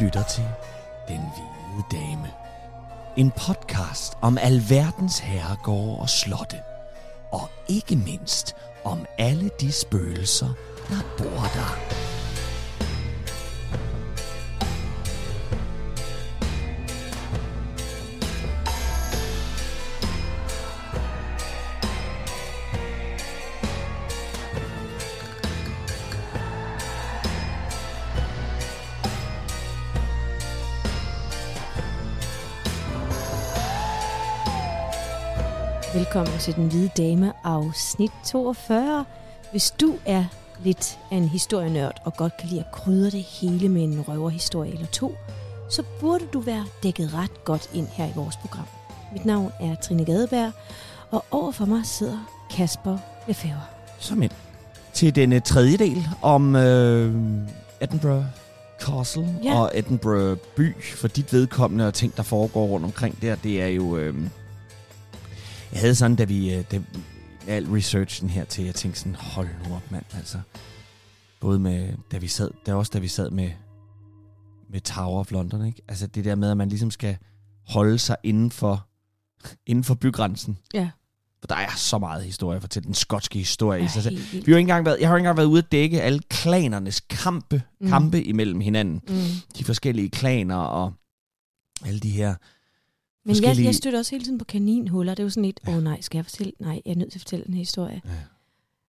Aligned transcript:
Lytter 0.00 0.22
til 0.22 0.44
Den 1.08 1.20
Hvide 1.20 1.84
Dame. 1.92 2.28
En 3.16 3.30
podcast 3.30 4.12
om 4.20 4.38
alverdens 4.38 5.18
herregårde 5.18 5.98
og 6.00 6.08
slotte. 6.08 6.56
Og 7.32 7.48
ikke 7.68 7.96
mindst 7.96 8.56
om 8.84 9.06
alle 9.18 9.50
de 9.60 9.72
spøgelser, 9.72 10.48
der 10.88 11.02
bor 11.18 11.40
der. 11.40 12.15
Til 36.46 36.56
Den 36.56 36.68
Hvide 36.68 36.90
Dame 36.96 37.32
afsnit 37.44 38.10
42. 38.24 39.04
Hvis 39.50 39.70
du 39.70 39.94
er 40.06 40.24
lidt 40.64 40.98
af 41.10 41.16
en 41.16 41.28
historienørd 41.28 42.02
og 42.04 42.16
godt 42.16 42.36
kan 42.36 42.48
lide 42.48 42.60
at 42.60 42.72
krydre 42.72 43.10
det 43.10 43.22
hele 43.22 43.68
med 43.68 43.82
en 43.84 44.04
røverhistorie 44.08 44.72
eller 44.72 44.86
to, 44.86 45.14
så 45.70 45.82
burde 46.00 46.24
du 46.32 46.40
være 46.40 46.64
dækket 46.82 47.14
ret 47.14 47.44
godt 47.44 47.70
ind 47.74 47.86
her 47.86 48.06
i 48.06 48.12
vores 48.14 48.36
program. 48.36 48.64
Mit 49.12 49.24
navn 49.24 49.52
er 49.60 49.74
Trine 49.74 50.04
Gadeberg, 50.04 50.52
og 51.10 51.24
overfor 51.30 51.64
mig 51.64 51.86
sidder 51.86 52.30
Kasper 52.50 52.98
Lefebvre. 53.28 53.62
Som 53.98 54.22
ind 54.22 54.32
til 54.92 55.14
denne 55.14 55.40
tredje 55.40 55.76
del 55.76 56.08
om 56.22 56.56
øh, 56.56 57.14
Edinburgh 57.80 58.24
Castle 58.80 59.28
Ja. 59.44 59.60
og 59.60 59.70
Edinburgh 59.74 60.38
by. 60.56 60.82
For 60.82 61.08
dit 61.08 61.32
vedkommende 61.32 61.86
og 61.86 61.94
ting, 61.94 62.16
der 62.16 62.22
foregår 62.22 62.66
rundt 62.66 62.86
omkring 62.86 63.22
der, 63.22 63.34
det 63.34 63.62
er 63.62 63.68
jo... 63.68 63.96
Øh, 63.96 64.14
jeg 65.76 65.80
havde 65.80 65.94
sådan, 65.94 66.16
da 66.16 66.24
vi... 66.24 66.54
Øh, 66.54 66.64
da, 66.70 66.82
al 67.46 67.66
researchen 67.66 68.30
her 68.30 68.44
til, 68.44 68.64
jeg 68.64 68.74
tænkte 68.74 69.00
sådan, 69.00 69.14
hold 69.14 69.48
nu 69.68 69.74
op, 69.74 69.90
mand, 69.90 70.04
altså. 70.14 70.40
Både 71.40 71.58
med, 71.58 71.92
da 72.12 72.18
vi 72.18 72.28
sad, 72.28 72.50
der 72.66 72.74
også 72.74 72.90
da 72.94 72.98
vi 72.98 73.08
sad 73.08 73.30
med, 73.30 73.50
med 74.70 74.80
Tower 74.80 75.20
of 75.20 75.30
London, 75.30 75.66
ikke? 75.66 75.82
Altså 75.88 76.06
det 76.06 76.24
der 76.24 76.34
med, 76.34 76.50
at 76.50 76.56
man 76.56 76.68
ligesom 76.68 76.90
skal 76.90 77.16
holde 77.68 77.98
sig 77.98 78.16
inden 78.22 78.50
for, 78.50 78.86
inden 79.66 79.84
for 79.84 79.94
bygrænsen. 79.94 80.58
Ja. 80.74 80.90
For 81.40 81.46
der 81.46 81.54
er 81.54 81.76
så 81.76 81.98
meget 81.98 82.24
historie 82.24 82.56
at 82.56 82.62
fortælle. 82.62 82.86
Den 82.86 82.94
skotske 82.94 83.38
historie 83.38 83.84
i 83.84 83.88
sig 83.88 84.02
selv. 84.02 84.16
Vi 84.16 84.38
har 84.38 84.38
jo 84.38 84.56
ikke 84.56 84.58
engang 84.58 84.86
været, 84.86 85.00
jeg 85.00 85.08
har 85.08 85.14
jo 85.14 85.16
ikke 85.16 85.22
engang 85.22 85.36
været 85.36 85.46
ude 85.46 85.58
at 85.58 85.72
dække 85.72 86.02
alle 86.02 86.20
klanernes 86.28 87.00
kampe, 87.00 87.62
mm. 87.80 87.88
kampe 87.88 88.22
imellem 88.22 88.60
hinanden. 88.60 89.02
Mm. 89.08 89.16
De 89.58 89.64
forskellige 89.64 90.10
klaner 90.10 90.56
og 90.56 90.92
alle 91.84 92.00
de 92.00 92.10
her... 92.10 92.34
Men 93.26 93.30
jeg, 93.30 93.36
forskellige- 93.36 93.66
jeg 93.66 93.74
støtter 93.74 93.98
også 93.98 94.10
hele 94.10 94.24
tiden 94.24 94.38
på 94.38 94.44
kaninhuller. 94.44 95.14
Det 95.14 95.18
er 95.22 95.24
jo 95.24 95.30
sådan 95.30 95.44
et, 95.44 95.60
åh 95.68 95.76
oh, 95.76 95.82
nej, 95.82 96.00
skal 96.00 96.18
jeg 96.18 96.24
fortælle? 96.24 96.52
Nej, 96.60 96.82
jeg 96.86 96.92
er 96.92 96.96
nødt 96.96 97.12
til 97.12 97.18
at 97.18 97.22
fortælle 97.22 97.48
en 97.48 97.54
historie. 97.54 98.02
Ja. 98.04 98.10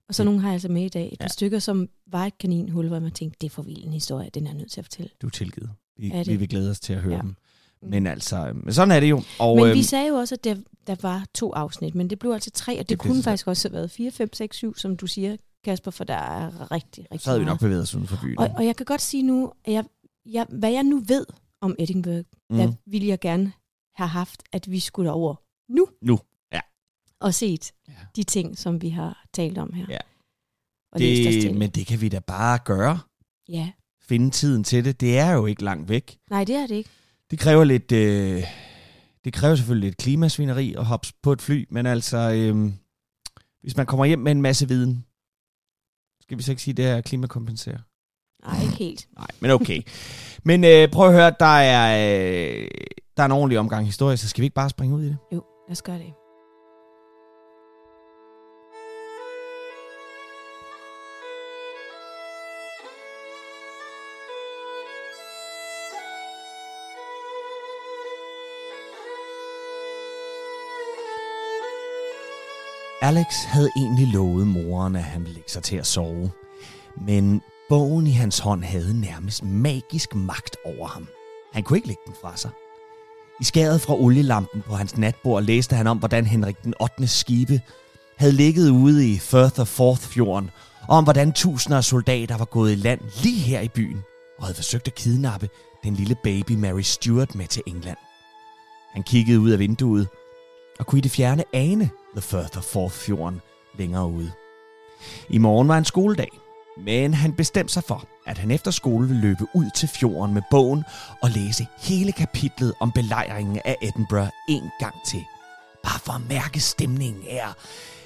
Og 0.10 0.16
så 0.16 0.24
nogle 0.24 0.40
har 0.42 0.48
jeg 0.48 0.54
altså 0.54 0.70
med 0.70 0.86
i 0.86 0.90
dag. 0.90 1.10
Et 1.14 1.20
par 1.20 1.26
Ja. 1.26 1.30
stykker, 1.30 1.60
som 1.60 1.90
var 2.08 2.26
et 2.26 2.38
kaninhul, 2.38 2.88
hvor 2.88 3.00
man 3.00 3.12
tænkte, 3.12 3.38
det 3.42 3.48
er 3.48 3.52
for 3.52 3.62
vild 3.62 3.84
en 3.84 3.94
historie, 3.94 4.30
den 4.34 4.44
er 4.48 4.50
jeg 4.50 4.58
nødt 4.58 4.72
til 4.72 4.82
at 4.82 4.86
fortælle. 4.86 5.10
Du 5.22 5.28
er 5.28 5.32
tilgivet. 5.32 5.70
Vi, 5.98 6.12
Er 6.12 6.18
det? 6.18 6.28
vi 6.28 6.36
vil 6.36 6.50
glæde 6.50 6.70
os 6.72 6.80
til 6.80 6.94
at 6.94 7.00
høre 7.02 7.12
Ja. 7.14 7.18
ja. 7.18 7.22
dem. 7.24 7.36
Men 7.82 8.08
altså, 8.08 8.52
men 8.64 8.74
sådan 8.74 8.92
er 8.92 9.00
det 9.00 9.10
jo. 9.10 9.22
Og, 9.40 9.56
Men 9.56 9.66
øhm, 9.66 9.74
vi 9.78 9.84
sagde 9.84 10.08
jo 10.08 10.14
også, 10.16 10.36
at 10.36 10.44
der, 10.44 10.56
der 10.88 10.96
var 11.02 11.26
to 11.36 11.54
afsnit, 11.54 11.96
men 11.96 12.10
det 12.10 12.20
blev 12.20 12.32
altså 12.32 12.50
tre, 12.52 12.74
og 12.74 12.80
det, 12.80 12.90
Det 12.90 13.00
kunne 13.00 13.16
så- 13.18 13.24
faktisk 13.24 13.48
også 13.48 13.68
have 13.70 13.74
været 13.74 13.92
4, 13.92 14.12
5, 14.12 14.34
6, 14.34 14.58
7, 14.58 14.76
som 14.78 14.98
du 14.98 15.08
siger, 15.08 15.38
Kasper, 15.64 15.92
for 15.92 16.04
der 16.04 16.14
er 16.14 16.72
rigtig, 16.72 17.04
rigtig 17.12 17.22
så 17.22 17.30
havde 17.30 17.40
vi 17.40 17.46
nok 17.46 17.50
meget. 17.52 17.60
bevæget 17.60 17.82
os 17.84 17.96
uden 17.96 18.08
for 18.08 18.18
byen. 18.24 18.40
Og, 18.40 18.50
og 18.58 18.66
jeg 18.66 18.76
kan 18.76 18.86
godt 18.86 19.02
sige 19.02 19.24
nu, 19.24 19.52
at 19.66 19.74
jeg, 19.74 19.84
jeg, 20.26 20.46
hvad 20.50 20.72
jeg 20.72 20.84
nu 20.84 21.00
ved 21.08 21.26
om 21.62 21.76
Edinburgh, 21.80 22.18
mm. 22.18 22.24
mm. 22.50 22.58
der 22.58 22.72
ville 22.86 23.08
jeg 23.08 23.20
gerne 23.20 23.52
have 23.98 24.08
haft, 24.08 24.44
at 24.52 24.72
vi 24.72 24.80
skulle 24.80 25.12
over 25.12 25.36
nu. 25.70 25.88
Nu, 26.02 26.20
ja. 26.52 26.60
Og 27.20 27.34
set 27.34 27.72
Ja. 27.88 27.94
de 28.16 28.24
ting, 28.24 28.58
som 28.58 28.82
vi 28.82 28.90
har 28.90 29.26
talt 29.34 29.58
om 29.58 29.74
her. 29.74 29.86
Ja. 29.90 29.98
Og 30.92 31.00
det, 31.00 31.56
men 31.56 31.70
det 31.70 31.88
kan 31.88 32.02
vi 32.02 32.10
da 32.10 32.20
bare 32.20 32.60
gøre. 32.66 33.00
Ja, 33.50 33.72
Finde 34.02 34.30
tiden 34.30 34.64
til 34.64 34.86
det. 34.86 35.02
Det 35.02 35.18
er 35.20 35.32
jo 35.32 35.46
ikke 35.46 35.64
langt 35.64 35.90
væk. 35.90 36.18
nej, 36.30 36.44
det 36.44 36.56
er 36.56 36.68
det 36.68 36.76
ikke. 36.76 36.90
Det 37.32 37.40
kræver 37.40 37.64
lidt... 37.64 37.92
Øh, 37.92 38.44
det 39.24 39.34
kræver 39.34 39.56
selvfølgelig 39.56 39.88
lidt 39.88 39.98
klimasvineri 39.98 40.74
at 40.74 40.86
hoppe 40.86 41.08
på 41.22 41.32
et 41.32 41.42
fly, 41.42 41.66
men 41.70 41.86
altså, 41.86 42.18
øh, 42.18 42.72
hvis 43.62 43.78
man 43.78 43.86
kommer 43.86 44.06
hjem 44.06 44.20
med 44.20 44.32
en 44.32 44.42
masse 44.42 44.68
viden, 44.68 45.06
skal 46.22 46.38
vi 46.38 46.44
så 46.44 46.52
ikke 46.52 46.62
sige, 46.62 46.72
at 46.72 46.78
det 46.78 46.86
er 46.86 47.02
klimakompensere? 47.02 47.80
Nej, 48.46 48.62
ikke 48.62 48.76
helt. 48.76 49.08
Nej, 49.18 49.28
men 49.40 49.52
okay. 49.52 49.82
men 50.44 50.64
øh, 50.64 50.92
prøv 50.92 51.08
at 51.08 51.14
høre, 51.14 51.34
der 51.40 51.46
er, 51.46 52.18
øh, 52.62 52.68
der 53.18 53.24
er 53.24 53.26
en 53.26 53.32
ordentlig 53.32 53.60
omgang 53.60 53.86
historie, 53.86 54.18
så 54.18 54.30
skal 54.30 54.42
vi 54.42 54.46
ikke 54.46 54.54
bare 54.54 54.70
springe 54.70 54.96
ud 54.96 55.04
i 55.04 55.08
det? 55.08 55.18
Jo, 55.32 55.44
lad 55.68 55.72
os 55.72 55.82
gøre 55.82 55.98
det. 55.98 56.14
Alex 73.02 73.26
havde 73.46 73.70
egentlig 73.76 74.08
lovet 74.08 74.48
moren, 74.48 74.96
at 74.96 75.04
han 75.04 75.22
ville 75.22 75.34
lægge 75.34 75.50
sig 75.50 75.64
til 75.64 75.78
at 75.78 75.86
sove. 75.86 76.32
Men 77.08 77.42
bogen 77.70 78.08
i 78.08 78.12
hans 78.12 78.40
hånd 78.40 78.64
havde 78.64 79.02
nærmest 79.02 79.44
magisk 79.44 80.16
magt 80.16 80.58
over 80.66 80.88
ham. 80.88 81.08
Han 81.54 81.64
kunne 81.64 81.78
ikke 81.78 81.88
lægge 81.88 82.02
den 82.06 82.16
fra 82.22 82.38
sig. 82.38 82.52
I 83.42 83.44
skæret 83.44 83.82
fra 83.82 83.94
olielampen 83.94 84.62
på 84.62 84.76
hans 84.76 84.98
natbord 84.98 85.44
læste 85.44 85.76
han 85.76 85.88
om, 85.88 85.98
hvordan 85.98 86.26
Henrik 86.26 86.64
den 86.64 86.74
8. 86.82 87.08
skibe 87.08 87.62
havde 88.18 88.34
ligget 88.34 88.70
ude 88.70 89.10
i 89.12 89.18
Firth 89.18 89.60
of 89.60 89.68
Forth 89.68 90.02
fjorden, 90.02 90.50
og 90.88 90.98
om 90.98 91.04
hvordan 91.04 91.32
tusinder 91.32 91.78
af 91.78 91.84
soldater 91.84 92.38
var 92.38 92.46
gået 92.46 92.72
i 92.72 92.76
land 92.76 93.02
lige 93.24 93.40
her 93.40 93.62
i 93.62 93.68
byen, 93.68 94.02
og 94.38 94.46
havde 94.46 94.56
forsøgt 94.56 94.88
at 94.88 94.96
kidnappe 94.96 95.50
den 95.84 95.94
lille 95.94 96.16
baby 96.24 96.52
Mary 96.52 96.82
Stuart 96.82 97.36
med 97.36 97.48
til 97.48 97.64
England. 97.68 97.98
Han 98.94 99.04
kiggede 99.04 99.40
ud 99.40 99.50
af 99.50 99.60
vinduet, 99.60 100.08
og 100.80 100.86
kunne 100.86 101.00
i 101.00 101.02
det 101.02 101.12
fjerne 101.12 101.44
ane 101.54 101.90
The 102.16 102.22
Firth 102.22 102.58
of 102.58 102.64
Forth 102.64 102.96
fjorden 102.96 103.42
længere 103.78 104.08
ude. 104.08 104.32
I 105.30 105.38
morgen 105.38 105.68
var 105.68 105.78
en 105.78 105.86
skoledag, 105.86 106.30
men 106.86 107.14
han 107.14 107.34
bestemte 107.34 107.74
sig 107.74 107.84
for, 107.84 108.08
at 108.26 108.38
han 108.38 108.52
efter 108.52 108.72
skole 108.72 109.08
ville 109.08 109.22
løbe 109.22 109.46
ud 109.54 109.70
til 109.76 109.90
fjorden 109.90 110.34
med 110.34 110.42
bogen 110.52 110.84
og 111.22 111.30
læse 111.30 111.68
hele 111.78 112.12
kapitlet 112.12 112.74
om 112.80 112.92
belejringen 112.92 113.62
af 113.66 113.76
Edinburgh 113.82 114.30
en 114.50 114.70
gang 114.80 114.96
til. 115.06 115.24
Bare 115.84 116.00
for 116.00 116.14
at 116.14 116.22
mærke 116.30 116.60
stemningen 116.60 117.24
af 117.30 117.50
at 117.50 117.56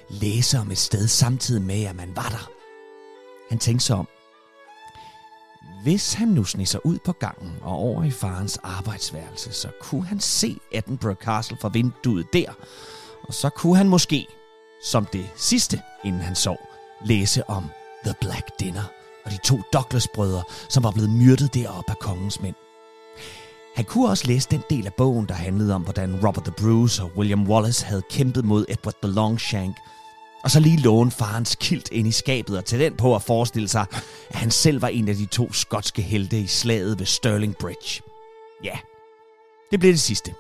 læse 0.10 0.60
om 0.60 0.72
et 0.72 0.78
sted 0.78 1.08
samtidig 1.08 1.62
med, 1.62 1.84
at 1.84 1.96
man 1.96 2.16
var 2.16 2.30
der. 2.30 2.50
Han 3.50 3.60
tænkte 3.60 3.86
sig 3.86 3.96
om. 3.96 4.08
Hvis 5.84 6.14
han 6.14 6.28
nu 6.28 6.44
sneg 6.44 6.68
sig 6.68 6.86
ud 6.86 6.98
på 7.06 7.12
gangen 7.12 7.52
og 7.62 7.72
over 7.72 8.04
i 8.04 8.12
farens 8.12 8.58
arbejdsværelse, 8.64 9.54
så 9.54 9.68
kunne 9.82 10.06
han 10.06 10.20
se 10.20 10.58
Edinburgh 10.72 11.18
Castle 11.18 11.58
fra 11.62 11.70
vinduet 11.70 12.26
der, 12.34 12.52
og 13.24 13.34
så 13.34 13.50
kunne 13.50 13.78
han 13.78 13.90
måske, 13.90 14.28
som 14.84 15.06
det 15.06 15.30
sidste, 15.36 15.82
inden 16.04 16.22
han 16.22 16.36
sov, 16.36 16.58
læse 17.06 17.50
om 17.50 17.70
The 18.06 18.16
Black 18.22 18.60
Dinner 18.60 18.84
og 19.26 19.32
de 19.32 19.38
to 19.38 19.62
Douglas-brødre, 19.74 20.44
som 20.70 20.84
var 20.84 20.92
blevet 20.92 21.10
myrdet 21.10 21.54
deroppe 21.54 21.92
af 21.92 22.00
kongens 22.00 22.42
mænd. 22.42 22.56
Han 23.76 23.86
kunne 23.86 24.10
også 24.10 24.28
læse 24.28 24.50
den 24.52 24.64
del 24.70 24.86
af 24.86 24.94
bogen, 24.94 25.26
der 25.26 25.34
handlede 25.34 25.76
om, 25.76 25.82
hvordan 25.82 26.26
Robert 26.26 26.44
the 26.44 26.54
Bruce 26.58 27.04
og 27.04 27.12
William 27.18 27.50
Wallace 27.50 27.86
havde 27.86 28.02
kæmpet 28.10 28.46
mod 28.46 28.66
Edward 28.70 28.96
the 29.04 29.12
Longshank, 29.12 29.78
og 30.44 30.52
så 30.52 30.60
lige 30.60 30.78
låne 30.78 31.12
farens 31.12 31.56
kilt 31.56 31.90
ind 31.92 32.08
i 32.08 32.12
skabet 32.12 32.58
og 32.58 32.66
tage 32.66 32.84
den 32.86 32.98
på 32.98 33.16
at 33.16 33.22
forestille 33.22 33.68
sig, 33.68 33.86
at 34.30 34.36
han 34.36 34.52
selv 34.52 34.82
var 34.82 34.88
en 34.88 35.08
af 35.08 35.16
de 35.16 35.26
to 35.26 35.54
skotske 35.54 36.02
helte 36.02 36.40
i 36.40 36.48
slaget 36.48 37.00
ved 37.00 37.06
Stirling 37.06 37.56
Bridge. 37.58 38.02
Ja, 38.64 38.78
det 39.72 39.80
blev 39.80 39.92
det 39.92 40.02
sidste. 40.02 40.34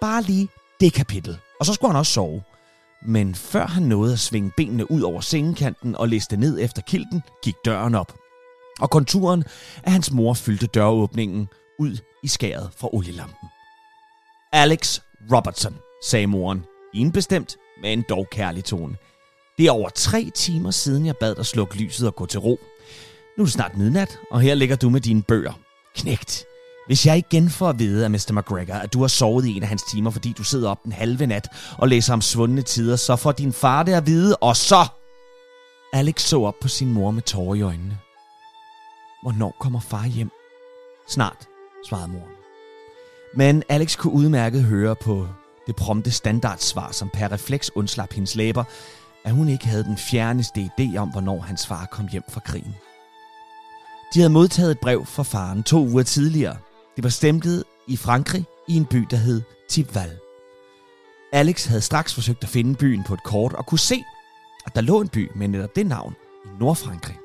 Bare 0.00 0.22
lige 0.22 0.48
det 0.80 0.92
kapitel. 0.92 1.38
Og 1.60 1.66
så 1.66 1.72
skulle 1.74 1.92
han 1.92 1.98
også 1.98 2.12
sove. 2.12 2.42
Men 3.06 3.34
før 3.34 3.66
han 3.66 3.82
nåede 3.82 4.12
at 4.12 4.18
svinge 4.18 4.52
benene 4.56 4.90
ud 4.90 5.02
over 5.02 5.20
sengekanten 5.20 5.96
og 5.96 6.08
liste 6.08 6.36
ned 6.36 6.60
efter 6.60 6.82
kilten, 6.82 7.22
gik 7.42 7.54
døren 7.64 7.94
op. 7.94 8.14
Og 8.80 8.90
konturen 8.90 9.44
af 9.82 9.92
hans 9.92 10.12
mor 10.12 10.34
fyldte 10.34 10.66
døråbningen 10.66 11.48
ud 11.78 11.98
i 12.22 12.28
skæret 12.28 12.70
fra 12.76 12.88
olielampen. 12.92 13.48
Alex 14.52 15.00
Robertson, 15.32 15.76
sagde 16.04 16.26
moren, 16.26 16.64
i 16.94 17.00
en 17.00 17.12
bestemt, 17.12 17.56
men 17.82 18.04
dog 18.08 18.26
kærlig 18.30 18.64
tone. 18.64 18.96
Det 19.58 19.66
er 19.66 19.70
over 19.70 19.88
tre 19.88 20.30
timer 20.34 20.70
siden, 20.70 21.06
jeg 21.06 21.16
bad 21.16 21.34
dig 21.34 21.46
slukke 21.46 21.76
lyset 21.76 22.06
og 22.08 22.14
gå 22.14 22.26
til 22.26 22.40
ro. 22.40 22.60
Nu 23.38 23.42
er 23.42 23.46
det 23.46 23.52
snart 23.52 23.76
midnat, 23.76 24.18
og 24.30 24.40
her 24.40 24.54
ligger 24.54 24.76
du 24.76 24.90
med 24.90 25.00
dine 25.00 25.22
bøger. 25.22 25.52
Knægt. 25.96 26.44
Hvis 26.86 27.06
jeg 27.06 27.18
igen 27.18 27.50
får 27.50 27.68
at 27.68 27.78
vide 27.78 28.04
af 28.04 28.10
Mr. 28.10 28.32
McGregor, 28.32 28.74
at 28.74 28.92
du 28.92 29.00
har 29.00 29.08
sovet 29.08 29.46
i 29.46 29.56
en 29.56 29.62
af 29.62 29.68
hans 29.68 29.82
timer, 29.82 30.10
fordi 30.10 30.32
du 30.38 30.44
sidder 30.44 30.70
op 30.70 30.84
den 30.84 30.92
halve 30.92 31.26
nat 31.26 31.48
og 31.78 31.88
læser 31.88 32.12
om 32.12 32.20
svundne 32.20 32.62
tider, 32.62 32.96
så 32.96 33.16
får 33.16 33.32
din 33.32 33.52
far 33.52 33.82
det 33.82 33.92
at 33.92 34.06
vide, 34.06 34.36
og 34.36 34.56
så... 34.56 34.86
Alex 35.92 36.20
så 36.20 36.42
op 36.42 36.54
på 36.60 36.68
sin 36.68 36.92
mor 36.92 37.10
med 37.10 37.22
tårer 37.22 37.54
i 37.54 37.62
øjnene. 37.62 37.98
Hvornår 39.22 39.56
kommer 39.60 39.80
far 39.80 40.06
hjem? 40.06 40.30
Snart, 41.08 41.46
svarede 41.88 42.08
moren. 42.08 42.32
Men 43.36 43.62
Alex 43.68 43.96
kunne 43.96 44.12
udmærket 44.12 44.62
høre 44.62 44.96
på 44.96 45.28
det 45.66 45.76
prompte 45.76 46.10
standardsvar, 46.10 46.92
som 46.92 47.10
per 47.12 47.32
refleks 47.32 47.70
undslap 47.74 48.12
hendes 48.12 48.34
læber, 48.34 48.64
at 49.24 49.32
hun 49.32 49.48
ikke 49.48 49.66
havde 49.66 49.84
den 49.84 49.96
fjerneste 49.96 50.70
idé 50.70 50.96
om, 50.96 51.08
hvornår 51.08 51.40
hans 51.40 51.66
far 51.66 51.86
kom 51.90 52.08
hjem 52.08 52.22
fra 52.28 52.40
krigen. 52.40 52.74
De 54.14 54.18
havde 54.20 54.32
modtaget 54.32 54.70
et 54.70 54.80
brev 54.80 55.06
fra 55.06 55.22
faren 55.22 55.62
to 55.62 55.86
uger 55.86 56.02
tidligere. 56.02 56.56
Det 56.96 57.04
var 57.04 57.10
stemplet 57.10 57.64
i 57.86 57.96
Frankrig 57.96 58.44
i 58.68 58.76
en 58.76 58.86
by, 58.86 59.06
der 59.10 59.16
hed 59.16 59.42
Tipval. 59.68 60.18
Alex 61.32 61.66
havde 61.66 61.80
straks 61.80 62.14
forsøgt 62.14 62.42
at 62.42 62.48
finde 62.48 62.74
byen 62.74 63.04
på 63.04 63.14
et 63.14 63.22
kort 63.22 63.52
og 63.52 63.66
kunne 63.66 63.78
se, 63.78 64.04
at 64.66 64.74
der 64.74 64.80
lå 64.80 65.00
en 65.00 65.08
by 65.08 65.30
med 65.34 65.48
netop 65.48 65.76
det 65.76 65.86
navn 65.86 66.14
i 66.44 66.48
Nordfrankrig. 66.60 67.18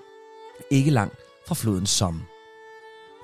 Ikke 0.72 0.92
langt 0.92 1.16
fra 1.48 1.56
floden 1.56 1.86
Somme. 1.86 2.22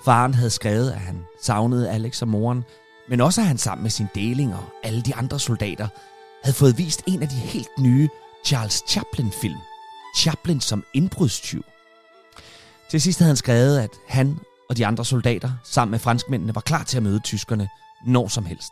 Faren 0.05 0.33
havde 0.33 0.49
skrevet, 0.49 0.91
at 0.91 0.99
han 0.99 1.25
savnede 1.41 1.91
Alex 1.91 2.21
og 2.21 2.27
moren, 2.27 2.63
men 3.09 3.21
også 3.21 3.41
at 3.41 3.47
han 3.47 3.57
sammen 3.57 3.83
med 3.83 3.91
sin 3.91 4.07
deling 4.15 4.55
og 4.55 4.63
alle 4.83 5.01
de 5.01 5.15
andre 5.15 5.39
soldater 5.39 5.87
havde 6.43 6.55
fået 6.55 6.77
vist 6.77 7.03
en 7.07 7.21
af 7.21 7.29
de 7.29 7.35
helt 7.35 7.79
nye 7.79 8.09
Charles 8.45 8.83
Chaplin-film. 8.87 9.59
Chaplin 10.17 10.61
som 10.61 10.83
indbrudstyv. 10.93 11.63
Til 12.89 13.01
sidst 13.01 13.19
havde 13.19 13.29
han 13.29 13.37
skrevet, 13.37 13.79
at 13.79 13.91
han 14.07 14.39
og 14.69 14.77
de 14.77 14.85
andre 14.85 15.05
soldater 15.05 15.51
sammen 15.63 15.91
med 15.91 15.99
franskmændene 15.99 16.55
var 16.55 16.61
klar 16.61 16.83
til 16.83 16.97
at 16.97 17.03
møde 17.03 17.19
tyskerne 17.19 17.69
når 18.07 18.27
som 18.27 18.45
helst. 18.45 18.71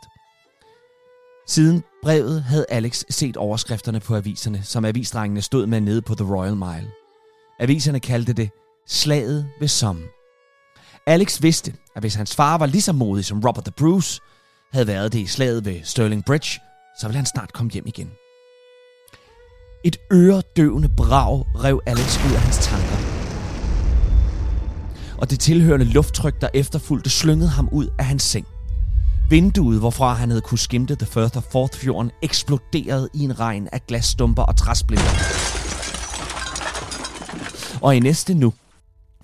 Siden 1.47 1.83
brevet 2.03 2.43
havde 2.43 2.65
Alex 2.69 3.03
set 3.09 3.37
overskrifterne 3.37 3.99
på 3.99 4.15
aviserne, 4.15 4.63
som 4.63 4.85
avisdrengene 4.85 5.41
stod 5.41 5.65
med 5.65 5.81
nede 5.81 6.01
på 6.01 6.15
The 6.15 6.35
Royal 6.35 6.55
Mile. 6.55 6.91
Aviserne 7.59 7.99
kaldte 7.99 8.33
det 8.33 8.49
Slaget 8.87 9.49
ved 9.59 9.67
Somme. 9.67 10.03
Alex 11.07 11.41
vidste, 11.41 11.73
at 11.95 12.03
hvis 12.03 12.15
hans 12.15 12.35
far 12.35 12.57
var 12.57 12.65
lige 12.65 12.81
så 12.81 12.93
modig 12.93 13.25
som 13.25 13.39
Robert 13.39 13.65
the 13.65 13.71
Bruce 13.71 14.21
havde 14.73 14.87
været 14.87 15.13
det 15.13 15.19
i 15.19 15.25
slaget 15.25 15.65
ved 15.65 15.83
Stirling 15.83 16.25
Bridge, 16.25 16.59
så 16.99 17.07
ville 17.07 17.17
han 17.17 17.25
snart 17.25 17.53
komme 17.53 17.71
hjem 17.71 17.87
igen. 17.87 18.11
Et 19.83 19.97
øredøvende 20.13 20.89
brag 20.97 21.45
rev 21.55 21.81
Alex 21.85 22.25
ud 22.25 22.33
af 22.33 22.41
hans 22.41 22.57
tanker. 22.57 22.94
Og 25.17 25.29
det 25.29 25.39
tilhørende 25.39 25.85
lufttryk, 25.85 26.41
der 26.41 26.49
efterfulgte, 26.53 27.09
slyngede 27.09 27.49
ham 27.49 27.69
ud 27.71 27.87
af 27.99 28.05
hans 28.05 28.23
seng. 28.23 28.47
Vinduet, 29.29 29.79
hvorfra 29.79 30.13
han 30.13 30.29
havde 30.29 30.41
kunne 30.41 30.57
skimte 30.57 30.95
The 30.95 31.05
Firth 31.05 31.37
of 31.37 31.43
Forthfjorden, 31.51 32.11
eksploderede 32.21 33.09
i 33.13 33.23
en 33.23 33.39
regn 33.39 33.67
af 33.71 33.81
glasstumper 33.87 34.43
og 34.43 34.55
træsplinter. 34.55 35.11
Og 37.81 37.95
i 37.95 37.99
næste 37.99 38.33
nu 38.33 38.53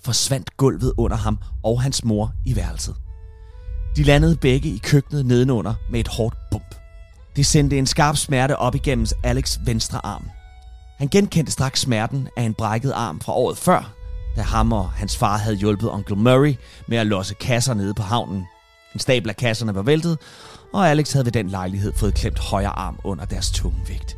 forsvandt 0.04 0.58
gulvet 0.58 0.94
under 0.98 1.18
ham 1.18 1.38
og 1.64 1.82
hans 1.82 2.04
mor 2.04 2.34
i 2.46 2.56
værelset. 2.56 2.96
De 3.96 4.04
landede 4.04 4.36
begge 4.36 4.70
i 4.70 4.78
køkkenet 4.78 5.26
nedenunder 5.26 5.74
med 5.92 6.00
et 6.00 6.08
hårdt 6.08 6.36
bump. 6.52 6.76
Det 7.36 7.46
sendte 7.46 7.78
en 7.78 7.86
skarp 7.86 8.18
smerte 8.18 8.58
op 8.58 8.76
igennem 8.76 9.06
Alex 9.24 9.60
venstre 9.66 10.06
arm. 10.06 10.30
Han 10.98 11.08
genkendte 11.08 11.52
straks 11.52 11.80
smerten 11.80 12.28
af 12.38 12.44
en 12.44 12.54
brækket 12.54 12.92
arm 12.92 13.20
fra 13.20 13.34
året 13.34 13.58
før, 13.58 13.94
da 14.36 14.42
ham 14.42 14.74
og 14.74 14.92
hans 14.92 15.18
far 15.18 15.38
havde 15.38 15.56
hjulpet 15.56 15.92
onkel 15.92 16.18
Murray 16.18 16.56
med 16.88 16.98
at 16.98 17.08
losse 17.08 17.34
kasser 17.34 17.74
nede 17.74 17.94
på 17.94 18.04
havnen. 18.04 18.48
En 18.94 19.00
stabel 19.00 19.30
af 19.30 19.36
kasserne 19.36 19.76
var 19.76 19.82
væltet, 19.82 20.18
og 20.74 20.90
Alex 20.90 21.14
havde 21.14 21.26
ved 21.26 21.32
den 21.32 21.50
lejlighed 21.50 21.94
fået 21.94 22.14
klemt 22.14 22.40
højre 22.40 22.80
arm 22.80 23.00
under 23.04 23.26
deres 23.26 23.52
tunge 23.52 23.80
vægt. 23.88 24.18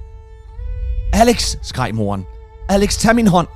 Alex, 1.13 1.56
skreg 1.62 1.95
moren. 1.95 2.25
Alex, 2.69 2.98
tag 2.98 3.15
min 3.15 3.27
hånd! 3.27 3.48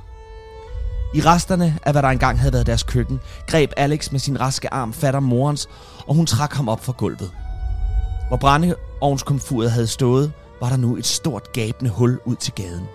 I 1.14 1.20
resterne 1.20 1.78
af 1.82 1.92
hvad 1.92 2.02
der 2.02 2.08
engang 2.08 2.38
havde 2.38 2.52
været 2.52 2.66
deres 2.66 2.82
køkken, 2.82 3.20
greb 3.46 3.72
Alex 3.76 4.12
med 4.12 4.20
sin 4.20 4.40
raske 4.40 4.74
arm 4.74 4.92
fat 4.92 5.14
om 5.14 5.22
morens, 5.22 5.68
og 6.06 6.14
hun 6.14 6.26
trak 6.26 6.52
ham 6.52 6.68
op 6.68 6.84
fra 6.84 6.92
gulvet. 6.98 7.30
Hvor 8.28 8.36
brændeovnskomfuret 8.36 9.70
havde 9.70 9.86
stået, 9.86 10.32
var 10.60 10.68
der 10.68 10.76
nu 10.76 10.96
et 10.96 11.06
stort 11.06 11.52
gabende 11.52 11.90
hul 11.90 12.18
ud 12.24 12.36
til 12.36 12.52
gaden. 12.52 12.88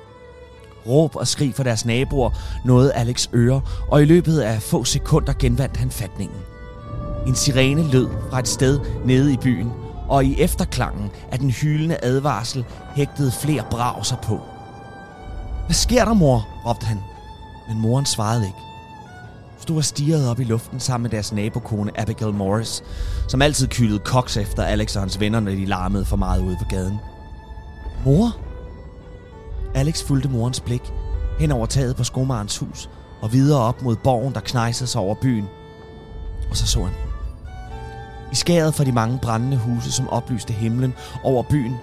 Råb 0.88 1.16
og 1.16 1.28
skrig 1.28 1.56
fra 1.56 1.64
deres 1.64 1.86
naboer 1.86 2.30
nåede 2.66 2.94
Alex 2.94 3.28
ører, 3.36 3.86
og 3.92 4.02
i 4.02 4.06
løbet 4.06 4.40
af 4.40 4.62
få 4.62 4.84
sekunder 4.84 5.34
genvandt 5.40 5.78
han 5.78 5.92
fatningen. 5.92 6.38
En 7.28 7.36
sirene 7.36 7.92
lød 7.92 8.08
fra 8.30 8.40
et 8.40 8.48
sted 8.48 8.80
nede 9.06 9.34
i 9.34 9.38
byen, 9.38 9.72
og 10.10 10.26
i 10.26 10.42
efterklangen 10.42 11.12
af 11.32 11.40
den 11.40 11.50
hylende 11.50 11.98
advarsel 12.04 12.66
hægtede 12.96 13.32
flere 13.32 13.64
brag 13.72 14.04
på. 14.24 14.40
Hvad 15.66 15.74
sker 15.74 16.06
der, 16.06 16.14
mor? 16.14 16.48
råbte 16.66 16.86
han. 16.86 17.00
Men 17.68 17.80
moren 17.80 18.06
svarede 18.06 18.46
ikke. 18.46 18.58
Stod 19.60 19.78
og 19.78 19.86
stirrede 19.86 20.32
op 20.32 20.40
i 20.40 20.44
luften 20.44 20.80
sammen 20.80 21.04
med 21.04 21.12
deres 21.12 21.34
nabokone 21.34 22.00
Abigail 22.00 22.34
Morris, 22.34 22.84
som 23.28 23.42
altid 23.42 23.68
kyldede 23.68 24.00
koks 24.00 24.38
efter 24.38 24.64
Alex 24.64 24.96
og 24.96 25.02
hans 25.02 25.20
venner, 25.20 25.40
når 25.40 25.52
de 25.52 25.66
larmede 25.66 26.06
for 26.06 26.16
meget 26.16 26.42
ude 26.42 26.58
på 26.60 26.66
gaden. 26.70 27.00
Mor? 28.06 28.36
Alex 29.76 30.04
fulgte 30.04 30.30
morens 30.30 30.60
blik 30.60 30.94
hen 31.40 31.52
over 31.52 31.66
taget 31.66 31.96
på 31.96 32.04
skomarens 32.04 32.58
hus 32.58 32.90
og 33.22 33.34
videre 33.34 33.62
op 33.62 33.82
mod 33.82 33.96
borgen, 33.96 34.34
der 34.34 34.40
knejsede 34.40 34.90
sig 34.90 35.02
over 35.02 35.16
byen. 35.16 35.46
Og 36.50 36.58
så 36.58 36.68
så 36.68 36.84
han 36.84 36.94
den. 36.94 37.12
I 38.32 38.36
skæret 38.36 38.76
for 38.76 38.84
de 38.84 38.92
mange 38.92 39.20
brændende 39.22 39.58
huse, 39.58 39.92
som 39.92 40.10
oplyste 40.10 40.54
himlen 40.54 40.94
over 41.24 41.44
byen, 41.44 41.76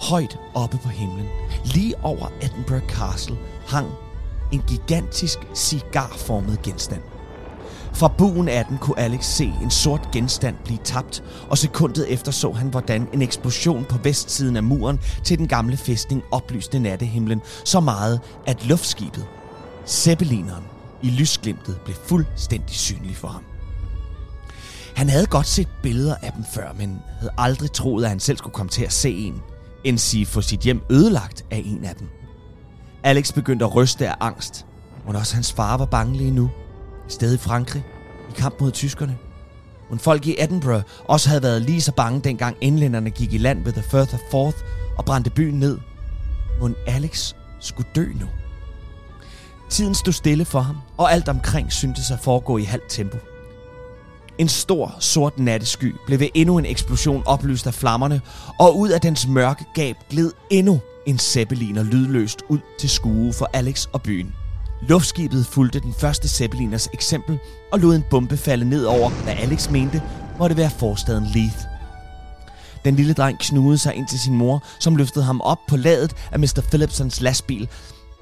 højt 0.00 0.38
oppe 0.54 0.78
på 0.82 0.88
himlen, 0.88 1.26
lige 1.64 1.94
over 2.02 2.26
Edinburgh 2.40 2.86
Castle, 2.86 3.36
hang 3.66 3.88
en 4.52 4.62
gigantisk 4.66 5.38
cigarformet 5.54 6.62
genstand. 6.62 7.02
Fra 7.92 8.08
buen 8.08 8.48
af 8.48 8.64
den 8.64 8.78
kunne 8.78 8.98
Alex 8.98 9.24
se 9.24 9.52
en 9.62 9.70
sort 9.70 10.08
genstand 10.12 10.56
blive 10.64 10.78
tabt, 10.84 11.22
og 11.50 11.58
sekundet 11.58 12.12
efter 12.12 12.32
så 12.32 12.52
han, 12.52 12.68
hvordan 12.68 13.08
en 13.12 13.22
eksplosion 13.22 13.84
på 13.84 13.98
vestsiden 13.98 14.56
af 14.56 14.62
muren 14.62 15.00
til 15.24 15.38
den 15.38 15.48
gamle 15.48 15.76
fæstning 15.76 16.22
oplyste 16.30 16.78
nattehimlen 16.78 17.40
så 17.64 17.80
meget, 17.80 18.20
at 18.46 18.66
luftskibet, 18.66 19.26
Zeppelineren, 19.86 20.64
i 21.02 21.10
lysglimtet 21.10 21.80
blev 21.84 21.96
fuldstændig 22.04 22.76
synlig 22.76 23.16
for 23.16 23.28
ham. 23.28 23.44
Han 24.96 25.08
havde 25.08 25.26
godt 25.26 25.46
set 25.46 25.68
billeder 25.82 26.14
af 26.22 26.32
dem 26.32 26.44
før, 26.54 26.72
men 26.78 26.98
havde 27.18 27.32
aldrig 27.38 27.72
troet, 27.72 28.04
at 28.04 28.10
han 28.10 28.20
selv 28.20 28.38
skulle 28.38 28.54
komme 28.54 28.70
til 28.70 28.84
at 28.84 28.92
se 28.92 29.10
en, 29.10 29.42
end 29.84 29.98
sige 29.98 30.26
få 30.26 30.40
sit 30.40 30.60
hjem 30.60 30.82
ødelagt 30.90 31.44
af 31.50 31.62
en 31.66 31.84
af 31.84 31.94
dem. 31.94 32.08
Alex 33.02 33.32
begyndte 33.32 33.64
at 33.64 33.74
ryste 33.74 34.08
af 34.08 34.14
angst, 34.20 34.66
men 35.06 35.16
også 35.16 35.34
hans 35.34 35.52
far 35.52 35.76
var 35.76 35.84
bange 35.84 36.16
lige 36.16 36.30
nu. 36.30 36.50
Sted 37.08 37.34
i 37.34 37.38
Frankrig, 37.38 37.84
i 38.30 38.32
kamp 38.36 38.60
mod 38.60 38.72
tyskerne. 38.72 39.16
Men 39.90 39.98
folk 39.98 40.26
i 40.26 40.36
Edinburgh 40.38 40.82
også 41.04 41.28
havde 41.28 41.42
været 41.42 41.62
lige 41.62 41.80
så 41.80 41.92
bange, 41.92 42.20
dengang 42.20 42.56
englænderne 42.60 43.10
gik 43.10 43.32
i 43.34 43.38
land 43.38 43.64
ved 43.64 43.72
The 43.72 43.82
Firth 43.82 44.14
of 44.14 44.20
Forth 44.30 44.56
og 44.98 45.04
brændte 45.04 45.30
byen 45.30 45.58
ned. 45.58 45.78
Men 46.62 46.74
Alex 46.86 47.34
skulle 47.60 47.88
dø 47.94 48.06
nu. 48.20 48.26
Tiden 49.70 49.94
stod 49.94 50.12
stille 50.12 50.44
for 50.44 50.60
ham, 50.60 50.76
og 50.96 51.12
alt 51.12 51.28
omkring 51.28 51.72
syntes 51.72 52.10
at 52.10 52.20
foregå 52.20 52.58
i 52.58 52.62
halvt 52.62 52.88
tempo. 52.88 53.16
En 54.38 54.48
stor, 54.48 54.96
sort 55.00 55.38
nattesky 55.38 55.94
blev 56.06 56.20
ved 56.20 56.28
endnu 56.34 56.58
en 56.58 56.66
eksplosion 56.66 57.22
oplyst 57.26 57.66
af 57.66 57.74
flammerne, 57.74 58.20
og 58.58 58.78
ud 58.78 58.88
af 58.88 59.00
dens 59.00 59.26
mørke 59.26 59.64
gab 59.74 59.96
gled 60.10 60.32
endnu 60.50 60.80
en 61.06 61.18
zeppeliner 61.18 61.82
lydløst 61.82 62.42
ud 62.48 62.58
til 62.78 62.90
skue 62.90 63.32
for 63.32 63.50
Alex 63.52 63.86
og 63.92 64.02
byen. 64.02 64.34
Luftskibet 64.82 65.46
fulgte 65.46 65.80
den 65.80 65.94
første 65.94 66.28
zeppeliners 66.28 66.88
eksempel 66.92 67.38
og 67.72 67.78
lod 67.78 67.96
en 67.96 68.04
bombe 68.10 68.36
falde 68.36 68.64
ned 68.64 68.84
over, 68.84 69.10
hvad 69.10 69.34
Alex 69.34 69.70
mente 69.70 70.02
måtte 70.38 70.56
være 70.56 70.70
forstaden 70.70 71.26
Leith. 71.34 71.58
Den 72.84 72.96
lille 72.96 73.12
dreng 73.12 73.38
knudede 73.38 73.78
sig 73.78 73.94
ind 73.94 74.08
til 74.08 74.18
sin 74.18 74.36
mor, 74.36 74.62
som 74.80 74.96
løftede 74.96 75.24
ham 75.24 75.40
op 75.40 75.58
på 75.68 75.76
ladet 75.76 76.16
af 76.32 76.38
Mr. 76.38 76.60
Philipsons 76.68 77.20
lastbil, 77.20 77.68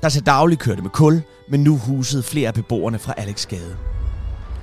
der 0.03 0.09
til 0.09 0.27
daglig 0.27 0.59
kørte 0.59 0.83
med 0.83 0.91
kul, 0.91 1.23
men 1.49 1.65
nu 1.65 1.77
husede 1.77 2.23
flere 2.23 2.49
af 2.49 2.55
beboerne 2.55 2.99
fra 2.99 3.15
Alex 3.17 3.47
gade. 3.47 3.77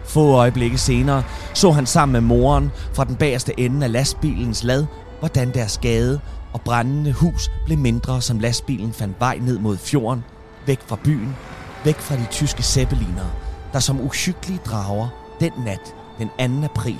Få 0.05 0.33
øjeblikke 0.33 0.77
senere 0.77 1.23
så 1.53 1.71
han 1.71 1.85
sammen 1.85 2.13
med 2.13 2.21
moren 2.21 2.71
fra 2.93 3.03
den 3.03 3.15
bagerste 3.15 3.59
ende 3.59 3.85
af 3.85 3.91
lastbilens 3.91 4.63
lad, 4.63 4.85
hvordan 5.19 5.53
deres 5.53 5.77
gade 5.77 6.19
og 6.53 6.61
brændende 6.61 7.11
hus 7.13 7.51
blev 7.65 7.77
mindre, 7.77 8.21
som 8.21 8.39
lastbilen 8.39 8.93
fandt 8.93 9.19
vej 9.19 9.39
ned 9.41 9.59
mod 9.59 9.77
fjorden, 9.77 10.23
væk 10.65 10.79
fra 10.87 10.97
byen, 11.03 11.35
væk 11.85 11.95
fra 11.95 12.15
de 12.15 12.27
tyske 12.31 12.63
zeppelinere, 12.63 13.31
der 13.73 13.79
som 13.79 14.01
uhyggelige 14.01 14.59
drager 14.65 15.09
den 15.39 15.51
nat, 15.65 15.95
den 16.17 16.61
2. 16.61 16.65
april 16.65 16.97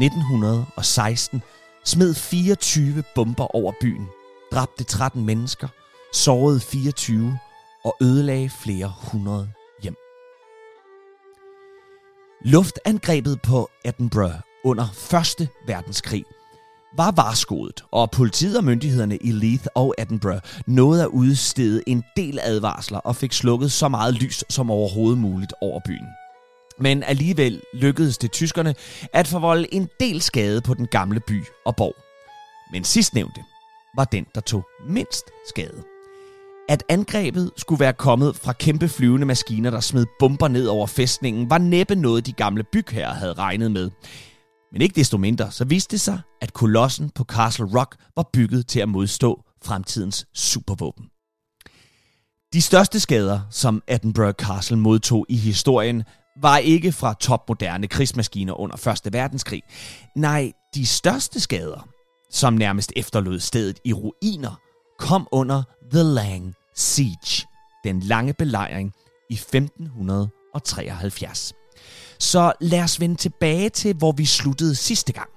1916, 0.00 1.42
smed 1.84 2.14
24 2.14 3.02
bomber 3.14 3.54
over 3.56 3.72
byen, 3.80 4.06
dræbte 4.52 4.84
13 4.84 5.26
mennesker, 5.26 5.68
sårede 6.12 6.60
24 6.60 7.38
og 7.84 7.96
ødelagde 8.02 8.50
flere 8.50 8.92
hundrede 9.12 9.52
hjem. 9.82 9.96
Luftangrebet 12.44 13.42
på 13.42 13.70
Edinburgh 13.84 14.40
under 14.64 14.86
1. 15.40 15.48
verdenskrig 15.66 16.24
var 16.96 17.10
varskodet, 17.10 17.84
og 17.92 18.10
politiet 18.10 18.58
og 18.58 18.64
myndighederne 18.64 19.16
i 19.16 19.32
Leith 19.32 19.66
og 19.74 19.94
Edinburgh 19.98 20.40
nåede 20.66 21.02
at 21.02 21.08
udstede 21.08 21.82
en 21.86 22.04
del 22.16 22.38
advarsler 22.42 22.98
og 22.98 23.16
fik 23.16 23.32
slukket 23.32 23.72
så 23.72 23.88
meget 23.88 24.14
lys 24.14 24.44
som 24.50 24.70
overhovedet 24.70 25.18
muligt 25.18 25.52
over 25.60 25.80
byen. 25.86 26.06
Men 26.80 27.02
alligevel 27.02 27.60
lykkedes 27.74 28.18
det 28.18 28.32
tyskerne 28.32 28.74
at 29.12 29.26
forvolde 29.26 29.74
en 29.74 29.88
del 30.00 30.22
skade 30.22 30.60
på 30.60 30.74
den 30.74 30.86
gamle 30.86 31.20
by 31.20 31.42
og 31.66 31.76
borg. 31.76 31.94
Men 32.72 32.84
sidstnævnte 32.84 33.40
var 33.96 34.04
den, 34.04 34.26
der 34.34 34.40
tog 34.40 34.64
mindst 34.88 35.24
skade. 35.48 35.82
At 36.68 36.84
angrebet 36.88 37.50
skulle 37.56 37.80
være 37.80 37.92
kommet 37.92 38.36
fra 38.36 38.52
kæmpe 38.52 38.88
flyvende 38.88 39.26
maskiner, 39.26 39.70
der 39.70 39.80
smed 39.80 40.06
bomber 40.18 40.48
ned 40.48 40.66
over 40.66 40.86
fæstningen, 40.86 41.50
var 41.50 41.58
næppe 41.58 41.94
noget, 41.94 42.26
de 42.26 42.32
gamle 42.32 42.64
bygherrer 42.72 43.14
havde 43.14 43.32
regnet 43.32 43.70
med. 43.70 43.90
Men 44.72 44.82
ikke 44.82 44.94
desto 44.94 45.18
mindre, 45.18 45.50
så 45.50 45.64
viste 45.64 45.90
det 45.90 46.00
sig, 46.00 46.20
at 46.40 46.52
kolossen 46.52 47.10
på 47.10 47.24
Castle 47.24 47.78
Rock 47.78 47.96
var 48.16 48.30
bygget 48.32 48.66
til 48.66 48.80
at 48.80 48.88
modstå 48.88 49.44
fremtidens 49.64 50.26
supervåben. 50.34 51.04
De 52.52 52.62
største 52.62 53.00
skader, 53.00 53.40
som 53.50 53.82
Edinburgh 53.88 54.34
Castle 54.34 54.78
modtog 54.78 55.26
i 55.28 55.36
historien, 55.36 56.04
var 56.42 56.56
ikke 56.56 56.92
fra 56.92 57.14
topmoderne 57.14 57.88
krigsmaskiner 57.88 58.60
under 58.60 58.98
1. 59.06 59.12
verdenskrig. 59.12 59.62
Nej, 60.16 60.52
de 60.74 60.86
største 60.86 61.40
skader, 61.40 61.88
som 62.30 62.54
nærmest 62.54 62.92
efterlod 62.96 63.40
stedet 63.40 63.78
i 63.84 63.92
ruiner, 63.92 64.60
kom 64.98 65.28
under 65.32 65.62
The 65.92 66.02
Lang 66.02 66.54
Siege, 66.76 67.46
den 67.84 68.00
lange 68.00 68.34
belejring 68.38 68.92
i 69.30 69.34
1573. 69.34 71.57
Så 72.20 72.52
lad 72.60 72.82
os 72.82 73.00
vende 73.00 73.16
tilbage 73.16 73.68
til, 73.68 73.94
hvor 73.94 74.12
vi 74.12 74.24
sluttede 74.24 74.74
sidste 74.74 75.12
gang. 75.12 75.28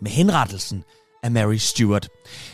Med 0.00 0.10
henrettelsen 0.10 0.84
af 1.22 1.30
Mary 1.30 1.56
Stuart. 1.56 2.08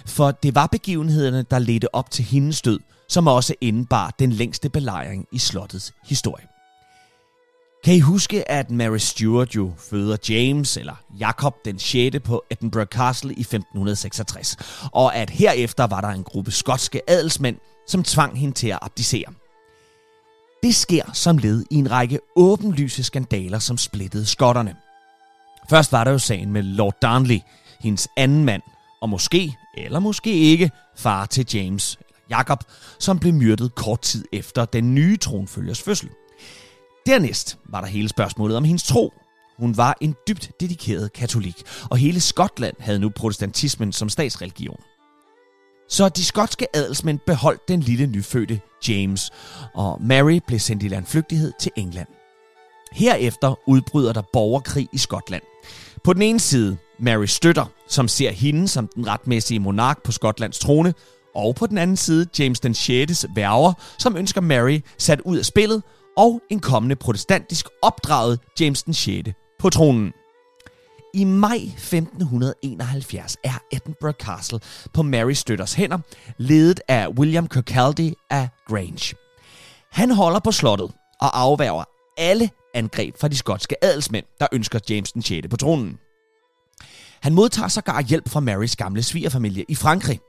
For 0.07 0.31
det 0.31 0.55
var 0.55 0.67
begivenhederne, 0.67 1.45
der 1.51 1.59
ledte 1.59 1.95
op 1.95 2.11
til 2.11 2.25
hendes 2.25 2.63
død, 2.63 2.81
som 3.09 3.27
også 3.27 3.55
indebar 3.61 4.15
den 4.19 4.33
længste 4.33 4.69
belejring 4.69 5.27
i 5.33 5.39
slottets 5.39 5.93
historie. 6.05 6.47
Kan 7.85 7.95
I 7.95 8.01
huske, 8.01 8.51
at 8.51 8.71
Mary 8.71 8.99
Stuart 8.99 9.57
jo 9.57 9.73
føder 9.79 10.17
James, 10.29 10.77
eller 10.77 10.95
Jacob 11.21 11.55
den 11.65 11.79
6. 11.79 12.17
på 12.25 12.43
Edinburgh 12.51 12.87
Castle 12.87 13.35
i 13.35 13.41
1566, 13.41 14.57
og 14.93 15.17
at 15.17 15.31
herefter 15.31 15.87
var 15.87 16.01
der 16.01 16.09
en 16.09 16.25
gruppe 16.25 16.51
skotske 16.51 17.11
adelsmænd, 17.11 17.57
som 17.89 18.03
tvang 18.03 18.39
hende 18.39 18.55
til 18.55 18.69
at 18.69 18.79
abdicere. 18.83 19.33
Det 20.63 20.75
sker 20.75 21.13
som 21.13 21.39
led 21.39 21.65
i 21.71 21.75
en 21.75 21.91
række 21.91 22.21
åbenlyse 22.37 23.03
skandaler, 23.03 23.59
som 23.59 23.79
splittede 23.79 24.27
skotterne. 24.27 24.77
Først 25.71 25.93
var 25.93 26.05
der 26.05 26.11
jo 26.11 26.19
sagen 26.19 26.53
med 26.53 26.63
Lord 26.63 27.01
Darnley, 27.03 27.41
hendes 27.81 28.09
anden 28.17 28.45
mand, 28.45 28.63
og 29.01 29.09
måske, 29.09 29.57
eller 29.77 29.99
måske 29.99 30.33
ikke, 30.33 30.71
far 30.97 31.27
til 31.27 31.47
James, 31.55 31.99
Jakob, 32.31 32.65
som 32.99 33.19
blev 33.19 33.33
myrdet 33.33 33.75
kort 33.75 34.01
tid 34.01 34.25
efter 34.33 34.65
den 34.65 34.95
nye 34.95 35.17
tronfølgers 35.17 35.83
fødsel. 35.83 36.09
Dernæst 37.07 37.59
var 37.65 37.81
der 37.81 37.89
hele 37.89 38.09
spørgsmålet 38.09 38.57
om 38.57 38.65
hendes 38.65 38.83
tro. 38.83 39.13
Hun 39.59 39.77
var 39.77 39.97
en 40.01 40.15
dybt 40.29 40.51
dedikeret 40.61 41.13
katolik, 41.13 41.63
og 41.91 41.97
hele 41.97 42.21
Skotland 42.21 42.77
havde 42.81 42.99
nu 42.99 43.09
protestantismen 43.09 43.93
som 43.93 44.09
statsreligion. 44.09 44.81
Så 45.89 46.09
de 46.09 46.25
skotske 46.25 46.77
adelsmænd 46.77 47.19
beholdt 47.27 47.69
den 47.69 47.81
lille 47.81 48.07
nyfødte 48.07 48.61
James, 48.89 49.31
og 49.75 50.03
Mary 50.03 50.41
blev 50.47 50.59
sendt 50.59 50.83
i 50.83 50.89
landflygtighed 50.89 51.53
til 51.61 51.73
England. 51.77 52.09
Herefter 52.93 53.55
udbryder 53.69 54.13
der 54.13 54.23
borgerkrig 54.33 54.89
i 54.93 54.99
Skotland. 54.99 55.43
På 56.05 56.13
den 56.13 56.23
ene 56.23 56.41
side 56.41 56.77
Mary 56.99 57.25
støtter, 57.25 57.65
som 57.89 58.09
ser 58.09 58.31
hende 58.31 58.69
som 58.69 58.89
den 58.95 59.07
retmæssige 59.07 59.61
monark 59.61 60.03
på 60.03 60.13
Skotlands 60.13 60.59
trone, 60.59 60.95
og 61.35 61.55
på 61.55 61.67
den 61.67 61.79
anden 61.79 61.97
side 61.97 62.27
James 62.39 62.61
den 62.61 62.75
6. 62.75 63.27
værger, 63.35 63.73
som 63.99 64.17
ønsker 64.17 64.41
Mary 64.41 64.81
sat 64.99 65.21
ud 65.21 65.39
af 65.39 65.45
spillet, 65.45 65.83
og 66.17 66.41
en 66.51 66.61
kommende 66.61 66.97
protestantisk 66.97 67.67
opdraget 67.83 68.41
James 68.61 68.83
den 68.83 68.95
6. 68.95 69.29
på 69.59 69.71
tronen. 69.71 70.13
I 71.17 71.25
maj 71.25 71.57
1571 71.57 73.37
er 73.45 73.59
Edinburgh 73.73 74.17
Castle 74.17 74.61
på 74.93 75.03
Mary 75.03 75.33
Støtters 75.33 75.75
hænder, 75.75 75.99
ledet 76.39 76.81
af 76.89 77.09
William 77.09 77.49
Kirkcaldy 77.49 78.13
af 78.31 78.49
Grange. 78.69 79.17
Han 79.93 80.11
holder 80.11 80.41
på 80.41 80.53
slottet 80.53 80.91
og 81.21 81.41
afværger 81.41 81.85
alle 82.17 82.51
angreb 82.75 83.15
fra 83.21 83.29
de 83.29 83.37
skotske 83.37 83.85
adelsmænd, 83.85 84.25
der 84.41 84.47
ønsker 84.53 84.79
James 84.91 85.13
den 85.13 85.23
6. 85.23 85.49
på 85.51 85.57
tronen. 85.57 85.99
Han 87.23 87.35
modtager 87.35 87.69
sågar 87.69 88.03
hjælp 88.03 88.29
fra 88.29 88.41
Marys 88.41 88.77
gamle 88.77 89.03
svigerfamilie 89.03 89.65
i 89.69 89.75
Frankrig. 89.75 90.21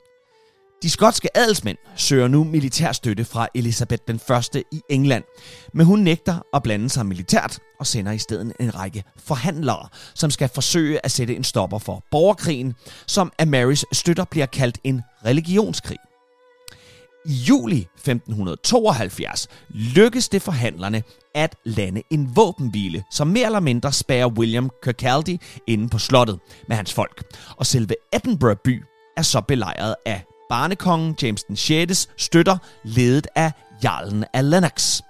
De 0.84 0.90
skotske 0.90 1.38
adelsmænd 1.38 1.78
søger 1.96 2.28
nu 2.28 2.44
militær 2.44 2.92
støtte 2.92 3.26
fra 3.26 3.48
Elisabeth 3.56 4.02
den 4.08 4.16
1. 4.56 4.64
i 4.72 4.82
England, 4.90 5.24
men 5.74 5.86
hun 5.86 6.00
nægter 6.00 6.40
at 6.54 6.64
blande 6.64 6.90
sig 6.90 7.06
militært 7.06 7.60
og 7.80 7.88
sender 7.88 8.12
i 8.12 8.18
stedet 8.18 8.54
en 8.60 8.76
række 8.76 9.04
forhandlere, 9.18 9.88
som 10.16 10.32
skal 10.32 10.50
forsøge 10.50 11.06
at 11.06 11.12
sætte 11.12 11.36
en 11.36 11.44
stopper 11.44 11.80
for 11.80 12.04
borgerkrigen, 12.12 12.74
som 13.08 13.32
af 13.40 13.48
Marys 13.48 13.86
støtter 13.92 14.26
bliver 14.32 14.46
kaldt 14.46 14.80
en 14.84 15.02
religionskrig. 15.26 15.98
I 17.26 17.34
juli 17.34 17.88
1572 17.96 19.48
lykkes 19.70 20.30
det 20.30 20.42
forhandlerne 20.42 21.04
at 21.36 21.56
lande 21.66 22.02
en 22.12 22.36
våbenhvile, 22.36 23.04
som 23.12 23.28
mere 23.28 23.46
eller 23.46 23.60
mindre 23.60 23.94
spærrer 23.94 24.28
William 24.28 24.70
Kirkcaldy 24.84 25.38
inde 25.68 25.90
på 25.90 25.98
slottet 25.98 26.40
med 26.68 26.76
hans 26.76 26.94
folk. 26.94 27.24
Og 27.58 27.66
selve 27.66 27.96
Edinburgh 28.14 28.58
by 28.64 28.84
er 29.18 29.22
så 29.22 29.42
belejret 29.42 29.96
af 30.06 30.24
barnekongen 30.50 31.16
James 31.22 31.44
den 31.44 31.56
6. 31.56 32.10
støtter, 32.18 32.58
ledet 32.84 33.28
af 33.36 33.52
Jarlen 33.84 34.26
af 34.34 34.50
Lennox. 34.50 35.02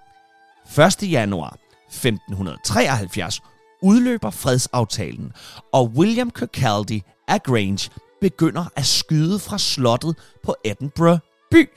1. 0.78 1.12
januar 1.12 1.58
1573 1.88 3.42
udløber 3.82 4.30
fredsaftalen, 4.30 5.32
og 5.74 5.92
William 5.96 6.32
Kirkcaldy 6.32 7.02
af 7.28 7.44
Grange 7.44 7.90
begynder 8.22 8.66
at 8.76 8.86
skyde 8.86 9.40
fra 9.40 9.58
slottet 9.58 10.16
på 10.44 10.56
Edinburgh 10.66 11.20
by. 11.52 11.70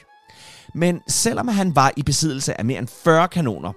Men 0.75 1.01
selvom 1.09 1.49
han 1.49 1.77
var 1.77 1.93
i 1.97 2.03
besiddelse 2.03 2.59
af 2.59 2.65
mere 2.65 2.79
end 2.79 2.89
40 2.89 3.29
kanoner, 3.29 3.73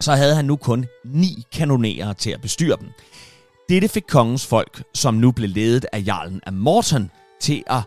så 0.00 0.12
havde 0.12 0.34
han 0.34 0.44
nu 0.44 0.56
kun 0.56 0.86
9 1.04 1.44
kanonerer 1.52 2.12
til 2.12 2.30
at 2.30 2.40
bestyre 2.40 2.76
dem. 2.80 2.88
Dette 3.68 3.88
fik 3.88 4.04
kongens 4.08 4.46
folk, 4.46 4.82
som 4.94 5.14
nu 5.14 5.32
blev 5.32 5.48
ledet 5.50 5.86
af 5.92 6.02
jarlen 6.06 6.40
af 6.46 6.52
Morton, 6.52 7.10
til 7.40 7.62
at 7.66 7.82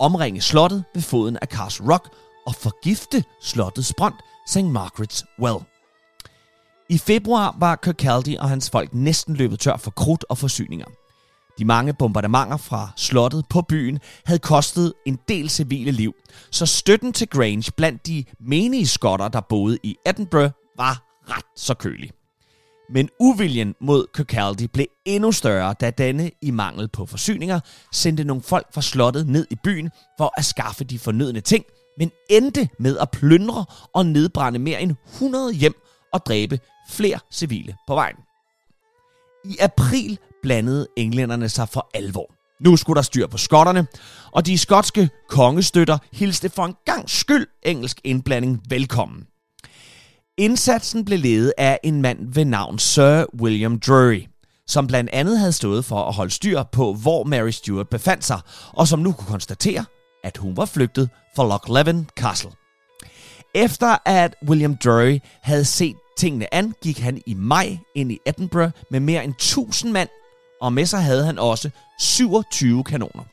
omringe 0.00 0.40
slottet 0.40 0.84
ved 0.94 1.02
foden 1.02 1.38
af 1.42 1.46
Castle 1.46 1.92
Rock 1.92 2.08
og 2.46 2.54
forgifte 2.54 3.24
slottets 3.40 3.94
brønd, 3.96 4.14
St. 4.46 4.58
Margaret's 4.58 5.38
Well. 5.42 5.64
I 6.88 6.98
februar 6.98 7.56
var 7.58 7.76
Kirkcaldy 7.76 8.36
og 8.36 8.48
hans 8.48 8.70
folk 8.70 8.94
næsten 8.94 9.36
løbet 9.36 9.60
tør 9.60 9.76
for 9.76 9.90
krudt 9.90 10.24
og 10.28 10.38
forsyninger. 10.38 10.86
De 11.58 11.64
mange 11.64 11.94
bombardementer 11.94 12.56
fra 12.56 12.88
slottet 12.96 13.44
på 13.50 13.62
byen 13.62 13.98
havde 14.24 14.38
kostet 14.38 14.92
en 15.06 15.18
del 15.28 15.50
civile 15.50 15.90
liv, 15.90 16.14
så 16.50 16.66
støtten 16.66 17.12
til 17.12 17.28
Grange 17.28 17.72
blandt 17.76 18.06
de 18.06 18.24
menige 18.40 18.86
skotter, 18.86 19.28
der 19.28 19.40
boede 19.40 19.78
i 19.82 19.96
Edinburgh, 20.06 20.50
var 20.76 21.02
ret 21.28 21.46
så 21.56 21.74
kølig. 21.74 22.10
Men 22.94 23.08
uviljen 23.18 23.74
mod 23.80 24.06
Kirkcaldy 24.14 24.62
blev 24.72 24.86
endnu 25.04 25.32
større, 25.32 25.74
da 25.80 25.90
denne 25.90 26.30
i 26.42 26.50
mangel 26.50 26.88
på 26.88 27.06
forsyninger 27.06 27.60
sendte 27.92 28.24
nogle 28.24 28.42
folk 28.42 28.66
fra 28.74 28.82
slottet 28.82 29.28
ned 29.28 29.46
i 29.50 29.56
byen 29.64 29.90
for 30.18 30.34
at 30.36 30.44
skaffe 30.44 30.84
de 30.84 30.98
fornødne 30.98 31.40
ting, 31.40 31.64
men 31.98 32.10
endte 32.30 32.68
med 32.78 32.98
at 32.98 33.10
plyndre 33.10 33.64
og 33.94 34.06
nedbrænde 34.06 34.58
mere 34.58 34.82
end 34.82 34.96
100 35.12 35.52
hjem 35.52 35.74
og 36.12 36.20
dræbe 36.26 36.58
flere 36.88 37.18
civile 37.32 37.76
på 37.86 37.94
vejen. 37.94 38.16
I 39.44 39.56
april 39.60 40.18
blandede 40.42 40.86
englænderne 40.96 41.48
sig 41.48 41.68
for 41.68 41.90
alvor. 41.94 42.34
Nu 42.60 42.76
skulle 42.76 42.96
der 42.96 43.02
styr 43.02 43.26
på 43.26 43.38
skotterne, 43.38 43.86
og 44.32 44.46
de 44.46 44.58
skotske 44.58 45.10
kongestøtter 45.28 45.98
hilste 46.12 46.48
for 46.48 46.64
en 46.64 46.74
gang 46.84 47.10
skyld 47.10 47.46
engelsk 47.62 48.00
indblanding 48.04 48.62
velkommen. 48.68 49.26
Indsatsen 50.38 51.04
blev 51.04 51.18
ledet 51.18 51.52
af 51.58 51.78
en 51.82 52.02
mand 52.02 52.34
ved 52.34 52.44
navn 52.44 52.78
Sir 52.78 53.24
William 53.40 53.80
Drury, 53.80 54.20
som 54.66 54.86
blandt 54.86 55.10
andet 55.12 55.38
havde 55.38 55.52
stået 55.52 55.84
for 55.84 56.04
at 56.04 56.14
holde 56.14 56.30
styr 56.30 56.62
på, 56.62 56.94
hvor 56.94 57.24
Mary 57.24 57.50
Stuart 57.50 57.88
befandt 57.88 58.24
sig, 58.24 58.40
og 58.72 58.88
som 58.88 58.98
nu 58.98 59.12
kunne 59.12 59.26
konstatere, 59.26 59.84
at 60.24 60.36
hun 60.36 60.56
var 60.56 60.64
flygtet 60.64 61.10
fra 61.36 61.48
Lochleven 61.48 62.08
Castle. 62.16 62.50
Efter 63.54 63.96
at 64.04 64.34
William 64.48 64.76
Drury 64.76 65.18
havde 65.42 65.64
set 65.64 65.96
tingene 66.18 66.54
an, 66.54 66.74
gik 66.82 66.98
han 66.98 67.22
i 67.26 67.34
maj 67.34 67.78
ind 67.94 68.12
i 68.12 68.18
Edinburgh 68.26 68.70
med 68.90 69.00
mere 69.00 69.24
end 69.24 69.32
1000 69.32 69.92
mand, 69.92 70.08
og 70.60 70.72
med 70.72 70.86
sig 70.86 71.02
havde 71.02 71.24
han 71.24 71.38
også 71.38 71.70
27 72.00 72.84
kanoner. 72.84 73.24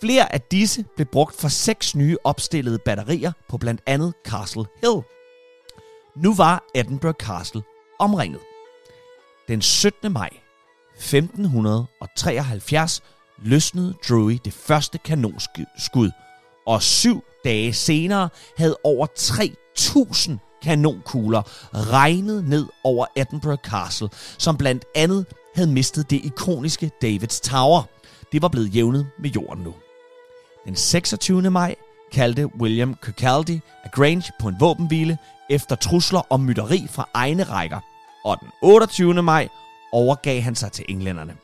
Flere 0.00 0.32
af 0.32 0.40
disse 0.40 0.84
blev 0.96 1.06
brugt 1.12 1.40
for 1.40 1.48
seks 1.48 1.96
nye 1.96 2.16
opstillede 2.24 2.78
batterier 2.84 3.32
på 3.48 3.58
blandt 3.58 3.80
andet 3.86 4.14
Castle 4.26 4.64
Hill. 4.82 5.02
Nu 6.16 6.34
var 6.34 6.64
Edinburgh 6.74 7.16
Castle 7.16 7.62
omringet. 7.98 8.40
Den 9.48 9.62
17. 9.62 10.12
maj 10.12 10.30
1573 10.96 13.02
løsnede 13.38 13.94
Drury 14.08 14.38
det 14.44 14.52
første 14.52 14.98
kanonskud, 14.98 16.10
og 16.66 16.82
syv 16.82 17.24
dage 17.44 17.72
senere 17.72 18.28
havde 18.56 18.76
over 18.84 19.06
3.000 19.18 20.32
kanonkugler 20.62 21.42
regnet 21.74 22.44
ned 22.44 22.66
over 22.84 23.06
Edinburgh 23.16 23.62
Castle, 23.62 24.08
som 24.38 24.56
blandt 24.56 24.84
andet 24.94 25.26
havde 25.54 25.70
mistet 25.70 26.10
det 26.10 26.20
ikoniske 26.24 26.90
Davids 27.02 27.40
Tower. 27.40 27.82
Det 28.32 28.42
var 28.42 28.48
blevet 28.48 28.74
jævnet 28.74 29.10
med 29.18 29.30
jorden 29.30 29.64
nu. 29.64 29.74
Den 30.64 30.76
26. 30.76 31.50
maj 31.50 31.74
kaldte 32.12 32.56
William 32.60 32.94
Kirkcaldy 33.02 33.60
af 33.84 33.90
Grange 33.90 34.32
på 34.40 34.48
en 34.48 34.56
våbenhvile 34.60 35.18
efter 35.50 35.76
trusler 35.76 36.22
om 36.30 36.40
mytteri 36.40 36.86
fra 36.90 37.08
egne 37.14 37.42
rækker, 37.42 37.80
og 38.24 38.36
den 38.40 38.48
28. 38.62 39.22
maj 39.22 39.48
overgav 39.92 40.40
han 40.40 40.54
sig 40.54 40.72
til 40.72 40.84
englænderne. 40.88 41.36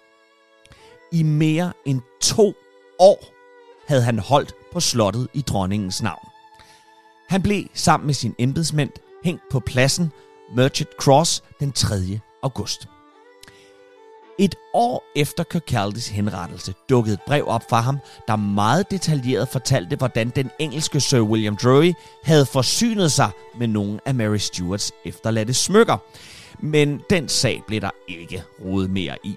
I 1.13 1.23
mere 1.23 1.73
end 1.87 2.01
to 2.23 2.55
år 2.99 3.25
havde 3.89 4.03
han 4.03 4.19
holdt 4.19 4.55
på 4.73 4.81
slottet 4.81 5.29
i 5.35 5.41
dronningens 5.41 6.03
navn. 6.03 6.29
Han 7.29 7.43
blev 7.43 7.65
sammen 7.75 8.07
med 8.07 8.15
sin 8.15 8.35
embedsmænd 8.39 8.91
hængt 9.25 9.43
på 9.51 9.61
pladsen 9.61 10.13
Merchant 10.57 10.91
Cross 11.01 11.43
den 11.61 11.73
3. 11.73 12.21
august. 12.43 12.89
Et 14.39 14.55
år 14.75 15.05
efter 15.17 15.45
Kirkcaldys 15.45 16.09
henrettelse 16.09 16.75
dukkede 16.89 17.15
et 17.15 17.21
brev 17.27 17.45
op 17.47 17.63
fra 17.71 17.81
ham, 17.81 17.99
der 18.29 18.37
meget 18.37 18.91
detaljeret 18.91 19.49
fortalte, 19.49 19.97
hvordan 19.97 20.31
den 20.31 20.51
engelske 20.59 21.01
Sir 21.01 21.21
William 21.21 21.57
Drury 21.57 21.93
havde 22.25 22.47
forsynet 22.47 23.13
sig 23.13 23.31
med 23.59 23.67
nogle 23.67 24.01
af 24.07 24.15
Mary 24.15 24.37
Stuarts 24.37 24.93
efterladte 25.05 25.55
smykker. 25.55 25.97
Men 26.61 27.01
den 27.11 27.29
sag 27.29 27.63
blev 27.67 27.81
der 27.81 27.91
ikke 28.09 28.43
rodet 28.65 28.91
mere 28.91 29.17
i. 29.25 29.37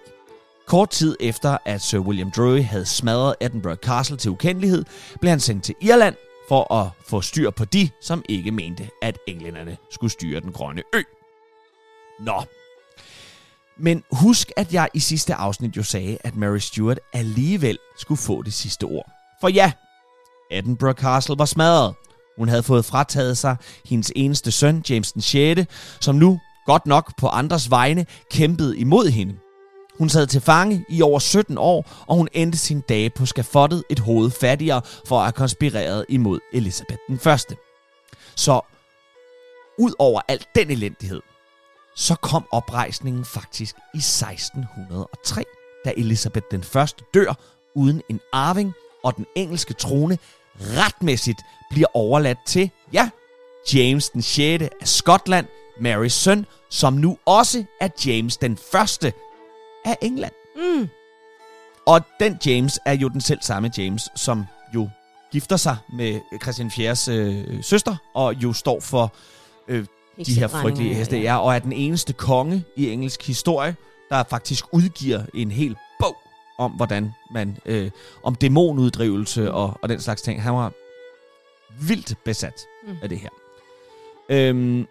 Kort 0.67 0.89
tid 0.89 1.17
efter, 1.19 1.57
at 1.65 1.81
Sir 1.81 1.99
William 1.99 2.31
Drury 2.31 2.63
havde 2.63 2.85
smadret 2.85 3.35
Edinburgh 3.41 3.77
Castle 3.77 4.17
til 4.17 4.31
ukendelighed, 4.31 4.85
blev 5.21 5.29
han 5.29 5.39
sendt 5.39 5.63
til 5.63 5.75
Irland 5.81 6.15
for 6.47 6.73
at 6.73 6.89
få 7.07 7.21
styr 7.21 7.49
på 7.49 7.65
de, 7.65 7.89
som 8.01 8.23
ikke 8.29 8.51
mente, 8.51 8.89
at 9.01 9.17
englænderne 9.27 9.77
skulle 9.91 10.11
styre 10.11 10.39
den 10.39 10.51
grønne 10.51 10.81
ø. 10.95 11.01
Nå. 12.19 12.43
Men 13.79 14.03
husk, 14.11 14.51
at 14.57 14.73
jeg 14.73 14.89
i 14.93 14.99
sidste 14.99 15.33
afsnit 15.35 15.77
jo 15.77 15.83
sagde, 15.83 16.17
at 16.23 16.35
Mary 16.35 16.57
Stuart 16.57 16.99
alligevel 17.13 17.77
skulle 17.97 18.19
få 18.19 18.41
det 18.41 18.53
sidste 18.53 18.83
ord. 18.83 19.11
For 19.41 19.47
ja, 19.47 19.71
Edinburgh 20.51 20.95
Castle 20.95 21.35
var 21.37 21.45
smadret. 21.45 21.93
Hun 22.37 22.49
havde 22.49 22.63
fået 22.63 22.85
frataget 22.85 23.37
sig 23.37 23.55
hendes 23.85 24.11
eneste 24.15 24.51
søn, 24.51 24.83
James 24.89 25.11
den 25.11 25.21
6., 25.21 25.61
som 26.01 26.15
nu, 26.15 26.39
godt 26.65 26.85
nok 26.85 27.13
på 27.17 27.27
andres 27.27 27.69
vegne, 27.69 28.05
kæmpede 28.31 28.77
imod 28.77 29.09
hende. 29.09 29.35
Hun 29.97 30.09
sad 30.09 30.27
til 30.27 30.41
fange 30.41 30.85
i 30.89 31.01
over 31.01 31.19
17 31.19 31.57
år, 31.57 32.05
og 32.07 32.15
hun 32.15 32.27
endte 32.33 32.57
sin 32.57 32.81
dage 32.81 33.09
på 33.09 33.25
skafottet 33.25 33.83
et 33.89 33.99
hoved 33.99 34.31
fattigere 34.31 34.81
for 35.07 35.17
at 35.17 35.23
have 35.23 35.31
konspireret 35.31 36.05
imod 36.09 36.39
Elisabeth 36.53 36.99
den 37.07 37.15
1. 37.15 37.57
Så 38.35 38.61
ud 39.79 39.91
over 39.99 40.21
alt 40.27 40.47
den 40.55 40.71
elendighed, 40.71 41.21
så 41.99 42.15
kom 42.15 42.45
oprejsningen 42.51 43.25
faktisk 43.25 43.75
i 43.93 43.97
1603, 43.97 45.43
da 45.85 45.93
Elisabeth 45.97 46.45
den 46.51 46.63
Første 46.63 47.03
dør 47.13 47.33
uden 47.75 48.01
en 48.09 48.19
arving, 48.33 48.73
og 49.03 49.15
den 49.17 49.25
engelske 49.35 49.73
trone 49.73 50.17
retmæssigt 50.59 51.41
bliver 51.69 51.87
overladt 51.93 52.37
til, 52.47 52.71
ja, 52.93 53.09
James 53.73 54.09
den 54.09 54.21
6. 54.21 54.63
af 54.63 54.69
Skotland, 54.83 55.47
Marys 55.81 56.13
søn, 56.13 56.45
som 56.69 56.93
nu 56.93 57.17
også 57.25 57.63
er 57.81 57.89
James 58.05 58.37
den 58.37 58.57
Første 58.71 59.13
af 59.85 59.97
England. 60.01 60.33
Mm. 60.55 60.89
Og 61.85 62.01
den 62.19 62.39
James 62.45 62.79
er 62.85 62.93
jo 62.93 63.07
den 63.09 63.21
selv 63.21 63.39
samme 63.41 63.71
James, 63.77 64.09
som 64.15 64.45
jo 64.75 64.89
gifter 65.31 65.57
sig 65.57 65.77
med 65.93 66.19
Christian 66.41 66.67
4's 66.67 67.11
øh, 67.11 67.63
søster, 67.63 67.95
og 68.13 68.33
jo 68.33 68.53
står 68.53 68.79
for 68.79 69.13
øh, 69.67 69.85
de 70.25 70.39
her 70.39 70.47
frygtelige 70.47 70.93
heste, 70.93 71.17
ja. 71.17 71.37
og 71.37 71.55
er 71.55 71.59
den 71.59 71.73
eneste 71.73 72.13
konge 72.13 72.63
i 72.75 72.89
engelsk 72.89 73.27
historie, 73.27 73.75
der 74.09 74.23
faktisk 74.23 74.65
udgiver 74.71 75.21
en 75.33 75.51
hel 75.51 75.75
bog 75.99 76.15
om, 76.57 76.71
hvordan 76.71 77.11
man, 77.31 77.57
øh, 77.65 77.91
om 78.23 78.35
dæmonuddrivelse 78.35 79.51
og, 79.51 79.73
og 79.81 79.89
den 79.89 79.99
slags 79.99 80.21
ting. 80.21 80.43
Han 80.43 80.53
var 80.53 80.71
vildt 81.87 82.13
besat 82.25 82.61
mm. 82.87 82.95
af 83.01 83.09
det 83.09 83.19
her. 83.19 83.29
Øhm, 84.29 84.87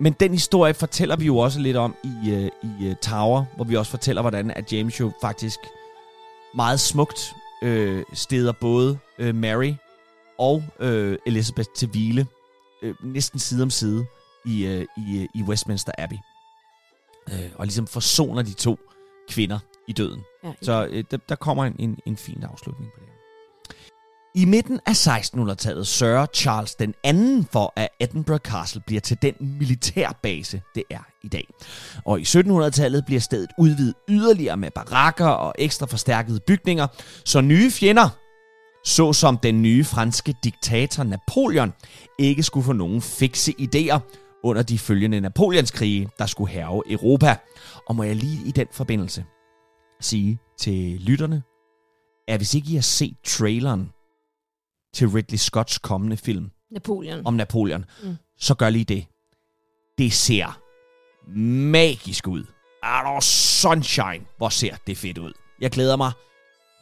men 0.00 0.12
den 0.12 0.32
historie 0.32 0.74
fortæller 0.74 1.16
vi 1.16 1.26
jo 1.26 1.38
også 1.38 1.60
lidt 1.60 1.76
om 1.76 1.94
i, 2.04 2.30
øh, 2.30 2.50
i 2.62 2.90
uh, 2.90 2.96
Tower, 3.02 3.44
hvor 3.56 3.64
vi 3.64 3.76
også 3.76 3.90
fortæller, 3.90 4.22
hvordan 4.22 4.50
at 4.50 4.72
James 4.72 5.00
jo 5.00 5.12
faktisk 5.20 5.58
meget 6.54 6.80
smukt 6.80 7.34
øh, 7.62 8.04
steder 8.12 8.52
både 8.52 8.98
øh, 9.18 9.34
Mary 9.34 9.72
og 10.38 10.64
øh, 10.80 11.18
Elizabeth 11.26 11.68
til 11.76 11.88
hvile, 11.88 12.26
øh, 12.82 12.94
næsten 13.02 13.38
side 13.38 13.62
om 13.62 13.70
side 13.70 14.06
i, 14.46 14.66
øh, 14.66 14.86
i, 14.96 15.20
øh, 15.22 15.28
i 15.34 15.42
Westminster 15.42 15.92
Abbey. 15.98 16.16
Øh, 17.32 17.50
og 17.54 17.66
ligesom 17.66 17.86
forsoner 17.86 18.42
de 18.42 18.52
to 18.52 18.78
kvinder 19.28 19.58
i 19.88 19.92
døden. 19.92 20.20
Ja, 20.44 20.52
Så 20.62 20.88
øh, 20.90 21.04
der, 21.10 21.16
der 21.28 21.34
kommer 21.34 21.64
en, 21.64 21.76
en, 21.78 21.98
en 22.06 22.16
fin 22.16 22.44
afslutning 22.52 22.92
på 22.92 23.00
det 23.00 23.06
her. 23.08 23.16
I 24.34 24.44
midten 24.44 24.80
af 24.86 25.06
1600-tallet 25.06 25.86
sørger 25.86 26.26
Charles 26.34 26.74
den 26.74 26.94
anden 27.04 27.44
for, 27.52 27.72
at 27.76 27.88
Edinburgh 28.00 28.40
Castle 28.40 28.82
bliver 28.86 29.00
til 29.00 29.16
den 29.22 29.34
militærbase, 29.40 30.62
det 30.74 30.82
er 30.90 31.06
i 31.24 31.28
dag. 31.28 31.48
Og 32.04 32.20
i 32.20 32.22
1700-tallet 32.22 33.04
bliver 33.06 33.20
stedet 33.20 33.50
udvidet 33.58 33.94
yderligere 34.08 34.56
med 34.56 34.70
barakker 34.70 35.26
og 35.26 35.54
ekstra 35.58 35.86
forstærkede 35.86 36.40
bygninger, 36.46 36.86
så 37.24 37.40
nye 37.40 37.70
fjender, 37.70 38.08
såsom 38.84 39.38
den 39.38 39.62
nye 39.62 39.84
franske 39.84 40.34
diktator 40.44 41.04
Napoleon, 41.04 41.72
ikke 42.18 42.42
skulle 42.42 42.64
få 42.64 42.72
nogen 42.72 43.02
fikse 43.02 43.54
idéer 43.60 43.98
under 44.46 44.62
de 44.62 44.78
følgende 44.78 45.20
Napoleonskrige, 45.20 46.08
der 46.18 46.26
skulle 46.26 46.50
herve 46.50 46.92
Europa. 46.92 47.36
Og 47.88 47.96
må 47.96 48.02
jeg 48.02 48.16
lige 48.16 48.48
i 48.48 48.50
den 48.50 48.66
forbindelse 48.72 49.24
sige 50.00 50.38
til 50.58 51.00
lytterne, 51.00 51.42
at 52.28 52.38
hvis 52.38 52.54
ikke 52.54 52.70
I 52.70 52.74
har 52.74 52.82
set 52.82 53.16
traileren 53.24 53.90
til 54.94 55.08
Ridley 55.08 55.38
Scotts 55.38 55.78
kommende 55.78 56.16
film 56.16 56.50
Napoleon. 56.70 57.26
om 57.26 57.34
Napoleon, 57.34 57.84
mm. 58.02 58.16
så 58.38 58.54
gør 58.54 58.70
lige 58.70 58.84
det. 58.84 59.06
Det 59.98 60.12
ser 60.12 60.60
magisk 61.70 62.28
ud. 62.28 62.44
Er 62.82 63.20
sunshine, 63.20 64.26
hvor 64.36 64.48
ser 64.48 64.76
det 64.86 64.96
fedt 64.96 65.18
ud. 65.18 65.32
Jeg 65.60 65.70
glæder 65.70 65.96
mig 65.96 66.12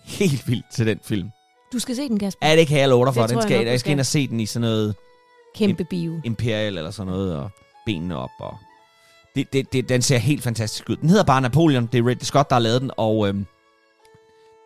helt 0.05 0.49
vildt 0.49 0.67
til 0.73 0.87
den 0.87 1.01
film. 1.05 1.31
Du 1.73 1.79
skal 1.79 1.97
se 1.97 2.09
den, 2.09 2.19
Kasper. 2.19 2.47
Ja, 2.47 2.57
det 2.57 2.67
kan 2.67 2.79
jeg 2.79 2.89
love 2.89 3.07
dig 3.07 3.15
for. 3.15 3.27
Den 3.27 3.43
skal, 3.43 3.57
jeg, 3.57 3.67
jeg 3.67 3.81
skal 3.81 3.93
ind 3.93 4.01
og 4.01 4.07
se 4.07 4.29
den 4.29 4.41
i 4.41 4.47
sådan 4.47 4.69
noget... 4.69 4.95
Kæmpe 5.55 5.85
bio. 5.85 6.21
Imperial 6.25 6.79
eller 6.79 6.91
sådan 6.91 7.13
noget, 7.13 7.37
og 7.37 7.51
benene 7.87 8.17
op. 8.17 8.31
Og 8.39 8.59
det, 9.35 9.53
det, 9.53 9.73
det, 9.73 9.89
den 9.89 10.03
ser 10.03 10.19
helt 10.19 10.43
fantastisk 10.43 10.91
ud. 10.91 10.97
Den 10.97 11.09
hedder 11.09 11.25
bare 11.25 11.41
Napoleon. 11.41 11.87
Det 11.87 11.99
er 11.99 12.07
Ridley 12.07 12.25
Scott, 12.25 12.51
der 12.51 12.55
har 12.57 12.61
lavet 12.61 12.83
den, 12.83 12.91
og 12.97 13.29
øhm, 13.29 13.47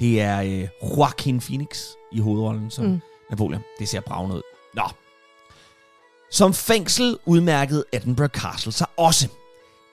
det 0.00 0.20
er 0.20 0.42
øh, 0.42 0.68
Joaquin 0.82 1.40
Phoenix 1.40 1.84
i 2.12 2.20
hovedrollen 2.20 2.70
som 2.70 2.84
mm. 2.84 3.00
Napoleon. 3.30 3.62
Det 3.78 3.88
ser 3.88 4.00
bravende 4.00 4.36
ud. 4.36 4.42
Nå. 4.74 4.82
Som 6.30 6.54
fængsel 6.54 7.18
udmærkede 7.26 7.84
Edinburgh 7.92 8.30
Castle 8.30 8.72
sig 8.72 8.86
også. 8.96 9.28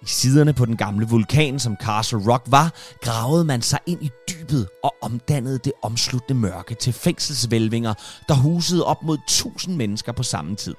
I 0.02 0.06
siderne 0.06 0.54
på 0.54 0.66
den 0.66 0.78
gamle 0.78 1.08
vulkan, 1.08 1.60
som 1.60 1.78
Castle 1.82 2.32
Rock 2.32 2.44
var, 2.48 2.74
gravede 3.02 3.46
man 3.46 3.62
sig 3.62 3.80
ind 3.86 4.04
i 4.04 4.10
dybet 4.30 4.68
og 4.84 4.96
omdannede 5.02 5.60
det 5.60 5.74
omsluttende 5.84 6.42
mørke 6.42 6.76
til 6.76 6.94
fængselsvælvinger, 6.94 7.94
der 8.28 8.34
husede 8.34 8.86
op 8.86 9.04
mod 9.04 9.18
1000 9.18 9.76
mennesker 9.76 10.12
på 10.12 10.24
samme 10.24 10.56
tid. 10.56 10.76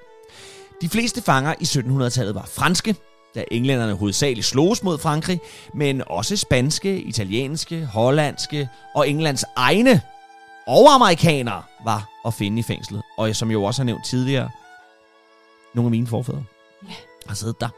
De 0.80 0.88
fleste 0.88 1.22
fanger 1.22 1.54
i 1.60 1.64
1700-tallet 1.64 2.34
var 2.34 2.46
franske, 2.46 2.96
da 3.34 3.44
englænderne 3.50 3.94
hovedsageligt 3.94 4.46
sloges 4.46 4.82
mod 4.82 4.98
Frankrig, 4.98 5.40
men 5.74 6.02
også 6.06 6.36
spanske, 6.36 7.00
italienske, 7.00 7.86
hollandske 7.86 8.68
og 8.94 9.08
Englands 9.08 9.44
egne 9.56 10.02
og 10.66 10.94
amerikanere 10.94 11.62
var 11.84 12.10
at 12.26 12.34
finde 12.34 12.58
i 12.58 12.62
fængslet. 12.62 13.02
Og 13.18 13.36
som 13.36 13.48
jeg 13.48 13.54
jo 13.54 13.64
også 13.64 13.82
har 13.82 13.84
nævnt 13.84 14.04
tidligere, 14.04 14.50
nogle 15.74 15.86
af 15.86 15.90
mine 15.90 16.06
forfædre 16.06 16.44
ja. 16.88 16.94
har 17.26 17.34
siddet 17.34 17.60
der. 17.60 17.68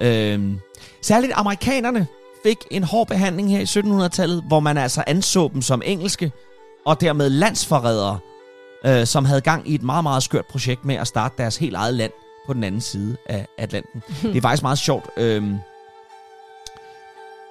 Øhm, 0.00 0.58
særligt 1.02 1.32
amerikanerne 1.34 2.06
fik 2.42 2.58
en 2.70 2.82
hård 2.82 3.06
behandling 3.06 3.50
her 3.50 3.60
i 3.60 3.64
1700-tallet, 3.64 4.44
hvor 4.48 4.60
man 4.60 4.78
altså 4.78 5.04
anså 5.06 5.50
dem 5.54 5.62
som 5.62 5.82
engelske, 5.84 6.32
og 6.86 7.00
dermed 7.00 7.30
landsforrædere, 7.30 8.18
øh, 8.84 9.06
som 9.06 9.24
havde 9.24 9.40
gang 9.40 9.68
i 9.68 9.74
et 9.74 9.82
meget, 9.82 10.02
meget 10.02 10.22
skørt 10.22 10.46
projekt 10.46 10.84
med 10.84 10.94
at 10.94 11.06
starte 11.06 11.34
deres 11.38 11.56
helt 11.56 11.74
eget 11.74 11.94
land 11.94 12.12
på 12.46 12.52
den 12.52 12.64
anden 12.64 12.80
side 12.80 13.16
af 13.26 13.46
Atlanten. 13.58 14.02
det 14.22 14.36
er 14.36 14.40
faktisk 14.40 14.62
meget 14.62 14.78
sjovt. 14.78 15.04
Øhm, 15.16 15.56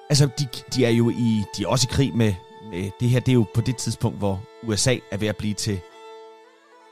altså, 0.08 0.28
de, 0.38 0.48
de 0.74 0.84
er 0.84 0.90
jo 0.90 1.10
i, 1.10 1.44
de 1.56 1.62
er 1.62 1.68
også 1.68 1.86
i 1.90 1.92
krig 1.94 2.16
med, 2.16 2.34
med 2.70 2.90
det 3.00 3.08
her. 3.08 3.20
Det 3.20 3.28
er 3.28 3.34
jo 3.34 3.46
på 3.54 3.60
det 3.60 3.76
tidspunkt, 3.76 4.18
hvor 4.18 4.40
USA 4.62 4.96
er 5.10 5.16
ved 5.16 5.28
at 5.28 5.36
blive 5.36 5.54
til 5.54 5.80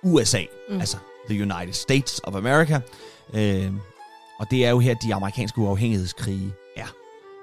USA, 0.02 0.40
mm. 0.70 0.80
altså 0.80 0.96
the 1.28 1.42
United 1.42 1.72
States 1.72 2.20
of 2.24 2.34
America. 2.34 2.80
Øhm, 3.34 3.80
og 4.38 4.50
det 4.50 4.66
er 4.66 4.70
jo 4.70 4.78
her, 4.78 4.94
de 4.94 5.14
amerikanske 5.14 5.58
uafhængighedskrige 5.58 6.52
er. 6.76 6.86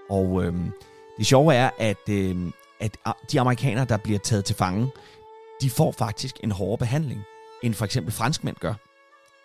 Og 0.10 0.44
øhm, 0.44 0.72
det 1.18 1.26
sjove 1.26 1.56
er, 1.56 1.70
at, 1.78 2.10
øhm, 2.10 2.54
at 2.80 2.98
ah, 3.06 3.14
de 3.32 3.40
amerikanere, 3.40 3.86
der 3.86 3.98
bliver 3.98 4.20
taget 4.20 4.46
til 4.46 4.56
fange, 4.56 4.92
de 5.62 5.70
får 5.70 5.92
faktisk 5.92 6.40
en 6.44 6.52
hårdere 6.52 6.78
behandling, 6.78 7.22
end 7.64 7.74
for 7.74 7.86
eksempel 7.86 8.14
franskmænd 8.14 8.56
gør. 8.56 8.74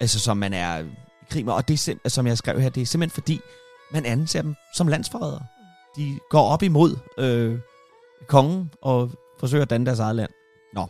Altså 0.00 0.20
som 0.20 0.37
man 0.37 0.52
er 0.52 0.78
i 0.78 0.85
krig 1.30 1.44
med. 1.44 1.52
Og 1.52 1.68
det 1.68 1.88
er, 2.04 2.09
som 2.09 2.26
jeg 2.26 2.38
skrev 2.38 2.61
her, 2.61 2.68
det 2.68 2.80
er 2.80 2.87
simpelthen 2.87 3.22
fordi, 3.22 3.40
man 3.92 4.06
anser 4.06 4.42
dem 4.42 4.54
som 4.74 4.88
landsforrædere. 4.88 5.46
De 5.96 6.18
går 6.30 6.48
op 6.48 6.62
imod 6.62 6.96
øh, 7.18 7.59
kongen 8.28 8.70
og 8.82 9.11
forsøger 9.40 9.62
at 9.62 9.70
danne 9.70 9.87
deres 9.87 9.98
eget 9.98 10.16
land. 10.16 10.30
Nå. 10.74 10.87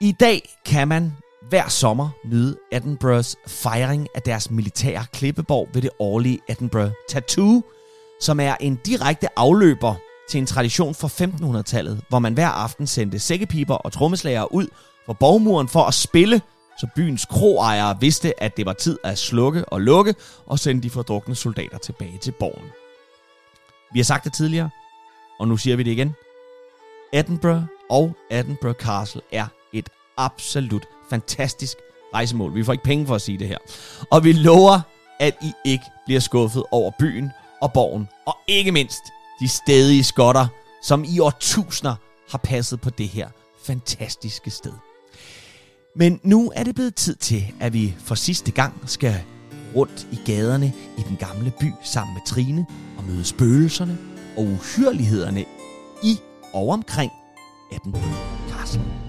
I 0.00 0.12
dag 0.12 0.48
kan 0.66 0.88
man 0.88 1.12
hver 1.42 1.68
sommer 1.68 2.08
nyde 2.24 2.56
Edinburghs 2.72 3.36
fejring 3.46 4.08
af 4.14 4.22
deres 4.22 4.50
militære 4.50 5.04
klippeborg 5.12 5.68
ved 5.72 5.82
det 5.82 5.90
årlige 5.98 6.40
Edinburgh 6.48 6.90
Tattoo, 7.08 7.62
som 8.20 8.40
er 8.40 8.56
en 8.60 8.76
direkte 8.76 9.38
afløber 9.38 9.94
til 10.30 10.38
en 10.38 10.46
tradition 10.46 10.94
fra 10.94 11.08
1500-tallet, 11.08 12.00
hvor 12.08 12.18
man 12.18 12.34
hver 12.34 12.48
aften 12.48 12.86
sendte 12.86 13.18
sækkepiber 13.18 13.74
og 13.74 13.92
trommeslagere 13.92 14.52
ud 14.54 14.66
for 15.06 15.12
borgmuren 15.12 15.68
for 15.68 15.84
at 15.84 15.94
spille, 15.94 16.40
så 16.80 16.86
byens 16.96 17.24
kroejere 17.24 17.96
vidste, 18.00 18.42
at 18.42 18.56
det 18.56 18.66
var 18.66 18.72
tid 18.72 18.98
at 19.04 19.18
slukke 19.18 19.68
og 19.68 19.80
lukke 19.80 20.14
og 20.46 20.58
sende 20.58 20.82
de 20.82 20.90
fordrukne 20.90 21.34
soldater 21.34 21.78
tilbage 21.78 22.18
til 22.18 22.32
borgen. 22.32 22.68
Vi 23.92 23.98
har 23.98 24.04
sagt 24.04 24.24
det 24.24 24.32
tidligere, 24.32 24.70
og 25.40 25.48
nu 25.48 25.56
siger 25.56 25.76
vi 25.76 25.82
det 25.82 25.90
igen. 25.90 26.14
Edinburgh 27.12 27.62
og 27.90 28.16
Edinburgh 28.30 28.78
Castle 28.78 29.22
er 29.32 29.46
et 29.72 29.88
absolut 30.16 30.88
fantastisk 31.10 31.76
rejsemål. 32.14 32.54
Vi 32.54 32.64
får 32.64 32.72
ikke 32.72 32.84
penge 32.84 33.06
for 33.06 33.14
at 33.14 33.22
sige 33.22 33.38
det 33.38 33.48
her. 33.48 33.58
Og 34.10 34.24
vi 34.24 34.32
lover, 34.32 34.80
at 35.20 35.36
I 35.42 35.52
ikke 35.64 35.84
bliver 36.06 36.20
skuffet 36.20 36.62
over 36.70 36.90
byen 36.98 37.30
og 37.60 37.72
borgen, 37.72 38.08
og 38.26 38.36
ikke 38.48 38.72
mindst 38.72 39.02
de 39.40 39.48
stedige 39.48 40.04
skotter, 40.04 40.46
som 40.82 41.04
i 41.04 41.18
årtusinder 41.18 41.94
har 42.30 42.38
passet 42.38 42.80
på 42.80 42.90
det 42.90 43.08
her 43.08 43.28
fantastiske 43.64 44.50
sted. 44.50 44.72
Men 45.96 46.20
nu 46.22 46.52
er 46.56 46.64
det 46.64 46.74
blevet 46.74 46.94
tid 46.94 47.14
til, 47.14 47.44
at 47.60 47.72
vi 47.72 47.94
for 47.98 48.14
sidste 48.14 48.50
gang 48.50 48.74
skal 48.86 49.14
rundt 49.76 50.06
i 50.12 50.18
gaderne 50.26 50.72
i 50.98 51.02
den 51.08 51.16
gamle 51.16 51.52
by 51.60 51.72
sammen 51.84 52.14
med 52.14 52.22
Trine 52.26 52.66
og 52.98 53.04
møde 53.04 53.24
spøgelserne 53.24 53.98
og 54.36 54.44
uhyrlighederne 54.44 55.44
i 56.02 56.18
og 56.54 56.68
omkring 56.68 57.12
Edinburgh 57.72 58.14
Castle. 58.50 59.07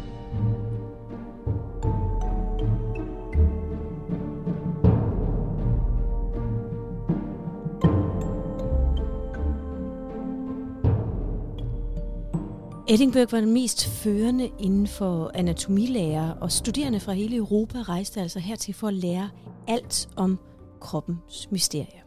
Edinburgh 12.91 13.31
var 13.31 13.39
den 13.39 13.53
mest 13.53 13.87
førende 13.87 14.49
inden 14.59 14.87
for 14.87 15.31
anatomilærer, 15.33 16.31
og 16.31 16.51
studerende 16.51 16.99
fra 16.99 17.13
hele 17.13 17.35
Europa 17.35 17.77
rejste 17.77 18.21
altså 18.21 18.39
hertil 18.39 18.73
for 18.73 18.87
at 18.87 18.93
lære 18.93 19.29
alt 19.67 20.09
om 20.15 20.39
kroppens 20.81 21.51
mysterier. 21.51 22.01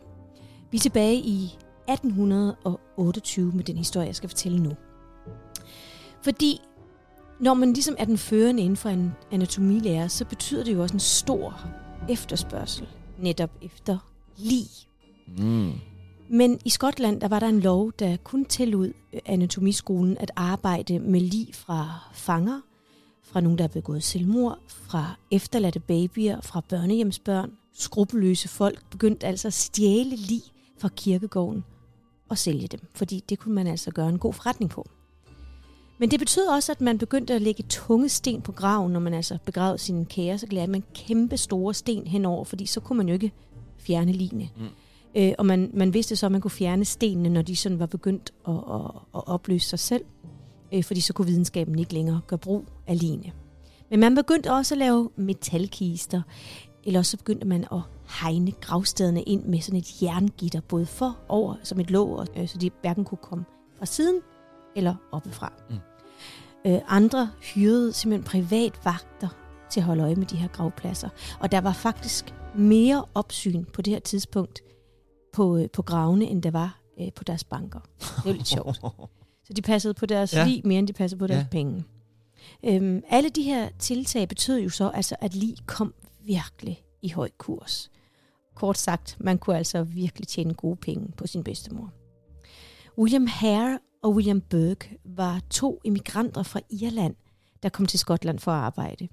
Vi 0.70 0.76
er 0.76 0.80
tilbage 0.80 1.16
i 1.16 1.44
1828 1.88 3.52
med 3.52 3.64
den 3.64 3.76
historie, 3.76 4.06
jeg 4.06 4.16
skal 4.16 4.28
fortælle 4.28 4.62
nu. 4.62 4.70
Fordi 6.22 6.60
når 7.40 7.54
man 7.54 7.72
ligesom 7.72 7.94
er 7.98 8.04
den 8.04 8.18
førende 8.18 8.62
inden 8.62 8.76
for 8.76 8.88
en 8.88 9.12
anatomilærer, 9.32 10.08
så 10.08 10.24
betyder 10.24 10.64
det 10.64 10.74
jo 10.74 10.82
også 10.82 10.94
en 10.94 11.00
stor 11.00 11.60
efterspørgsel 12.08 12.88
netop 13.18 13.50
efter 13.62 13.98
lige. 14.36 14.86
Mm. 15.38 15.72
Men 16.28 16.58
i 16.64 16.70
Skotland, 16.70 17.20
der 17.20 17.28
var 17.28 17.40
der 17.40 17.48
en 17.48 17.60
lov, 17.60 17.92
der 17.98 18.16
kun 18.16 18.44
tillod 18.44 18.92
øh, 19.12 19.20
anatomiskolen 19.26 20.18
at 20.18 20.30
arbejde 20.36 20.98
med 20.98 21.20
lig 21.20 21.48
fra 21.54 22.10
fanger, 22.14 22.60
fra 23.22 23.40
nogen, 23.40 23.58
der 23.58 23.64
er 23.64 23.68
begået 23.68 24.02
selvmord, 24.02 24.58
fra 24.68 25.16
efterladte 25.30 25.80
babyer, 25.80 26.40
fra 26.40 26.60
børnehjemsbørn. 26.68 27.52
Skrupelløse 27.74 28.48
folk 28.48 28.90
begyndte 28.90 29.26
altså 29.26 29.48
at 29.48 29.54
stjæle 29.54 30.16
lig 30.16 30.42
fra 30.78 30.88
kirkegården 30.88 31.64
og 32.28 32.38
sælge 32.38 32.68
dem, 32.68 32.80
fordi 32.94 33.24
det 33.28 33.38
kunne 33.38 33.54
man 33.54 33.66
altså 33.66 33.90
gøre 33.90 34.08
en 34.08 34.18
god 34.18 34.32
forretning 34.32 34.70
på. 34.70 34.88
Men 35.98 36.10
det 36.10 36.18
betød 36.18 36.46
også, 36.46 36.72
at 36.72 36.80
man 36.80 36.98
begyndte 36.98 37.34
at 37.34 37.42
lægge 37.42 37.64
tunge 37.68 38.08
sten 38.08 38.42
på 38.42 38.52
graven, 38.52 38.92
når 38.92 39.00
man 39.00 39.14
altså 39.14 39.38
begravede 39.44 39.78
sine 39.78 40.04
kære, 40.04 40.38
så 40.38 40.46
lagde 40.50 40.66
man 40.66 40.84
kæmpe 40.94 41.36
store 41.36 41.74
sten 41.74 42.06
henover, 42.06 42.44
fordi 42.44 42.66
så 42.66 42.80
kunne 42.80 42.96
man 42.96 43.08
jo 43.08 43.14
ikke 43.14 43.32
fjerne 43.78 44.12
ligene. 44.12 44.48
Mm. 44.56 44.66
Øh, 45.16 45.32
og 45.38 45.46
man, 45.46 45.70
man 45.74 45.94
vidste 45.94 46.16
så, 46.16 46.26
at 46.26 46.32
man 46.32 46.40
kunne 46.40 46.50
fjerne 46.50 46.84
stenene, 46.84 47.28
når 47.28 47.42
de 47.42 47.56
sådan 47.56 47.78
var 47.78 47.86
begyndt 47.86 48.32
at, 48.48 48.54
at, 48.54 48.80
at 49.14 49.28
opløse 49.28 49.68
sig 49.68 49.78
selv, 49.78 50.04
øh, 50.74 50.84
fordi 50.84 51.00
så 51.00 51.12
kunne 51.12 51.26
videnskaben 51.26 51.78
ikke 51.78 51.94
længere 51.94 52.20
gøre 52.26 52.38
brug 52.38 52.64
af 52.86 52.98
ligene. 52.98 53.32
Men 53.90 54.00
man 54.00 54.14
begyndte 54.14 54.52
også 54.52 54.74
at 54.74 54.78
lave 54.78 55.10
metalkister, 55.16 56.22
eller 56.84 57.00
også 57.00 57.10
så 57.10 57.16
begyndte 57.16 57.46
man 57.46 57.64
at 57.72 57.80
hegne 58.20 58.52
gravstederne 58.52 59.22
ind 59.22 59.44
med 59.44 59.60
sådan 59.60 59.78
et 59.80 60.02
jerngitter, 60.02 60.60
både 60.60 60.86
for 60.86 61.18
over 61.28 61.54
som 61.62 61.80
et 61.80 61.90
låg, 61.90 62.26
øh, 62.36 62.48
så 62.48 62.58
de 62.58 62.70
hverken 62.80 63.04
kunne 63.04 63.18
komme 63.22 63.44
fra 63.78 63.86
siden 63.86 64.20
eller 64.76 64.94
oppefra. 65.12 65.52
Mm. 65.70 65.76
Øh, 66.66 66.80
andre 66.88 67.30
hyrede 67.40 67.92
simpelthen 67.92 68.24
privat 68.24 68.72
vagter 68.84 69.28
til 69.70 69.80
at 69.80 69.86
holde 69.86 70.02
øje 70.02 70.14
med 70.14 70.26
de 70.26 70.36
her 70.36 70.48
gravpladser. 70.48 71.08
Og 71.40 71.52
der 71.52 71.60
var 71.60 71.72
faktisk 71.72 72.34
mere 72.54 73.04
opsyn 73.14 73.64
på 73.64 73.82
det 73.82 73.92
her 73.92 74.00
tidspunkt 74.00 74.62
på, 75.32 75.56
øh, 75.56 75.70
på 75.70 75.82
gravene, 75.82 76.24
end 76.24 76.42
der 76.42 76.50
var 76.50 76.80
øh, 77.00 77.12
på 77.12 77.24
deres 77.24 77.44
banker. 77.44 77.80
Det 78.00 78.30
er 78.30 78.32
lidt 78.32 78.48
sjovt. 78.48 78.76
Så 79.46 79.52
de 79.52 79.62
passede 79.62 79.94
på 79.94 80.06
deres 80.06 80.34
ja. 80.34 80.46
Liv 80.46 80.62
mere, 80.64 80.78
end 80.78 80.88
de 80.88 80.92
passede 80.92 81.18
på 81.18 81.26
deres 81.26 81.42
Ja. 81.42 81.46
penge. 81.50 81.84
Øhm, 82.64 83.02
alle 83.08 83.28
de 83.28 83.42
her 83.42 83.68
tiltag 83.78 84.28
betød 84.28 84.60
jo 84.60 84.68
så, 84.68 84.88
altså, 84.88 85.16
at 85.20 85.34
lig 85.34 85.54
kom 85.66 85.94
virkelig 86.20 86.84
i 87.02 87.08
høj 87.10 87.30
kurs. 87.38 87.90
Kort 88.54 88.78
sagt, 88.78 89.16
man 89.20 89.38
kunne 89.38 89.56
altså 89.56 89.82
virkelig 89.82 90.28
tjene 90.28 90.54
gode 90.54 90.76
penge 90.76 91.12
på 91.16 91.26
sin 91.26 91.44
bedstemor. 91.44 91.90
William 92.98 93.26
Hare 93.26 93.78
og 94.02 94.14
William 94.14 94.40
Burke 94.40 94.98
var 95.04 95.40
to 95.50 95.80
immigranter 95.84 96.42
fra 96.42 96.60
Irland, 96.70 97.14
der 97.62 97.68
kom 97.68 97.86
til 97.86 97.98
Skotland 97.98 98.38
for 98.38 98.50
at 98.52 98.58
arbejde. 98.58 99.08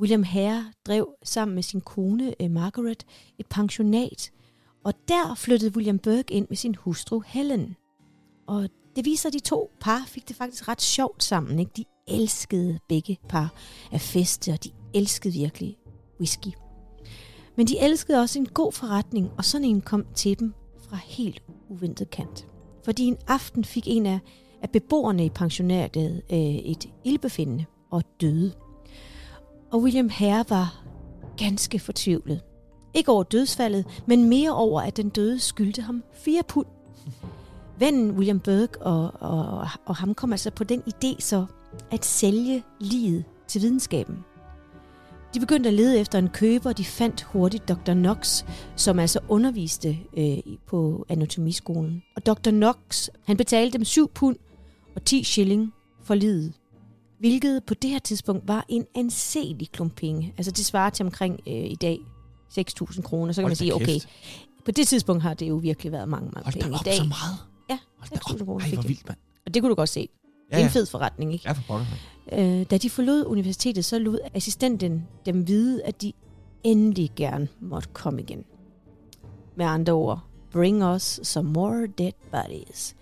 William 0.00 0.22
Hare 0.22 0.72
drev 0.86 1.08
sammen 1.22 1.54
med 1.54 1.62
sin 1.62 1.80
kone 1.80 2.42
eh, 2.42 2.50
Margaret 2.50 3.04
et 3.38 3.46
pensionat, 3.46 4.30
og 4.84 4.94
der 5.08 5.34
flyttede 5.34 5.76
William 5.76 5.98
Burke 5.98 6.34
ind 6.34 6.46
med 6.48 6.56
sin 6.56 6.74
hustru 6.74 7.22
Helen. 7.26 7.76
Og 8.46 8.68
det 8.96 9.04
viser, 9.04 9.28
at 9.28 9.32
de 9.32 9.38
to 9.38 9.70
par 9.80 10.04
fik 10.06 10.28
det 10.28 10.36
faktisk 10.36 10.68
ret 10.68 10.82
sjovt 10.82 11.24
sammen. 11.24 11.58
Ikke? 11.58 11.72
De 11.76 11.84
elskede 12.08 12.78
begge 12.88 13.18
par 13.28 13.54
at 13.92 14.00
feste, 14.00 14.52
og 14.52 14.64
de 14.64 14.70
elskede 14.94 15.34
virkelig 15.34 15.76
whisky. 16.20 16.48
Men 17.56 17.66
de 17.66 17.80
elskede 17.80 18.20
også 18.20 18.38
en 18.38 18.46
god 18.46 18.72
forretning, 18.72 19.30
og 19.38 19.44
sådan 19.44 19.64
en 19.64 19.80
kom 19.80 20.06
til 20.14 20.38
dem 20.38 20.54
fra 20.78 20.96
helt 21.04 21.42
uventet 21.68 22.10
kant. 22.10 22.46
Fordi 22.84 23.04
en 23.04 23.16
aften 23.26 23.64
fik 23.64 23.84
en 23.86 24.06
af, 24.06 24.18
af 24.62 24.70
beboerne 24.70 25.24
i 25.24 25.30
pensionatet 25.30 26.22
øh, 26.32 26.38
et 26.38 26.88
ildbefindende 27.04 27.64
og 27.90 28.02
døde. 28.20 28.52
Og 29.70 29.82
William 29.82 30.08
Herre 30.08 30.44
var 30.48 30.84
ganske 31.36 31.78
fortvivlet. 31.78 32.40
Ikke 32.94 33.12
over 33.12 33.22
dødsfaldet, 33.22 33.86
men 34.06 34.28
mere 34.28 34.54
over, 34.54 34.80
at 34.80 34.96
den 34.96 35.08
døde 35.08 35.40
skyldte 35.40 35.82
ham 35.82 36.02
fire 36.12 36.42
pund. 36.48 36.66
Vennen 37.78 38.10
William 38.10 38.40
Burke 38.40 38.82
og, 38.82 39.10
og, 39.20 39.68
og 39.86 39.96
ham 39.96 40.14
kom 40.14 40.32
altså 40.32 40.50
på 40.50 40.64
den 40.64 40.82
idé 40.88 41.20
så 41.20 41.46
at 41.90 42.04
sælge 42.04 42.62
livet 42.80 43.24
til 43.48 43.62
videnskaben. 43.62 44.24
De 45.34 45.40
begyndte 45.40 45.68
at 45.68 45.74
lede 45.74 46.00
efter 46.00 46.18
en 46.18 46.28
køber, 46.28 46.70
og 46.70 46.78
de 46.78 46.84
fandt 46.84 47.22
hurtigt 47.22 47.68
Dr. 47.68 47.92
Knox, 47.92 48.44
som 48.76 48.98
altså 48.98 49.20
underviste 49.28 49.98
øh, 50.16 50.38
på 50.66 51.06
anatomiskolen. 51.08 52.02
Og 52.16 52.26
Dr. 52.26 52.50
Knox, 52.50 53.08
han 53.24 53.36
betalte 53.36 53.78
dem 53.78 53.84
7 53.84 54.08
pund 54.08 54.36
og 54.96 55.04
10 55.04 55.24
shilling 55.24 55.72
for 56.02 56.14
livet. 56.14 56.52
Hvilket 57.18 57.64
på 57.64 57.74
det 57.74 57.90
her 57.90 57.98
tidspunkt 57.98 58.48
var 58.48 58.64
en 58.68 58.86
anselig 58.94 59.70
klump 59.72 59.96
penge. 59.96 60.34
Altså 60.38 60.52
det 60.52 60.66
svarer 60.66 60.90
til 60.90 61.06
omkring 61.06 61.40
øh, 61.46 61.54
i 61.54 61.76
dag 61.80 61.98
6.000 62.58 63.02
kroner. 63.02 63.32
Så 63.32 63.40
kan 63.40 63.44
Hold 63.44 63.50
man 63.50 63.50
da 63.50 63.54
sige, 63.54 63.74
okay, 63.74 64.00
på 64.64 64.70
det 64.70 64.88
tidspunkt 64.88 65.22
har 65.22 65.34
det 65.34 65.48
jo 65.48 65.54
virkelig 65.54 65.92
været 65.92 66.08
mange, 66.08 66.30
mange 66.34 66.44
Hold 66.44 66.54
da 66.54 66.60
penge. 66.60 66.74
op, 66.74 66.80
I 66.80 66.84
dag, 66.84 66.96
så 66.96 67.04
meget. 67.04 67.36
Ja, 67.70 67.78
Hold 67.98 68.10
da 68.10 68.16
6.000 68.16 68.40
op. 68.40 68.46
kroner 68.46 68.64
Ej, 68.64 68.70
hvor 68.74 68.82
vildt, 68.82 69.08
mand. 69.08 69.18
Og 69.46 69.54
det 69.54 69.62
kunne 69.62 69.70
du 69.70 69.74
godt 69.74 69.88
se. 69.88 70.00
Ja, 70.00 70.56
Ja, 70.56 70.58
ja. 70.58 70.64
En 70.64 70.70
fed 70.70 70.86
forretning, 70.86 71.32
ikke? 71.32 71.44
Ja, 71.48 71.52
for 71.52 71.62
pokker. 71.68 71.86
Øh, 72.32 72.66
da 72.70 72.76
de 72.78 72.90
forlod 72.90 73.24
universitetet, 73.26 73.84
så 73.84 73.98
lod 73.98 74.18
assistenten 74.34 75.06
dem 75.26 75.48
vide, 75.48 75.82
at 75.82 76.02
de 76.02 76.12
endelig 76.64 77.10
gerne 77.16 77.48
måtte 77.60 77.88
komme 77.92 78.20
igen. 78.22 78.44
Med 79.56 79.66
andre 79.66 79.92
ord, 79.92 80.20
bring 80.52 80.84
us 80.84 81.20
some 81.22 81.50
more 81.52 81.86
dead 81.98 82.12
bodies. 82.32 82.96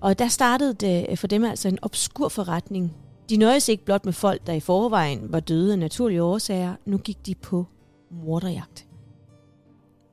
Og 0.00 0.18
der 0.18 0.28
startede 0.28 0.74
det 0.74 1.18
for 1.18 1.26
dem 1.26 1.44
altså 1.44 1.68
en 1.68 1.78
obskur 1.82 2.28
forretning. 2.28 2.92
De 3.30 3.36
nøjes 3.36 3.68
ikke 3.68 3.84
blot 3.84 4.04
med 4.04 4.12
folk, 4.12 4.46
der 4.46 4.52
i 4.52 4.60
forvejen 4.60 5.32
var 5.32 5.40
døde 5.40 5.72
af 5.72 5.78
naturlige 5.78 6.22
årsager. 6.22 6.74
Nu 6.84 6.98
gik 6.98 7.26
de 7.26 7.34
på 7.34 7.66
morderjagt. 8.12 8.86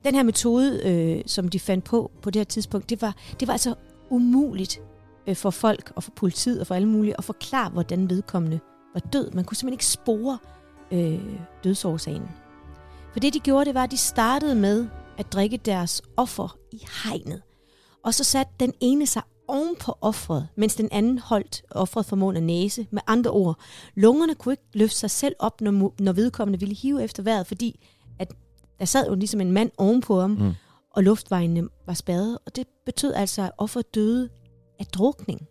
Den 0.05 0.15
her 0.15 0.23
metode, 0.23 0.81
øh, 0.85 1.23
som 1.25 1.47
de 1.47 1.59
fandt 1.59 1.85
på 1.85 2.11
på 2.21 2.29
det 2.29 2.39
her 2.39 2.43
tidspunkt, 2.45 2.89
det 2.89 3.01
var, 3.01 3.15
det 3.39 3.47
var 3.47 3.53
altså 3.53 3.75
umuligt 4.09 4.81
øh, 5.27 5.35
for 5.35 5.49
folk 5.49 5.91
og 5.95 6.03
for 6.03 6.11
politiet 6.11 6.61
og 6.61 6.67
for 6.67 6.75
alle 6.75 6.87
mulige 6.87 7.17
at 7.17 7.23
forklare, 7.23 7.69
hvordan 7.69 8.09
vedkommende 8.09 8.59
var 8.93 8.99
død. 8.99 9.31
Man 9.31 9.45
kunne 9.45 9.57
simpelthen 9.57 9.73
ikke 9.73 9.85
spore 9.85 10.37
øh, 10.91 11.37
dødsårsagen. 11.63 12.29
For 13.11 13.19
det, 13.19 13.33
de 13.33 13.39
gjorde, 13.39 13.65
det 13.65 13.73
var, 13.73 13.83
at 13.83 13.91
de 13.91 13.97
startede 13.97 14.55
med 14.55 14.87
at 15.17 15.33
drikke 15.33 15.57
deres 15.57 16.01
offer 16.17 16.57
i 16.71 16.81
hegnet. 17.03 17.41
Og 18.03 18.13
så 18.13 18.23
satte 18.23 18.53
den 18.59 18.73
ene 18.79 19.07
sig 19.07 19.21
oven 19.49 19.75
på 19.79 19.97
offret, 20.01 20.47
mens 20.55 20.75
den 20.75 20.89
anden 20.91 21.19
holdt 21.19 21.63
offret 21.71 22.05
for 22.05 22.15
mund 22.15 22.37
og 22.37 22.43
næse. 22.43 22.87
Med 22.91 23.01
andre 23.07 23.31
ord, 23.31 23.59
lungerne 23.95 24.35
kunne 24.35 24.53
ikke 24.53 24.63
løfte 24.73 24.97
sig 24.97 25.11
selv 25.11 25.35
op, 25.39 25.61
når, 25.61 25.93
når 25.99 26.11
vedkommende 26.13 26.59
ville 26.59 26.75
hive 26.75 27.03
efter 27.03 27.23
vejret, 27.23 27.47
fordi 27.47 27.79
at 28.19 28.33
der 28.79 28.85
sad 28.85 29.07
jo 29.07 29.15
ligesom 29.15 29.41
en 29.41 29.51
mand 29.51 29.71
ovenpå 29.77 30.19
ham, 30.21 30.31
Mm. 30.31 30.51
og 30.91 31.03
luftvejene 31.03 31.67
var 31.85 31.93
spadet. 31.93 32.37
Og 32.45 32.55
det 32.55 32.67
betød 32.85 33.13
altså, 33.13 33.41
at 33.41 33.51
offeret 33.57 33.95
døde 33.95 34.29
af 34.79 34.85
drukning. 34.85 35.41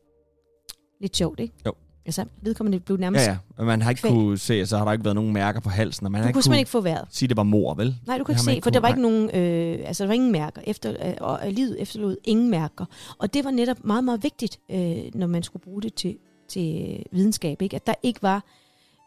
Lidt 1.01 1.17
sjovt, 1.17 1.41
ikke? 1.41 1.55
Jo. 1.67 1.73
Altså, 2.09 2.25
vedkommende 2.43 2.81
blev 2.81 2.99
nærmest... 2.99 3.27
Ja, 3.27 3.31
ja. 3.31 3.37
Og 3.57 3.67
man 3.67 3.83
har 3.83 3.91
ikke 3.91 4.01
Kvæg. 4.01 4.13
kunne 4.13 4.39
se, 4.39 4.67
så 4.67 4.79
har 4.79 4.85
der 4.85 4.93
ikke 4.93 5.05
været 5.05 5.15
nogen 5.15 5.33
mærker 5.33 5.61
på 5.61 5.69
halsen, 5.71 6.07
og 6.07 6.13
man 6.13 6.19
har 6.21 6.27
Du 6.27 6.29
ikke 6.29 6.35
kunne 6.35 6.43
simpelthen 6.43 6.61
ikke 6.61 6.71
få 6.71 6.81
vejret. 6.81 7.07
sige, 7.11 7.29
det 7.29 7.37
var 7.37 7.43
mor, 7.43 7.75
vel? 7.75 7.97
Nej, 8.07 8.19
du 8.19 8.25
kunne 8.25 8.35
Det 8.35 8.41
har 8.41 8.43
ikke 8.43 8.45
se, 8.51 8.55
ikke 8.55 8.65
for 8.65 8.71
der 8.71 8.81
var 8.81 8.89
ikke 8.89 9.03
nogen, 9.03 9.31
øh, 9.35 9.89
altså 9.89 10.05
der 10.05 10.09
var 10.09 10.15
ingen 10.15 10.33
mærker, 10.33 10.63
efter, 10.67 10.91
øh, 10.91 11.15
og 11.21 11.41
livet 11.51 11.83
efterlod 11.83 12.17
ingen 12.25 12.51
mærker. 12.51 12.85
Og 13.19 13.35
det 13.35 13.45
var 13.45 13.51
netop 13.51 13.85
meget, 13.85 14.05
meget 14.05 14.23
vigtigt, 14.23 14.59
øh, 14.71 14.97
når 15.15 15.27
man 15.27 15.43
skulle 15.43 15.63
bruge 15.63 15.83
det 15.83 15.95
til, 15.95 16.17
til 16.49 17.03
videnskab, 17.13 17.63
ikke? 17.63 17.77
at 17.77 17.87
der 17.87 17.95
ikke 18.03 18.23
var 18.23 18.45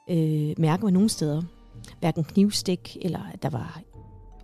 øh, 0.10 0.54
mærker 0.58 0.90
nogen 0.90 1.10
steder. 1.10 1.42
Hverken 2.00 2.24
knivstik, 2.24 2.98
eller 3.02 3.20
at 3.34 3.44
der 3.44 3.50
var 3.50 3.82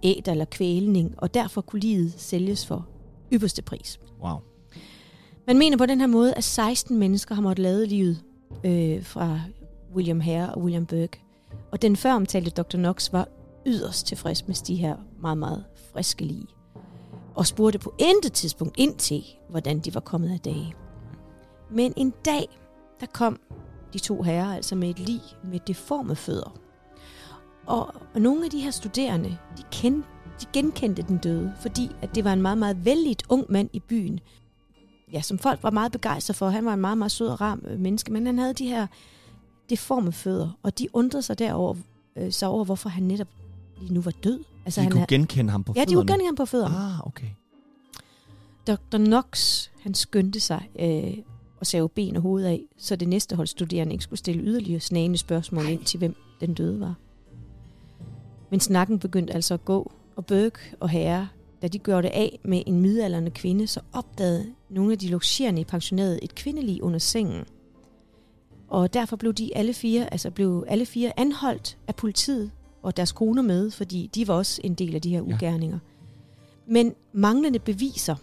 æder 0.04 0.32
eller 0.32 0.46
kvælning, 0.46 1.16
og 1.18 1.34
derfor 1.34 1.62
kunne 1.62 1.80
livet 1.80 2.14
sælges 2.18 2.66
for 2.66 2.88
ypperste 3.34 3.62
pris. 3.62 4.00
Wow. 4.24 4.38
Man 5.48 5.58
mener 5.58 5.78
på 5.78 5.86
den 5.86 6.00
her 6.00 6.08
måde, 6.08 6.34
at 6.34 6.44
16 6.44 6.98
mennesker 6.98 7.36
har 7.36 7.42
måttet 7.42 7.64
lade 7.64 7.88
livet 7.88 8.22
øh, 8.64 9.04
fra 9.04 9.40
William 9.96 10.20
Hare 10.20 10.54
og 10.54 10.62
William 10.62 10.86
Burke. 10.86 11.22
Og 11.72 11.82
den 11.82 11.96
før 11.96 12.14
omtalte 12.14 12.52
Dr. 12.52 12.78
Knox 12.78 13.12
var 13.12 13.28
yderst 13.66 14.08
tilfreds 14.08 14.48
med 14.48 14.56
de 14.56 14.76
her 14.76 14.96
meget, 15.22 15.38
meget 15.38 15.66
friske 15.94 16.26
lige. 16.26 16.48
Og 17.36 17.48
spurgte 17.48 17.80
på 17.80 17.94
intet 17.98 18.34
tidspunkt 18.34 18.76
ind 18.78 18.96
til, 18.96 19.24
hvordan 19.50 19.80
de 19.80 19.94
var 19.94 20.00
kommet 20.00 20.32
af 20.32 20.40
dage. 20.40 20.74
Men 21.72 21.94
en 21.98 22.14
dag, 22.26 22.48
der 23.00 23.06
kom 23.06 23.40
de 23.94 24.00
to 24.00 24.22
herrer 24.22 24.56
altså 24.56 24.76
med 24.76 24.90
et 24.90 25.00
lig 25.00 25.22
med 25.44 25.60
deforme 25.68 26.16
fødder. 26.16 26.60
Og, 27.66 27.96
og 28.14 28.22
nogle 28.22 28.46
af 28.46 28.52
de 28.52 28.60
her 28.60 28.72
studerende, 28.72 29.38
de, 29.58 29.64
kendte, 29.72 30.10
de 30.42 30.46
genkendte 30.54 31.02
den 31.02 31.18
døde, 31.18 31.54
fordi 31.60 31.92
at 32.02 32.16
det 32.16 32.24
var 32.24 32.34
en 32.34 32.42
meget, 32.42 32.58
meget 32.58 32.86
vældig 32.86 33.16
ung 33.30 33.46
mand 33.50 33.70
i 33.74 33.80
byen, 33.80 34.20
ja, 35.14 35.22
som 35.22 35.40
folk 35.40 35.64
var 35.64 35.72
meget 35.72 35.92
begejstrede 35.92 36.38
for. 36.38 36.50
Han 36.50 36.66
var 36.66 36.74
en 36.74 36.82
meget, 36.82 36.98
meget 36.98 37.12
sød 37.12 37.28
og 37.28 37.42
ram 37.42 37.64
øh, 37.68 37.80
menneske, 37.80 38.14
men 38.14 38.26
han 38.26 38.38
havde 38.40 38.54
de 38.54 38.68
her 38.68 38.88
deforme 39.70 40.12
fødder, 40.12 40.58
og 40.64 40.80
de 40.80 40.88
undrede 40.96 41.24
sig 41.24 41.40
derover, 41.40 41.76
øh, 42.16 42.32
så 42.32 42.46
over, 42.46 42.66
hvorfor 42.66 42.90
han 42.90 43.04
netop 43.04 43.28
lige 43.82 43.94
nu 43.94 44.02
var 44.02 44.12
død. 44.24 44.40
Altså, 44.66 44.82
De 44.82 44.84
han 44.84 44.92
kunne 44.92 45.00
havde, 45.00 45.08
genkende 45.08 45.52
ham 45.52 45.64
på 45.64 45.74
ja, 45.76 45.82
de 45.82 45.86
kunne 45.86 45.94
fødderne? 45.94 46.08
genkende 46.08 46.26
ham 46.28 46.36
på 46.36 46.46
fødderne. 46.46 46.76
Ah, 46.76 47.08
okay. 47.08 47.28
Dr. 48.68 48.98
Knox, 48.98 49.68
han 49.82 49.94
skyndte 49.94 50.40
sig 50.40 50.70
øh, 50.80 51.18
og 51.60 51.66
save 51.68 51.90
ben 51.90 52.16
og 52.16 52.22
hoved 52.22 52.46
af, 52.46 52.62
så 52.78 52.96
det 52.96 53.08
næste 53.08 53.36
hold 53.36 53.48
studerende 53.48 53.94
ikke 53.94 54.04
skulle 54.04 54.20
stille 54.20 54.42
yderligere 54.44 54.80
snagende 54.80 55.18
spørgsmål 55.18 55.66
ind 55.66 55.84
til, 55.84 55.98
hvem 55.98 56.16
den 56.42 56.54
døde 56.54 56.80
var. 56.80 56.96
Men 58.50 58.60
snakken 58.60 59.00
begyndte 59.00 59.34
altså 59.34 59.54
at 59.54 59.66
gå, 59.66 59.92
og 60.16 60.26
Burke 60.26 60.60
og 60.80 60.90
Herre, 60.90 61.28
da 61.62 61.68
de 61.68 61.80
gjorde 61.80 62.08
det 62.08 62.14
af 62.14 62.40
med 62.44 62.64
en 62.66 62.82
midaldrende 62.82 63.32
kvinde, 63.32 63.68
så 63.68 63.80
opdagede 63.94 64.46
nogle 64.70 64.92
af 64.92 65.00
de 65.00 65.08
logerende 65.08 65.62
i 65.62 65.66
pensionatet 65.66 66.20
et 66.22 66.36
kvindelig 66.36 66.84
under 66.84 67.00
sengen. 67.00 67.46
Og 68.68 68.94
derfor 68.94 69.16
blev 69.16 69.34
de 69.34 69.58
alle 69.58 69.74
fire, 69.74 70.14
altså 70.14 70.32
blev 70.32 70.66
alle 70.68 70.86
fire 70.86 71.20
anholdt 71.20 71.78
af 71.88 71.96
politiet 71.96 72.52
og 72.84 72.98
deres 72.98 73.12
koner 73.12 73.42
med, 73.42 73.72
fordi 73.72 74.10
de 74.16 74.28
var 74.28 74.34
også 74.34 74.62
en 74.64 74.74
del 74.74 74.96
af 74.96 75.02
de 75.02 75.10
her 75.10 75.24
Ja. 75.28 75.36
ugerninger. 75.36 75.80
Men 76.68 76.94
manglende 77.14 77.60
beviser 77.60 78.16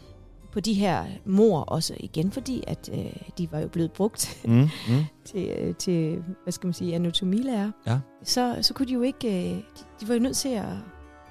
på 0.52 0.60
de 0.60 0.72
her 0.74 1.04
mor 1.24 1.60
også 1.60 1.94
igen, 2.00 2.30
fordi 2.32 2.64
at 2.66 2.90
øh, 2.92 3.16
de 3.38 3.52
var 3.52 3.60
jo 3.60 3.68
blevet 3.68 3.92
brugt 3.92 4.40
Mm, 4.44 4.52
mm. 4.52 4.68
til, 5.24 5.48
øh, 5.58 5.74
til 5.74 6.22
hvad 6.42 6.52
skal 6.52 6.66
man 6.66 6.74
sige, 6.74 6.94
anatomilærer, 6.94 7.70
Ja. 7.86 7.98
så, 8.22 8.58
så 8.62 8.74
kunne 8.74 8.88
de 8.88 8.92
jo 8.92 9.02
ikke, 9.02 9.28
øh, 9.28 9.56
de, 9.56 9.62
de 10.00 10.08
var 10.08 10.14
jo 10.14 10.20
nødt 10.20 10.36
til 10.36 10.48
at, 10.48 10.66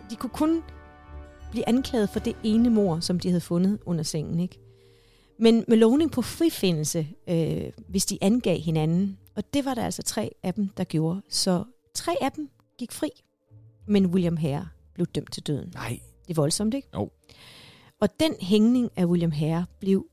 de 0.09 0.15
kunne 0.15 0.29
kun 0.29 0.61
blive 1.51 1.69
anklaget 1.69 2.09
for 2.09 2.19
det 2.19 2.35
ene 2.43 2.69
mor, 2.69 2.99
som 2.99 3.19
de 3.19 3.29
havde 3.29 3.41
fundet 3.41 3.79
under 3.85 4.03
sengen, 4.03 4.39
ikke? 4.39 4.59
Men 5.39 5.65
med 5.67 5.77
lovning 5.77 6.11
på 6.11 6.21
frifindelse, 6.21 7.07
øh, 7.29 7.71
hvis 7.87 8.05
de 8.05 8.17
angav 8.21 8.59
hinanden, 8.59 9.17
og 9.35 9.53
det 9.53 9.65
var 9.65 9.73
der 9.73 9.85
altså 9.85 10.03
tre 10.03 10.31
af 10.43 10.53
dem, 10.53 10.67
der 10.67 10.83
gjorde. 10.83 11.21
Så 11.29 11.63
tre 11.93 12.15
af 12.21 12.31
dem 12.31 12.49
gik 12.77 12.91
fri, 12.91 13.09
men 13.87 14.05
William 14.05 14.37
Hare 14.37 14.67
blev 14.93 15.05
dømt 15.05 15.31
til 15.31 15.43
døden. 15.43 15.71
Nej. 15.73 15.99
Det 16.27 16.29
er 16.29 16.41
voldsomt, 16.41 16.73
ikke? 16.73 16.87
Jo. 16.93 17.09
Og 17.99 18.19
den 18.19 18.35
hængning 18.41 18.89
af 18.95 19.05
William 19.05 19.31
Hare 19.31 19.65
blev 19.79 20.05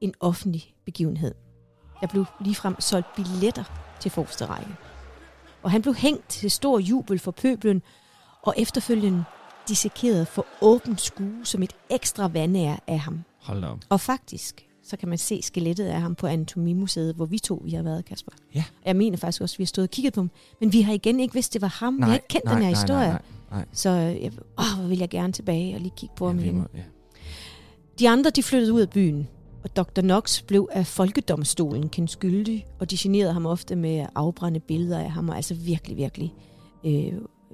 en 0.00 0.14
offentlig 0.20 0.74
begivenhed. 0.84 1.34
Der 2.00 2.06
blev 2.06 2.24
ligefrem 2.40 2.80
solgt 2.80 3.06
billetter 3.16 3.64
til 4.00 4.10
forreste 4.10 4.46
række. 4.46 4.70
Og 5.62 5.70
han 5.70 5.82
blev 5.82 5.94
hængt 5.94 6.28
til 6.28 6.50
stor 6.50 6.78
jubel 6.78 7.18
for 7.18 7.30
pøblen, 7.30 7.82
og 8.42 8.54
efterfølgende 8.56 9.24
dissekeret 9.68 10.28
for 10.28 10.46
åbent 10.60 11.00
skue 11.00 11.40
som 11.44 11.62
et 11.62 11.76
ekstra 11.90 12.28
vandære 12.28 12.78
af 12.86 12.98
ham. 12.98 13.24
Hold 13.38 13.64
op. 13.64 13.78
Og 13.88 14.00
faktisk, 14.00 14.66
så 14.82 14.96
kan 14.96 15.08
man 15.08 15.18
se 15.18 15.42
skelettet 15.42 15.84
af 15.84 16.00
ham 16.00 16.14
på 16.14 16.26
Anatomimuseet, 16.26 17.14
hvor 17.14 17.26
vi 17.26 17.38
to 17.38 17.62
vi 17.64 17.70
har 17.70 17.82
været, 17.82 18.04
Kasper. 18.04 18.32
Ja. 18.54 18.64
Jeg 18.84 18.96
mener 18.96 19.16
faktisk 19.16 19.42
også, 19.42 19.54
at 19.54 19.58
vi 19.58 19.64
har 19.64 19.66
stået 19.66 19.86
og 19.86 19.90
kigget 19.90 20.12
på 20.14 20.20
ham. 20.20 20.30
Men 20.60 20.72
vi 20.72 20.80
har 20.80 20.92
igen 20.92 21.20
ikke 21.20 21.34
vidst, 21.34 21.52
det 21.54 21.62
var 21.62 21.68
ham. 21.68 21.96
vi 21.96 22.02
har 22.02 22.14
ikke 22.14 22.28
kendt 22.28 22.44
nej, 22.44 22.54
den 22.54 22.62
her 22.62 22.70
nej, 22.70 22.80
historie. 22.80 23.08
Nej, 23.08 23.22
nej, 23.50 23.58
nej. 23.58 23.64
Så 23.72 23.90
jeg, 23.90 24.32
åh, 24.58 24.78
hvor 24.80 24.88
vil 24.88 24.98
jeg 24.98 25.08
gerne 25.08 25.32
tilbage 25.32 25.74
og 25.74 25.80
lige 25.80 25.92
kigge 25.96 26.14
på 26.16 26.24
Ja, 26.24 26.30
ham 26.30 26.38
igen. 26.38 26.66
ja. 26.74 26.82
De 27.98 28.08
andre 28.08 28.30
de 28.30 28.42
flyttede 28.42 28.72
ud 28.72 28.80
af 28.80 28.90
byen, 28.90 29.28
og 29.64 29.76
Dr. 29.76 30.00
Knox 30.00 30.42
blev 30.42 30.68
af 30.72 30.86
folkedomstolen 30.86 31.88
kendt 31.88 32.10
skyldig, 32.10 32.66
og 32.78 32.90
de 32.90 32.96
generede 32.98 33.32
ham 33.32 33.46
ofte 33.46 33.76
med 33.76 33.96
at 33.96 34.10
afbrænde 34.14 34.60
billeder 34.60 34.98
af 34.98 35.10
ham, 35.10 35.28
og 35.28 35.36
altså 35.36 35.54
virkelig, 35.54 35.96
virkelig 35.96 36.34
øh, 36.86 37.12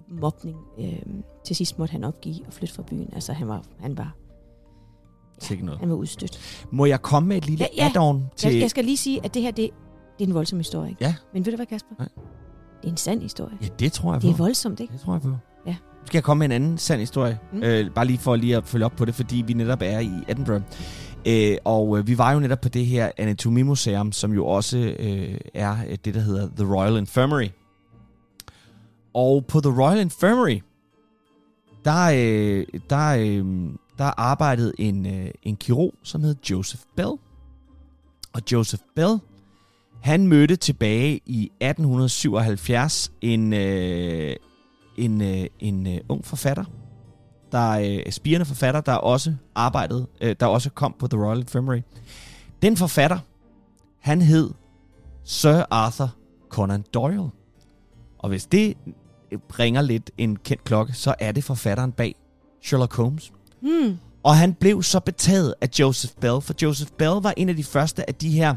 mobning. 0.08 0.56
Øh, 0.80 0.98
til 1.44 1.56
sidst 1.56 1.78
måtte 1.78 1.92
han 1.92 2.04
opgive 2.04 2.46
og 2.46 2.52
flytte 2.52 2.74
fra 2.74 2.82
byen. 2.82 3.08
Altså 3.12 3.32
han 3.32 3.48
var, 3.48 3.64
han 3.80 3.98
var, 3.98 4.14
Sikke 5.38 5.64
noget. 5.64 5.80
han 5.80 5.88
var 5.90 5.94
udstødt. 5.96 6.66
Må 6.72 6.84
jeg 6.84 7.02
komme 7.02 7.28
med 7.28 7.36
et 7.36 7.46
lille 7.46 7.66
Ja, 7.76 7.84
ja. 7.84 7.88
add-on 7.90 8.20
til... 8.36 8.52
Jeg, 8.52 8.60
jeg 8.60 8.70
skal 8.70 8.84
lige 8.84 8.96
sige, 8.96 9.20
at 9.24 9.34
det 9.34 9.42
her, 9.42 9.50
det, 9.50 9.70
det 10.18 10.24
er 10.24 10.28
en 10.28 10.34
voldsom 10.34 10.58
historie. 10.58 10.90
Ikke? 10.90 11.04
Ja. 11.04 11.14
Men 11.34 11.46
ved 11.46 11.52
du 11.52 11.56
hvad, 11.56 11.66
Kasper? 11.66 11.94
Nej. 11.98 12.08
Det 12.82 12.88
er 12.88 12.92
en 12.92 12.96
sand 12.96 13.22
historie. 13.22 13.56
Ja, 13.62 13.66
det 13.78 13.92
tror 13.92 14.12
jeg 14.12 14.20
på. 14.20 14.26
Det 14.26 14.32
er 14.32 14.36
voldsomt, 14.36 14.80
ikke? 14.80 14.92
Det 14.92 15.00
tror 15.00 15.12
jeg 15.12 15.22
på. 15.22 15.28
Ja. 15.66 15.70
Nu 15.72 16.06
skal 16.06 16.16
jeg 16.18 16.24
komme 16.24 16.38
med 16.38 16.44
en 16.46 16.52
anden 16.62 16.78
sand 16.78 17.00
historie. 17.00 17.38
Mm. 17.52 17.58
Mm. 17.58 17.64
Øh, 17.64 17.90
bare 17.94 18.06
lige 18.06 18.18
for 18.18 18.36
lige 18.36 18.56
at 18.56 18.66
følge 18.66 18.84
op 18.84 18.92
på 18.96 19.04
det, 19.04 19.14
fordi 19.14 19.44
vi 19.46 19.52
netop 19.52 19.78
er 19.82 19.98
i 19.98 20.10
Edinburgh. 20.28 20.62
Øh, 21.28 21.56
og 21.64 21.98
øh, 21.98 22.06
vi 22.06 22.18
var 22.18 22.32
jo 22.32 22.40
netop 22.40 22.60
på 22.60 22.68
det 22.68 22.86
her 22.86 23.10
anatomimuseum, 23.18 24.12
som 24.12 24.32
jo 24.32 24.46
også 24.46 24.78
øh, 24.98 25.38
er 25.54 25.76
øh, 25.88 25.96
det, 26.04 26.14
der 26.14 26.20
hedder 26.20 26.48
The 26.56 26.74
Royal 26.74 26.96
Infirmary. 26.96 27.48
Og 29.14 29.44
på 29.46 29.60
The 29.60 29.82
Royal 29.82 30.00
Infirmary, 30.00 30.58
der, 31.84 32.10
øh, 32.14 32.66
der, 32.90 33.16
øh, 33.18 33.70
der 33.98 34.20
arbejdede 34.20 34.72
en, 34.78 35.06
øh, 35.06 35.30
en 35.42 35.56
kirurg, 35.56 35.94
som 36.02 36.22
hed 36.22 36.36
Joseph 36.50 36.82
Bell. 36.96 37.12
Og 38.32 38.42
Joseph 38.52 38.82
Bell, 38.96 39.18
han 40.02 40.26
mødte 40.28 40.56
tilbage 40.56 41.20
i 41.26 41.50
1877 41.60 43.12
en, 43.20 43.52
øh, 43.52 44.36
en, 44.96 45.20
øh, 45.20 45.46
en 45.60 45.86
øh, 45.86 46.00
ung 46.08 46.24
forfatter, 46.24 46.64
der 47.52 47.70
øh, 47.70 48.12
spirende 48.12 48.46
forfatter, 48.46 48.80
der 48.80 48.94
også 48.94 49.34
arbejdede, 49.54 50.06
øh, 50.20 50.36
der 50.40 50.46
også 50.46 50.70
kom 50.70 50.94
på 50.98 51.06
The 51.06 51.24
Royal 51.24 51.38
Infirmary. 51.38 51.80
Den 52.62 52.76
forfatter, 52.76 53.18
han 54.00 54.22
hed 54.22 54.50
Sir 55.24 55.64
Arthur 55.70 56.10
Conan 56.48 56.84
Doyle. 56.94 57.30
Og 58.18 58.28
hvis 58.28 58.46
det 58.46 58.76
ringer 59.58 59.82
lidt 59.82 60.10
en 60.18 60.36
kendt 60.36 60.64
klokke, 60.64 60.92
så 60.92 61.14
er 61.18 61.32
det 61.32 61.44
forfatteren 61.44 61.92
bag 61.92 62.14
Sherlock 62.62 62.96
Holmes. 62.96 63.32
Mm. 63.64 63.98
Og 64.22 64.36
han 64.36 64.54
blev 64.54 64.82
så 64.82 65.00
betaget 65.00 65.54
af 65.60 65.68
Joseph 65.78 66.14
Bell, 66.20 66.40
for 66.40 66.54
Joseph 66.62 66.90
Bell 66.98 67.10
var 67.22 67.34
en 67.36 67.48
af 67.48 67.56
de 67.56 67.64
første 67.64 68.08
af 68.08 68.14
de 68.14 68.30
her, 68.30 68.54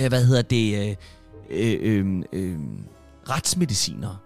øh, 0.00 0.08
hvad 0.08 0.24
hedder 0.24 0.42
det, 0.42 0.88
øh, 0.88 0.96
øh, 1.50 1.78
øh, 1.82 2.22
øh, 2.32 2.58
retsmedicinere, 3.28 4.16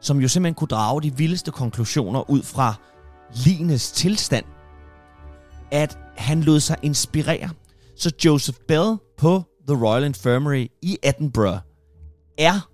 som 0.00 0.20
jo 0.20 0.28
simpelthen 0.28 0.54
kunne 0.54 0.68
drage 0.68 1.02
de 1.02 1.16
vildeste 1.16 1.50
konklusioner 1.50 2.30
ud 2.30 2.42
fra 2.42 2.74
lignes 3.46 3.92
tilstand, 3.92 4.44
at 5.70 5.98
han 6.16 6.40
lod 6.40 6.60
sig 6.60 6.76
inspirere. 6.82 7.50
Så 7.96 8.12
Joseph 8.24 8.58
Bell 8.68 8.96
på 9.18 9.42
The 9.68 9.86
Royal 9.86 10.04
Infirmary 10.04 10.66
i 10.82 10.98
Edinburgh 11.02 11.58
er 12.38 12.70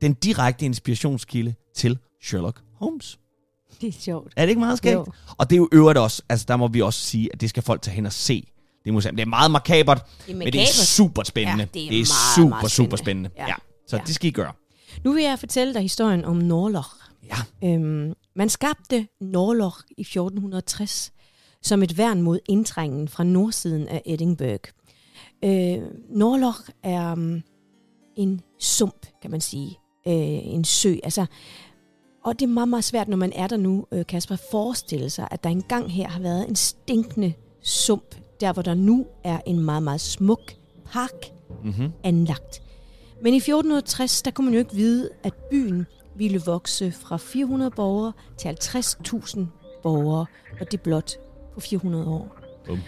den 0.00 0.14
direkte 0.14 0.64
inspirationskilde 0.64 1.54
til 1.74 1.98
Sherlock 2.22 2.60
Holmes. 2.74 3.18
Det 3.82 3.88
er 3.88 4.00
sjovt. 4.00 4.32
Er 4.36 4.42
det 4.42 4.48
ikke 4.48 4.60
meget 4.60 4.78
skægt? 4.78 4.94
Jo. 4.94 5.06
Og 5.38 5.50
det 5.50 5.56
er 5.56 5.58
jo 5.58 5.68
øvrigt 5.72 5.98
også, 5.98 6.22
altså 6.28 6.44
der 6.48 6.56
må 6.56 6.68
vi 6.68 6.80
også 6.82 7.00
sige, 7.00 7.28
at 7.32 7.40
det 7.40 7.50
skal 7.50 7.62
folk 7.62 7.82
tage 7.82 7.94
hen 7.94 8.06
og 8.06 8.12
se. 8.12 8.46
Det 8.84 8.88
er, 8.88 8.92
museum. 8.92 9.16
det 9.16 9.22
er 9.22 9.26
meget 9.28 9.50
makabert, 9.50 10.02
Det 10.26 10.32
er 10.32 10.36
men 10.36 10.52
det 10.52 10.62
er 10.62 10.66
super 10.66 11.22
spændende. 11.22 11.62
Ja, 11.62 11.68
det 11.74 11.84
er 11.86 11.90
det 11.90 12.00
er 12.00 12.00
meget, 12.00 12.34
super, 12.36 12.48
meget 12.48 12.70
super 12.70 12.96
spændende. 12.96 13.30
spændende. 13.30 13.30
Ja. 13.36 13.42
Ja. 13.42 13.48
ja. 13.48 13.86
Så 13.88 13.96
Ja. 13.96 14.02
det 14.06 14.14
skal 14.14 14.28
I 14.28 14.30
gøre. 14.30 14.52
Nu 15.04 15.12
vil 15.12 15.22
jeg 15.22 15.38
fortælle 15.38 15.74
dig 15.74 15.82
historien 15.82 16.24
om 16.24 16.36
Norloch. 16.36 16.88
Ja. 17.62 17.68
Øhm, 17.74 18.12
Man 18.36 18.48
skabte 18.48 19.06
Norloch 19.20 19.76
i 19.98 20.00
1460 20.00 21.12
som 21.62 21.82
et 21.82 21.98
værn 21.98 22.22
mod 22.22 22.38
indtrængen 22.48 23.08
fra 23.08 23.24
nordsiden 23.24 23.88
af 23.88 24.02
Edinburgh. 24.06 24.60
Øh, 25.44 25.78
Norloch 26.10 26.58
er 26.82 27.12
um, 27.12 27.42
en 28.16 28.40
sump, 28.60 29.06
kan 29.22 29.30
man 29.30 29.40
sige. 29.40 29.78
Øh, 30.06 30.14
en 30.54 30.64
sø. 30.64 30.94
Altså, 31.04 31.26
og 32.24 32.38
det 32.38 32.46
er 32.46 32.50
meget, 32.50 32.68
meget 32.68 32.84
svært, 32.84 33.08
når 33.08 33.16
man 33.16 33.32
er 33.34 33.46
der 33.46 33.56
nu, 33.56 33.86
øh, 33.92 34.06
Kasper, 34.06 34.34
at 34.34 34.42
forestille 34.50 35.10
sig, 35.10 35.28
at 35.30 35.44
der 35.44 35.50
engang 35.50 35.92
her 35.92 36.08
har 36.08 36.20
været 36.20 36.48
en 36.48 36.56
stinkende 36.56 37.32
sump, 37.62 38.14
der 38.40 38.52
hvor 38.52 38.62
der 38.62 38.74
nu 38.74 39.06
er 39.24 39.40
en 39.46 39.60
meget, 39.60 39.82
meget 39.82 40.00
smuk 40.00 40.52
park 40.92 41.10
Mm-hmm. 41.64 41.92
anlagt. 42.04 42.62
Men 43.22 43.34
i 43.34 43.36
1460, 43.36 44.22
der 44.22 44.30
kunne 44.30 44.44
man 44.44 44.54
jo 44.54 44.58
ikke 44.58 44.74
vide, 44.74 45.10
at 45.22 45.34
byen 45.50 45.86
ville 46.16 46.42
vokse 46.46 46.92
fra 46.92 47.16
400 47.16 47.70
borgere 47.70 48.12
til 48.38 48.48
50.000 48.48 49.40
borgere, 49.82 50.26
og 50.60 50.72
det 50.72 50.80
blot 50.80 51.12
på 51.54 51.60
400 51.60 52.06
år. 52.06 52.36
Bum. 52.66 52.78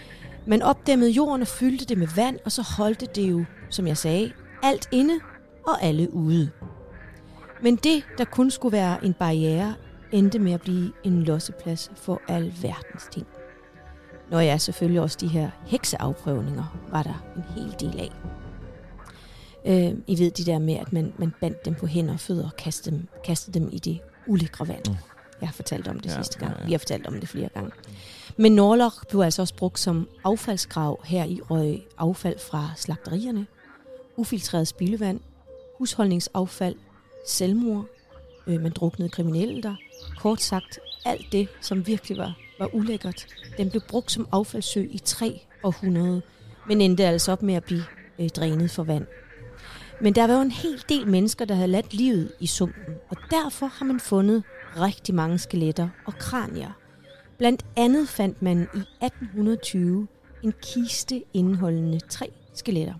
Man 0.47 0.63
opdæmmede 0.63 1.11
jorden 1.11 1.43
og 1.43 1.49
fyldte 1.49 1.85
det 1.85 1.99
med 1.99 2.09
vand, 2.17 2.39
og 2.45 2.53
så 2.53 2.63
holdte 2.63 3.07
det 3.15 3.31
jo, 3.31 3.45
som 3.71 3.87
jeg 3.87 3.97
sagde, 3.97 4.33
alt 4.63 4.89
inde 4.93 5.15
og 5.67 5.83
alle 5.83 6.15
ude. 6.15 6.51
Men 7.65 7.77
det, 7.77 8.05
der 8.19 8.25
kun 8.25 8.51
skulle 8.51 8.73
være 8.73 9.05
en 9.05 9.13
barriere, 9.13 9.75
endte 10.13 10.39
med 10.39 10.53
at 10.53 10.61
blive 10.61 10.93
en 11.05 11.23
losseplads 11.23 11.91
for 11.97 12.21
alverdens 12.29 13.09
ting. 13.13 13.27
Når 14.31 14.41
jeg 14.41 14.61
selvfølgelig 14.61 15.01
også 15.01 15.19
de 15.21 15.29
her 15.29 15.51
hekseafprøvninger 15.67 16.79
var 16.91 17.03
der 17.03 17.25
en 17.37 17.43
hel 17.43 17.75
del 17.81 18.01
af. 18.01 18.11
Øh, 19.67 19.99
I 20.07 20.19
ved 20.19 20.31
de 20.31 20.45
der 20.45 20.59
med, 20.59 20.75
at 20.75 20.93
man, 20.93 21.13
man 21.19 21.33
bandt 21.41 21.65
dem 21.65 21.75
på 21.75 21.87
hænder 21.87 22.15
og 22.15 22.21
fødder 22.21 22.45
og 22.45 22.57
kastede 22.57 22.97
dem, 22.97 23.09
kastede 23.25 23.61
dem 23.61 23.69
i 23.73 23.79
det 23.79 24.01
ulækre 24.27 24.69
vand. 24.69 24.89
Mm. 24.89 24.97
Jeg 25.41 25.49
har 25.49 25.53
fortalt 25.53 25.89
om 25.89 26.01
det 26.01 26.11
Ja, 26.11 26.15
sidste 26.15 26.39
gang. 26.39 26.53
ja, 26.53 26.61
ja. 26.61 26.67
Vi 26.67 26.73
har 26.73 26.79
fortalt 26.79 27.07
om 27.07 27.21
det 27.21 27.29
flere 27.29 27.49
gange. 27.55 27.71
Men 28.37 28.53
Norloch 28.53 29.07
blev 29.09 29.21
altså 29.21 29.43
også 29.43 29.55
brugt 29.55 29.79
som 29.79 30.09
affaldsgrav 30.25 31.01
her 31.05 31.25
i 31.25 31.41
røg 31.51 31.83
affald 31.99 32.39
fra 32.39 32.71
slagterierne, 32.77 33.47
ufiltreret 34.17 34.69
spildevand, 34.69 35.21
husholdningsaffald, 35.79 36.77
selvmord, 37.27 37.87
øh, 38.47 38.61
man 38.61 38.73
druknede 38.73 39.09
kriminelle 39.09 39.63
der. 39.63 39.77
Kort 40.19 40.43
sagt, 40.43 40.79
alt 41.05 41.27
det, 41.33 41.49
som 41.61 41.87
virkelig 41.87 42.19
var, 42.19 42.39
var 42.59 42.75
ulækkert, 42.75 43.27
den 43.59 43.71
blev 43.71 43.83
brugt 43.89 44.13
som 44.13 44.29
affaldssø 44.33 44.87
i 44.91 44.99
tre 44.99 45.41
århundrede, 45.63 46.23
men 46.69 46.81
endte 46.81 47.05
altså 47.05 47.33
op 47.33 47.43
med 47.43 47.55
at 47.55 47.65
blive 47.65 47.85
øh, 48.19 48.29
drænet 48.29 48.71
for 48.71 48.85
vand. 48.85 49.07
Men 50.01 50.15
der 50.15 50.27
var 50.27 50.35
jo 50.35 50.41
en 50.41 50.51
hel 50.51 50.85
del 50.89 51.07
mennesker, 51.09 51.45
der 51.45 51.55
havde 51.55 51.69
ladt 51.69 51.95
livet 51.95 52.33
i 52.41 52.47
sumpen, 52.47 52.95
og 53.09 53.17
derfor 53.31 53.67
har 53.67 53.87
man 53.87 54.01
fundet 54.01 54.43
rigtig 54.77 55.15
mange 55.15 55.39
skeletter 55.39 55.89
og 56.07 56.15
kranier. 56.15 56.71
Blandt 57.39 57.65
andet 57.77 58.09
fandt 58.09 58.43
man 58.43 58.69
i 58.75 59.05
1820 59.05 60.09
en 60.43 60.55
kiste 60.63 61.23
indeholdende 61.35 62.01
tre 62.09 62.33
skeletter. 62.55 62.95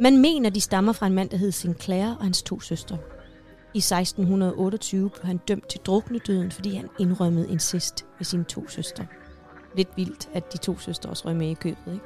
Man 0.00 0.18
mener, 0.18 0.50
de 0.50 0.60
stammer 0.60 0.92
fra 0.92 1.06
en 1.06 1.12
mand, 1.12 1.30
der 1.30 1.36
hed 1.36 1.52
Sinclair 1.52 2.14
og 2.18 2.22
hans 2.22 2.42
to 2.42 2.60
søstre. 2.60 2.98
I 3.76 3.78
1628 3.78 5.10
blev 5.10 5.24
han 5.24 5.36
dømt 5.48 5.68
til 5.68 5.80
druknedøden, 5.86 6.50
fordi 6.50 6.74
han 6.76 6.88
indrømmede 6.98 7.50
incest 7.50 8.04
med 8.18 8.24
sine 8.24 8.44
to 8.44 8.68
søstre. 8.68 9.06
Lidt 9.76 9.88
vildt, 9.96 10.28
at 10.34 10.52
de 10.52 10.58
to 10.58 10.78
søstre 10.78 11.10
også 11.10 11.28
røg 11.28 11.36
med 11.36 11.50
i 11.50 11.54
købet, 11.54 11.92
ikke? 11.92 12.04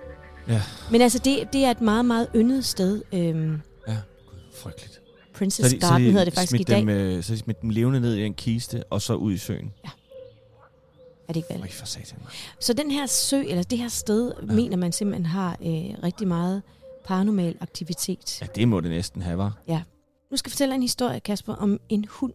Ja. 0.48 0.62
Men 0.90 1.00
altså, 1.00 1.18
det, 1.18 1.48
det 1.52 1.64
er 1.64 1.70
et 1.70 1.80
meget, 1.80 2.04
meget 2.04 2.28
yndet 2.34 2.64
sted. 2.64 3.02
Øhm, 3.14 3.60
Ja, 3.88 3.96
Gud, 4.26 4.38
frygteligt. 4.62 5.00
Princess 5.34 5.74
Garden 5.80 6.06
hedder 6.06 6.24
det 6.24 6.34
faktisk 6.34 6.60
i 6.60 6.64
dag. 6.64 6.80
Dem, 6.80 6.88
øh, 6.88 7.22
så 7.22 7.32
de 7.32 7.38
smidt 7.38 7.62
dem 7.62 7.70
levende 7.70 8.00
ned 8.00 8.14
i 8.16 8.24
en 8.24 8.34
kiste, 8.34 8.84
og 8.90 9.02
så 9.02 9.14
ud 9.14 9.32
i 9.32 9.38
søen. 9.38 9.72
Er 9.84 9.88
det 11.32 11.36
ikke 11.36 11.48
vel? 11.54 11.60
Øj, 11.62 11.70
for 11.70 11.86
satan. 11.86 12.18
Så 12.60 12.72
den 12.72 12.90
her 12.90 13.06
sø, 13.06 13.40
eller 13.48 13.62
det 13.62 13.78
her 13.78 13.88
sted, 13.88 14.32
Ja. 14.42 14.46
ja. 14.46 14.54
mener 14.54 14.76
man 14.76 14.92
simpelthen 14.92 15.26
har 15.26 15.50
øh, 15.62 16.02
rigtig 16.02 16.28
meget 16.28 16.62
paranormal 17.04 17.56
aktivitet. 17.60 18.40
Ja, 18.42 18.46
det 18.54 18.68
må 18.68 18.80
det 18.80 18.90
næsten 18.90 19.22
have, 19.22 19.38
var. 19.38 19.58
Nu 20.30 20.36
skal 20.36 20.50
jeg 20.50 20.52
fortælle 20.52 20.74
en 20.74 20.82
historie, 20.82 21.20
Kasper, 21.20 21.54
om 21.54 21.80
en 21.88 22.04
hund. 22.10 22.32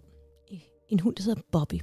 En 0.89 0.99
hund, 0.99 1.15
der 1.15 1.23
hedder 1.23 1.41
Bobby. 1.51 1.81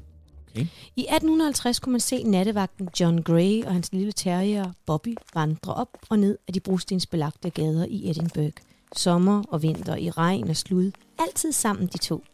Okay. 0.51 0.67
I 0.97 1.01
1850 1.01 1.79
kunne 1.79 1.91
man 1.91 2.01
se 2.01 2.23
nattevagten 2.23 2.89
John 3.01 3.23
Gray 3.23 3.65
og 3.65 3.73
hans 3.73 3.93
lille 3.93 4.13
terrier 4.13 4.73
Bobby 4.87 5.17
vandre 5.35 5.75
op 5.75 5.99
og 6.11 6.19
ned 6.19 6.39
af 6.49 6.53
de 6.53 6.61
brostensbelagte 6.61 7.51
gader 7.51 7.87
i 7.89 8.11
Edinburgh. 8.11 8.53
Sommer 8.97 9.43
og 9.49 9.63
vinter, 9.63 9.97
i 9.97 10.11
regn 10.11 10.49
og 10.49 10.57
slud. 10.57 10.91
Altid 11.19 11.53
sammen 11.53 11.87
de 11.87 11.99
to. 11.99 12.25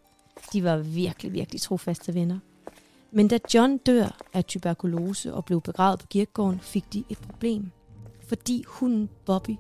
De 0.53 0.65
var 0.65 0.77
virkelig, 0.77 1.33
virkelig 1.33 1.61
trofaste 1.61 2.15
venner. 2.15 2.39
Men 3.11 3.29
da 3.29 3.39
John 3.55 3.79
dør 3.79 4.17
af 4.35 4.45
tuberkulose 4.45 5.35
og 5.35 5.45
blev 5.45 5.61
begravet 5.61 5.99
på 5.99 6.07
kirkegården, 6.07 6.61
fik 6.61 6.93
de 6.93 7.05
et 7.09 7.19
problem. 7.19 7.71
Fordi 8.29 8.65
hunden 8.67 9.09
Bobby 9.27 9.57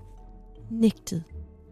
nægtede 0.70 1.22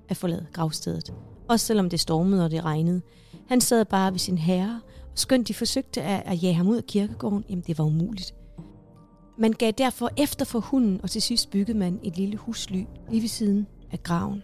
at 0.09 0.17
forlade 0.17 0.47
gravstedet. 0.53 1.15
Også 1.49 1.67
selvom 1.67 1.91
det 1.91 2.01
stormede 2.01 2.45
og 2.45 2.51
det 2.51 2.65
regnede. 2.65 3.03
Han 3.49 3.61
sad 3.61 3.85
bare 3.85 4.13
ved 4.13 4.19
sin 4.19 4.39
herre, 4.39 4.81
og 5.13 5.19
skønt 5.19 5.49
de 5.49 5.55
forsøgte 5.55 6.03
at, 6.03 6.23
at 6.27 6.43
jage 6.43 6.55
ham 6.55 6.69
ud 6.69 6.77
af 6.77 6.85
kirkegården, 6.85 7.45
jamen 7.49 7.65
det 7.67 7.79
var 7.79 7.85
umuligt. 7.85 8.35
Man 9.39 9.53
gav 9.53 9.73
derfor 9.79 10.11
efter 10.17 10.45
for 10.45 10.61
hunden, 10.61 11.01
og 11.03 11.11
til 11.11 11.23
sidst 11.23 11.51
byggede 11.51 11.79
man 11.79 12.01
et 12.03 12.17
lille 12.17 12.37
husly 12.37 12.85
lige 13.11 13.23
ved 13.23 13.29
siden 13.29 13.67
af 13.93 14.03
graven. 14.03 14.43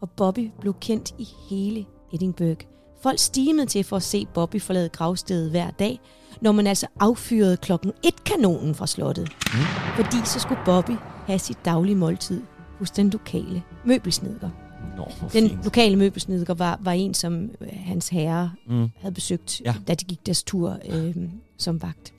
Og 0.00 0.10
Bobby 0.10 0.50
blev 0.60 0.74
kendt 0.80 1.14
i 1.18 1.28
hele 1.50 1.84
Edinburgh. 2.12 2.66
Folk 3.02 3.18
stimede 3.18 3.66
til 3.66 3.84
for 3.84 3.96
at 3.96 4.02
se 4.02 4.26
Bobby 4.34 4.60
forlade 4.60 4.88
gravstedet 4.88 5.50
hver 5.50 5.70
dag, 5.70 6.00
når 6.40 6.52
man 6.52 6.66
altså 6.66 6.86
affyrede 7.00 7.56
klokken 7.56 7.92
et 8.02 8.24
kanonen 8.24 8.74
fra 8.74 8.86
slottet. 8.86 9.28
Mm. 9.46 9.58
Fordi 9.96 10.16
så 10.24 10.40
skulle 10.40 10.60
Bobby 10.64 10.96
have 11.26 11.38
sit 11.38 11.58
daglige 11.64 11.96
måltid 11.96 12.42
hos 12.78 12.90
den 12.90 13.10
lokale 13.10 13.62
møbelsnedker. 13.84 14.50
Nå, 14.96 15.04
Den 15.32 15.48
fint. 15.48 15.64
lokale 15.64 15.96
møbelsnedker 15.96 16.54
var, 16.54 16.78
var 16.82 16.92
en, 16.92 17.14
som 17.14 17.50
øh, 17.60 17.68
hans 17.72 18.08
herre 18.08 18.52
Mm. 18.66 18.88
havde 19.00 19.14
besøgt, 19.14 19.60
ja. 19.64 19.74
da 19.88 19.94
de 19.94 20.04
gik 20.04 20.26
deres 20.26 20.42
tur 20.42 20.78
øh, 20.90 21.16
som 21.58 21.82
vagt. 21.82 22.14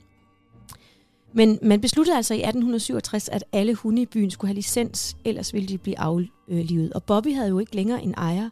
Men 1.32 1.58
man 1.62 1.80
besluttede 1.80 2.16
altså 2.16 2.34
i 2.34 2.36
1867, 2.36 3.28
at 3.28 3.44
alle 3.52 3.74
hunde 3.74 4.02
i 4.02 4.06
byen 4.06 4.30
skulle 4.30 4.48
have 4.48 4.54
licens, 4.54 5.16
ellers 5.24 5.54
ville 5.54 5.68
de 5.68 5.78
blive 5.78 5.98
aflivet. 5.98 6.92
Og 6.92 7.02
Bobby 7.04 7.34
havde 7.34 7.48
jo 7.48 7.58
ikke 7.58 7.74
længere 7.76 8.02
en 8.02 8.14
ejer, 8.14 8.50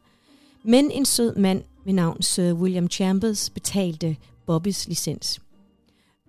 men 0.64 0.90
en 0.90 1.04
sød 1.04 1.36
mand 1.36 1.62
ved 1.84 1.92
navn 1.92 2.22
Sir 2.22 2.52
William 2.52 2.90
Chambers 2.90 3.50
betalte 3.50 4.16
Bobbys 4.46 4.88
licens. 4.88 5.40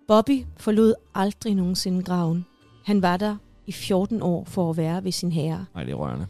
Bobby 0.07 0.45
forlod 0.57 0.93
aldrig 1.15 1.55
nogensinde 1.55 2.03
graven. 2.03 2.45
Han 2.85 3.01
var 3.01 3.17
der 3.17 3.35
i 3.67 3.71
14 3.71 4.21
år 4.21 4.43
for 4.45 4.69
at 4.69 4.77
være 4.77 5.03
ved 5.03 5.11
sin 5.11 5.31
herre. 5.31 5.65
Nej, 5.73 5.83
det 5.83 5.91
er 5.91 5.95
rørende. 5.95 6.27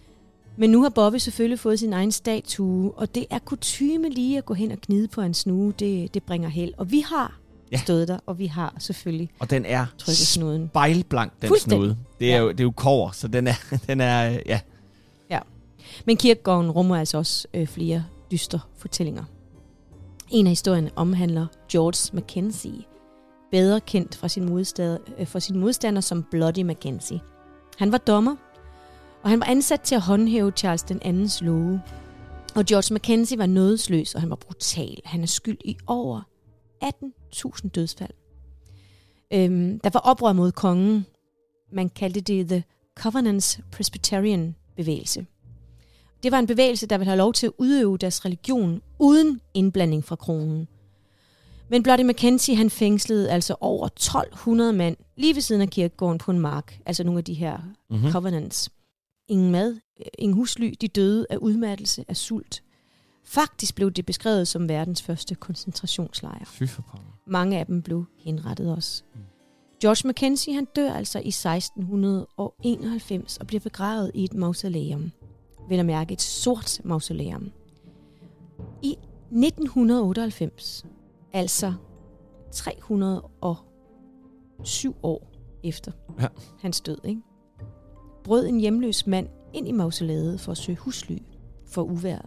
Men 0.57 0.69
nu 0.69 0.81
har 0.81 0.89
Bobby 0.89 1.17
selvfølgelig 1.17 1.59
fået 1.59 1.79
sin 1.79 1.93
egen 1.93 2.11
statue, 2.11 2.91
og 2.91 3.15
det 3.15 3.25
er 3.29 3.39
kutyme 3.39 4.09
lige 4.09 4.37
at 4.37 4.45
gå 4.45 4.53
hen 4.53 4.71
og 4.71 4.77
knide 4.77 5.07
på 5.07 5.21
hans 5.21 5.37
snue. 5.37 5.73
Det, 5.79 6.13
det 6.13 6.23
bringer 6.23 6.49
held. 6.49 6.73
Og 6.77 6.91
vi 6.91 6.99
har 6.99 7.39
Ja. 7.71 7.77
ja. 7.77 7.81
stået 7.83 8.07
der, 8.07 8.19
og 8.25 8.39
vi 8.39 8.45
har 8.45 8.75
selvfølgelig 8.79 9.29
Og 9.39 9.49
den 9.49 9.65
er 9.65 9.85
snuden. 9.99 10.67
spejlblank, 10.67 11.31
den 11.41 11.60
snude. 11.60 11.97
Det 12.19 12.31
er, 12.31 12.35
Ja. 12.35 12.41
jo, 12.41 12.51
det 12.51 12.60
er 12.60 12.63
jo 12.63 12.71
kover, 12.71 13.12
så 13.12 13.27
den 13.27 13.47
er, 13.47 13.53
den 13.87 14.01
er 14.01 14.31
øh, 14.31 14.39
ja. 14.45 14.60
Men 16.06 16.17
kirkegården 16.17 16.71
rummer 16.71 16.95
altså 16.97 17.17
også 17.17 17.47
øh, 17.53 17.67
flere 17.67 18.06
dystre 18.31 18.60
fortællinger. 18.77 19.23
En 20.31 20.45
af 20.45 20.51
historierne 20.51 20.91
omhandler 20.95 21.47
George 21.71 22.15
Mackenzie, 22.15 22.83
bedre 23.51 23.79
kendt 23.81 24.15
fra 24.15 24.27
sin, 24.27 24.45
modstander, 24.49 24.97
øh, 25.19 25.27
fra 25.27 25.39
sin 25.39 25.60
modstander 25.60 26.01
som 26.01 26.23
Bloody 26.31 26.60
Mackenzie. 26.62 27.19
Han 27.77 27.91
var 27.91 27.97
dommer, 27.97 28.35
og 29.26 29.32
han 29.32 29.40
var 29.40 29.46
ansat 29.46 29.82
til 29.82 29.96
at 29.96 30.02
håndhæve 30.02 30.52
Charles 30.52 30.84
den 30.84 31.00
andens 31.02 31.42
love. 31.42 31.82
Og 32.56 32.65
George 32.65 32.94
Mackenzie 32.94 33.38
var 33.38 33.46
nådesløs, 33.46 34.15
og 34.15 34.21
han 34.21 34.30
var 34.30 34.36
brutal. 34.36 34.98
Han 35.06 35.21
er 35.21 35.26
skyld 35.28 35.58
i 35.65 35.78
over 35.88 36.21
18.000 36.84 37.69
dødsfald. 37.69 38.12
Øhm, 39.34 39.80
der 39.80 39.90
var 39.94 40.00
oprør 40.00 40.34
mod 40.34 40.52
kongen. 40.52 41.06
Man 41.73 41.90
kaldte 41.90 42.21
det 42.21 42.48
The 42.48 42.63
Covenants 43.00 43.60
Presbyterian 43.71 44.56
bevægelse. 44.76 45.26
Det 46.23 46.32
var 46.32 46.40
en 46.40 46.48
bevægelse, 46.48 46.88
der 46.88 46.98
ville 46.98 47.10
have 47.10 47.17
lov 47.17 47.34
til 47.34 47.48
at 47.48 47.54
udøve 47.58 47.98
deres 47.98 48.26
religion 48.26 48.82
uden 49.00 49.42
indblanding 49.54 50.04
fra 50.06 50.15
kronen. 50.15 50.67
Men 51.69 51.84
Bloody 51.84 52.02
Mackenzie, 52.04 52.56
han 52.56 52.69
fængslede 52.69 53.32
altså 53.32 53.56
over 53.60 53.86
1200 53.88 54.73
mand 54.73 54.98
lige 55.15 55.36
ved 55.36 55.42
siden 55.42 55.62
af 55.62 55.69
kirkegården 55.69 56.17
på 56.17 56.32
en 56.32 56.40
mark. 56.40 56.80
Altså 56.86 57.04
nogle 57.04 57.17
af 57.17 57.23
de 57.23 57.34
her 57.34 57.58
Mm-hmm. 57.90 58.06
mm. 58.06 58.12
covenants. 58.12 58.69
Ingen 59.28 59.52
mad, 59.52 59.78
ingen 60.19 60.38
husly, 60.38 60.73
de 60.82 60.88
døde 60.88 61.26
af 61.30 61.38
udmattelse, 61.38 62.06
af 62.08 62.17
sult. 62.17 62.63
Faktisk 63.23 63.76
blev 63.76 63.92
det 63.92 64.06
beskrevet 64.06 64.48
som 64.48 64.69
verdens 64.69 65.02
første 65.02 65.36
koncentrationslejr. 65.36 66.46
Fy 66.46 66.63
for. 66.63 67.00
Mange 67.28 67.60
af 67.60 67.65
dem 67.65 67.82
blev 67.82 68.06
henrettet 68.17 68.71
også. 68.71 69.04
Mm. 69.13 69.19
George 69.82 70.08
Mackenzie 70.08 70.54
han 70.54 70.65
dør 70.76 70.94
altså 70.94 71.19
i 71.19 71.28
1691 71.28 73.38
og 73.38 73.48
bliver 73.48 73.60
begravet 73.62 74.12
i 74.13 74.23
et 74.23 74.34
mausoleum. 74.34 75.12
Vel 75.69 75.80
at 75.80 75.86
mærke 75.86 76.13
et 76.13 76.21
sort 76.21 76.82
mausoleum. 76.84 77.52
I 78.82 78.96
1998, 79.32 80.86
altså 81.34 81.73
307 82.52 84.96
år 85.04 85.28
efter 85.63 85.92
Ja. 86.19 86.28
hans 86.60 86.82
død, 86.82 86.98
ikke? 87.04 87.21
Brød 88.26 88.48
en 88.48 88.60
hjemløs 88.60 89.08
mand 89.08 89.28
ind 89.54 89.67
i 89.67 89.71
mausoleet 89.71 90.40
for 90.40 90.52
at 90.52 90.58
søge 90.58 90.78
husly 90.78 91.17
for 91.67 91.82
uværet. 91.82 92.26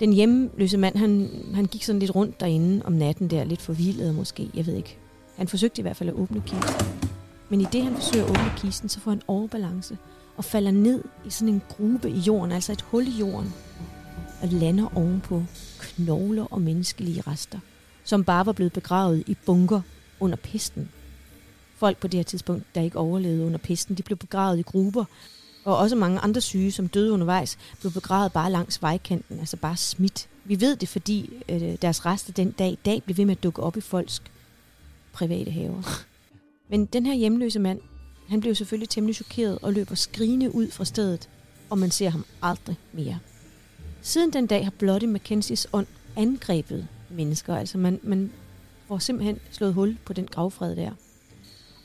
Den 0.00 0.12
hjemløse 0.12 0.78
mand, 0.78 0.96
han, 0.96 1.30
han 1.54 1.66
gik 1.66 1.84
sådan 1.84 1.98
lidt 1.98 2.14
rundt 2.14 2.40
derinde 2.40 2.82
om 2.84 2.92
natten 2.92 3.30
der, 3.30 3.44
lidt 3.44 3.62
forvildet 3.62 4.14
måske, 4.14 4.50
jeg 4.54 4.66
ved 4.66 4.74
ikke. 4.74 4.98
Han 5.36 5.48
forsøgte 5.48 5.80
i 5.80 5.82
hvert 5.82 5.96
fald 5.96 6.08
at 6.08 6.14
åbne 6.14 6.42
kisten. 6.46 6.86
Men 7.48 7.60
i 7.60 7.64
det, 7.72 7.84
han 7.84 7.94
forsøger 7.94 8.24
at 8.24 8.30
åbne 8.30 8.52
kisten, 8.56 8.88
så 8.88 9.00
får 9.00 9.10
han 9.10 9.22
overbalance 9.26 9.98
og 10.36 10.44
falder 10.44 10.70
ned 10.70 11.04
i 11.26 11.30
sådan 11.30 11.54
en 11.54 11.62
gruppe 11.68 12.10
i 12.10 12.18
jorden, 12.18 12.52
altså 12.52 12.72
et 12.72 12.82
hul 12.82 13.06
i 13.06 13.18
jorden, 13.20 13.54
og 14.42 14.48
lander 14.48 14.96
ovenpå 14.96 15.42
knogler 15.78 16.44
og 16.50 16.60
menneskelige 16.60 17.20
rester, 17.20 17.58
som 18.04 18.24
bare 18.24 18.46
var 18.46 18.52
blevet 18.52 18.72
begravet 18.72 19.24
i 19.26 19.36
bunker 19.46 19.80
under 20.20 20.36
pesten. 20.36 20.88
Folk 21.76 21.98
på 21.98 22.08
det 22.08 22.18
her 22.18 22.24
tidspunkt, 22.24 22.64
der 22.74 22.80
ikke 22.80 22.98
overlevede 22.98 23.44
under 23.44 23.58
pesten, 23.58 23.94
de 23.94 24.02
blev 24.02 24.16
begravet 24.18 24.58
i 24.58 24.62
grupper, 24.62 25.04
og 25.64 25.76
også 25.76 25.96
mange 25.96 26.20
andre 26.20 26.40
syge, 26.40 26.72
som 26.72 26.88
døde 26.88 27.12
undervejs, 27.12 27.58
blev 27.80 27.92
begravet 27.92 28.32
bare 28.32 28.52
langs 28.52 28.82
vejkanten, 28.82 29.38
altså 29.38 29.56
bare 29.56 29.76
smidt. 29.76 30.28
Vi 30.44 30.60
ved 30.60 30.76
det, 30.76 30.88
fordi 30.88 31.30
øh, 31.48 31.76
deres 31.82 32.06
rester 32.06 32.32
den 32.32 32.50
dag 32.50 32.70
i 32.72 32.78
dag 32.84 33.02
blev 33.02 33.16
ved 33.16 33.24
med 33.24 33.36
at 33.36 33.42
dukke 33.42 33.62
op 33.62 33.76
i 33.76 33.80
folks 33.80 34.22
private 35.12 35.50
haver. 35.50 35.82
Men 36.70 36.86
den 36.86 37.06
her 37.06 37.14
hjemløse 37.14 37.58
mand, 37.58 37.80
han 38.28 38.40
blev 38.40 38.54
selvfølgelig 38.54 38.88
temmelig 38.88 39.14
chokeret 39.14 39.58
og 39.62 39.72
løber 39.72 39.94
skrigende 39.94 40.54
ud 40.54 40.70
fra 40.70 40.84
stedet, 40.84 41.28
og 41.70 41.78
man 41.78 41.90
ser 41.90 42.08
ham 42.08 42.24
aldrig 42.42 42.76
mere. 42.92 43.18
Siden 44.02 44.32
den 44.32 44.46
dag 44.46 44.64
har 44.64 44.70
Bloody 44.70 45.04
Mackenzies 45.04 45.66
ånd 45.72 45.86
angrebet 46.16 46.88
mennesker, 47.10 47.56
altså 47.56 47.78
man, 47.78 48.00
man 48.02 48.32
får 48.88 48.98
simpelthen 48.98 49.38
slået 49.50 49.74
hul 49.74 49.98
på 50.04 50.12
den 50.12 50.26
gravfred 50.26 50.76
der. 50.76 50.90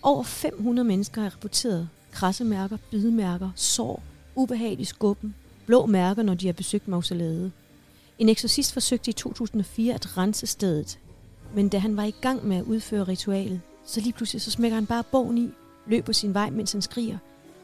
Over 0.03 0.23
500 0.23 0.87
mennesker 0.87 1.21
har 1.21 1.29
rapporteret 1.29 1.89
krassemærker, 2.11 2.77
bidemærker, 2.91 3.49
sår, 3.55 4.03
ubehagelig 4.35 4.87
skubben, 4.87 5.35
blå 5.65 5.85
mærker, 5.85 6.23
når 6.23 6.33
de 6.33 6.45
har 6.45 6.53
besøgt 6.53 6.87
mausolæet. 6.87 7.51
En 8.19 8.29
eksorcist 8.29 8.73
forsøgte 8.73 9.09
i 9.09 9.13
2004 9.13 9.93
at 9.93 10.17
rense 10.17 10.47
stedet, 10.47 10.99
men 11.55 11.69
da 11.69 11.77
han 11.77 11.97
var 11.97 12.03
i 12.03 12.13
gang 12.21 12.47
med 12.47 12.57
at 12.57 12.63
udføre 12.63 13.03
ritualet, 13.03 13.61
så 13.85 13.99
lige 14.01 14.13
pludselig 14.13 14.41
så 14.41 14.51
smækker 14.51 14.75
han 14.75 14.85
bare 14.85 15.03
bogen 15.11 15.37
i, 15.37 15.49
løber 15.87 16.13
sin 16.13 16.33
vej, 16.33 16.49
mens 16.49 16.71
han 16.71 16.81
skriger. 16.81 17.17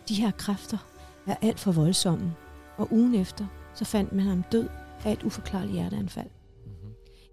De 0.10 0.16
her 0.16 0.32
kræfter 0.32 0.78
er 1.28 1.36
alt 1.42 1.60
for 1.60 1.72
voldsomme, 1.72 2.34
og 2.78 2.88
ugen 2.92 3.16
efter, 3.16 3.46
så 3.76 3.86
fandt 3.86 4.14
man 4.14 4.26
ham 4.26 4.44
død 4.52 4.68
af 5.06 5.12
et 5.12 5.24
uforklarligt 5.24 5.74
hjerteanfald. 5.74 6.30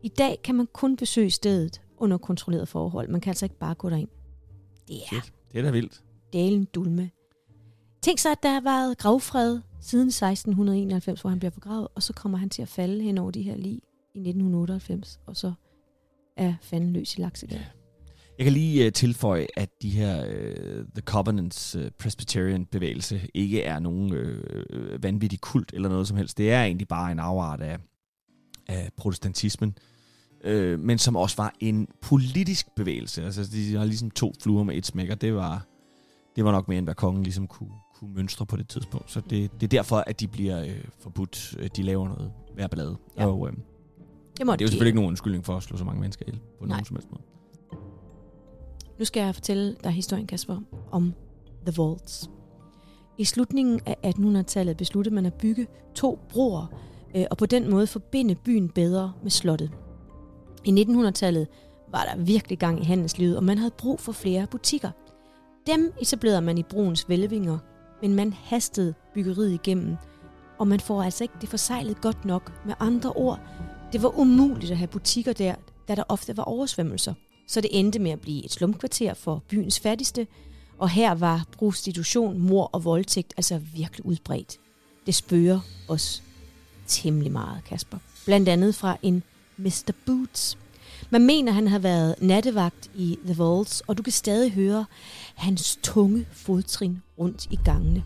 I 0.02 0.08
dag 0.08 0.40
kan 0.44 0.54
man 0.54 0.68
kun 0.72 0.96
besøge 0.96 1.30
stedet 1.30 1.80
under 1.98 2.18
kontrolleret 2.18 2.68
forhold. 2.68 3.08
Man 3.08 3.20
kan 3.20 3.30
altså 3.30 3.44
ikke 3.44 3.58
bare 3.58 3.74
gå 3.74 3.90
derind. 3.90 4.08
Det 4.88 4.96
er 4.96 5.06
Shit, 5.06 5.32
det 5.52 5.58
er 5.58 5.62
da 5.62 5.70
vildt. 5.70 6.02
dalen 6.32 6.64
dulme. 6.64 7.10
Tænk 8.02 8.18
sig, 8.18 8.32
at 8.32 8.42
der 8.42 8.52
har 8.52 8.60
været 8.60 8.98
gravfred 8.98 9.60
siden 9.80 10.08
1691, 10.08 11.20
hvor 11.20 11.30
han 11.30 11.38
bliver 11.38 11.50
begravet, 11.50 11.88
og 11.94 12.02
så 12.02 12.12
kommer 12.12 12.38
han 12.38 12.50
til 12.50 12.62
at 12.62 12.68
falde 12.68 13.02
hen 13.02 13.18
over 13.18 13.30
de 13.30 13.42
her 13.42 13.56
lig 13.56 13.72
i 14.14 14.18
1998, 14.18 15.20
og 15.26 15.36
så 15.36 15.52
er 16.36 16.54
fanden 16.62 16.92
løs 16.92 17.16
i 17.16 17.20
laksegal. 17.20 17.64
Jeg 18.38 18.44
kan 18.44 18.52
lige 18.52 18.86
uh, 18.86 18.92
tilføje, 18.92 19.46
at 19.56 19.82
de 19.82 19.90
her 19.90 20.26
uh, 20.26 20.84
The 20.94 21.02
Covenants 21.04 21.76
uh, 21.76 21.82
Presbyterian 21.98 22.66
bevægelse 22.66 23.20
ikke 23.34 23.62
er 23.62 23.78
nogen 23.78 24.12
uh, 24.12 25.02
vanvittig 25.02 25.40
kult 25.40 25.72
eller 25.74 25.88
noget 25.88 26.08
som 26.08 26.16
helst. 26.16 26.38
Det 26.38 26.52
er 26.52 26.62
egentlig 26.64 26.88
bare 26.88 27.12
en 27.12 27.18
afart 27.18 27.60
af, 27.60 27.78
af 28.66 28.90
protestantismen, 28.96 29.68
uh, 29.68 29.93
men 30.78 30.98
som 30.98 31.16
også 31.16 31.36
var 31.36 31.54
en 31.60 31.88
politisk 32.00 32.66
bevægelse. 32.76 33.24
Altså, 33.24 33.50
de 33.52 33.74
har 33.74 33.84
ligesom 33.84 34.10
to 34.10 34.32
fluer 34.42 34.64
med 34.64 34.76
et 34.76 34.86
smæk, 34.86 35.10
og 35.10 35.20
det 35.20 35.34
var, 35.34 35.66
det 36.36 36.44
var 36.44 36.52
nok 36.52 36.68
mere 36.68 36.78
end 36.78 36.86
hvad 36.86 36.94
kongen 36.94 37.22
ligesom 37.22 37.46
kunne, 37.46 37.70
kunne 37.94 38.14
mønstre 38.14 38.46
på 38.46 38.56
det 38.56 38.68
tidspunkt. 38.68 39.10
Så 39.10 39.20
det, 39.20 39.50
det 39.52 39.62
er 39.62 39.68
derfor, 39.68 39.96
at 40.06 40.20
de 40.20 40.28
bliver 40.28 40.64
uh, 40.64 40.70
forbudt. 41.00 41.56
Uh, 41.58 41.66
De 41.76 41.82
laver 41.82 42.08
noget 42.08 42.32
hver 42.54 42.66
ballade. 42.66 42.96
Ja. 43.18 43.26
Og, 43.26 43.40
uh, 43.40 43.48
Det, 43.48 43.56
det 44.38 44.48
er 44.48 44.52
jo 44.52 44.58
selvfølgelig 44.58 44.86
ikke 44.86 44.96
nogen 44.96 45.08
undskyldning 45.08 45.44
for 45.44 45.56
at 45.56 45.62
slå 45.62 45.76
så 45.76 45.84
mange 45.84 46.00
mennesker 46.00 46.24
ihjel 46.28 46.40
på 46.58 46.66
Nej. 46.66 46.68
nogen 46.68 46.84
som 46.84 46.96
helst 46.96 47.08
måde. 47.10 47.22
Nu 48.98 49.04
skal 49.04 49.20
jeg 49.20 49.34
fortælle 49.34 49.76
dig 49.84 49.92
historien, 49.92 50.26
Kasper, 50.26 50.60
om 50.92 51.12
The 51.66 51.74
Vaults. 51.76 52.30
I 53.18 53.24
slutningen 53.24 53.80
af 53.86 53.96
1800-tallet 54.06 54.76
besluttede 54.76 55.14
man 55.14 55.26
at 55.26 55.34
bygge 55.34 55.66
to 55.94 56.18
broer, 56.28 56.66
øh, 57.16 57.24
og 57.30 57.36
på 57.36 57.46
den 57.46 57.70
måde 57.70 57.86
forbinde 57.86 58.34
byen 58.34 58.68
bedre 58.68 59.12
med 59.22 59.30
slottet. 59.30 59.70
I 60.64 60.70
1900-tallet 60.70 61.46
var 61.88 62.04
der 62.04 62.22
virkelig 62.22 62.58
gang 62.58 62.80
i 62.80 62.84
handelslivet, 62.84 63.36
og 63.36 63.44
man 63.44 63.58
havde 63.58 63.70
brug 63.78 64.00
for 64.00 64.12
flere 64.12 64.46
butikker. 64.46 64.90
Dem 65.66 65.92
etablerede 66.00 66.40
man 66.40 66.58
i 66.58 66.62
broens 66.62 67.08
vælvinger, 67.08 67.58
men 68.02 68.14
man 68.14 68.32
hastede 68.32 68.94
byggeriet 69.14 69.52
igennem, 69.52 69.96
og 70.58 70.68
man 70.68 70.80
får 70.80 71.02
altså 71.02 71.24
ikke 71.24 71.34
det 71.40 71.48
forsejlet 71.48 72.00
godt 72.00 72.24
nok. 72.24 72.52
Med 72.66 72.74
andre 72.80 73.12
ord, 73.12 73.40
det 73.92 74.02
var 74.02 74.18
umuligt 74.18 74.72
at 74.72 74.78
have 74.78 74.88
butikker 74.88 75.32
der, 75.32 75.54
da 75.88 75.94
der 75.94 76.04
ofte 76.08 76.36
var 76.36 76.42
oversvømmelser. 76.42 77.14
Så 77.48 77.60
det 77.60 77.78
endte 77.78 77.98
med 77.98 78.10
at 78.10 78.20
blive 78.20 78.44
et 78.44 78.52
slumkvarter 78.52 79.14
for 79.14 79.42
byens 79.48 79.80
fattigste, 79.80 80.26
og 80.78 80.90
her 80.90 81.14
var 81.14 81.44
prostitution, 81.52 82.38
mor 82.38 82.70
og 82.72 82.84
voldtægt 82.84 83.34
altså 83.36 83.60
virkelig 83.74 84.06
udbredt. 84.06 84.58
Det 85.06 85.14
spørger 85.14 85.60
os 85.88 86.22
temmelig 86.86 87.32
meget, 87.32 87.64
Kasper. 87.64 87.98
Blandt 88.24 88.48
andet 88.48 88.74
fra 88.74 88.96
en 89.02 89.22
Mr. 89.56 89.92
Boots. 90.06 90.58
Man 91.10 91.26
mener, 91.26 91.52
han 91.52 91.68
har 91.68 91.78
været 91.78 92.14
nattevagt 92.20 92.90
i 92.94 93.18
The 93.24 93.34
Vaults, 93.34 93.80
og 93.80 93.98
du 93.98 94.02
kan 94.02 94.12
stadig 94.12 94.52
høre 94.52 94.84
hans 95.34 95.78
tunge 95.82 96.26
fodtrin 96.32 97.02
rundt 97.18 97.46
i 97.50 97.58
gangene. 97.64 98.02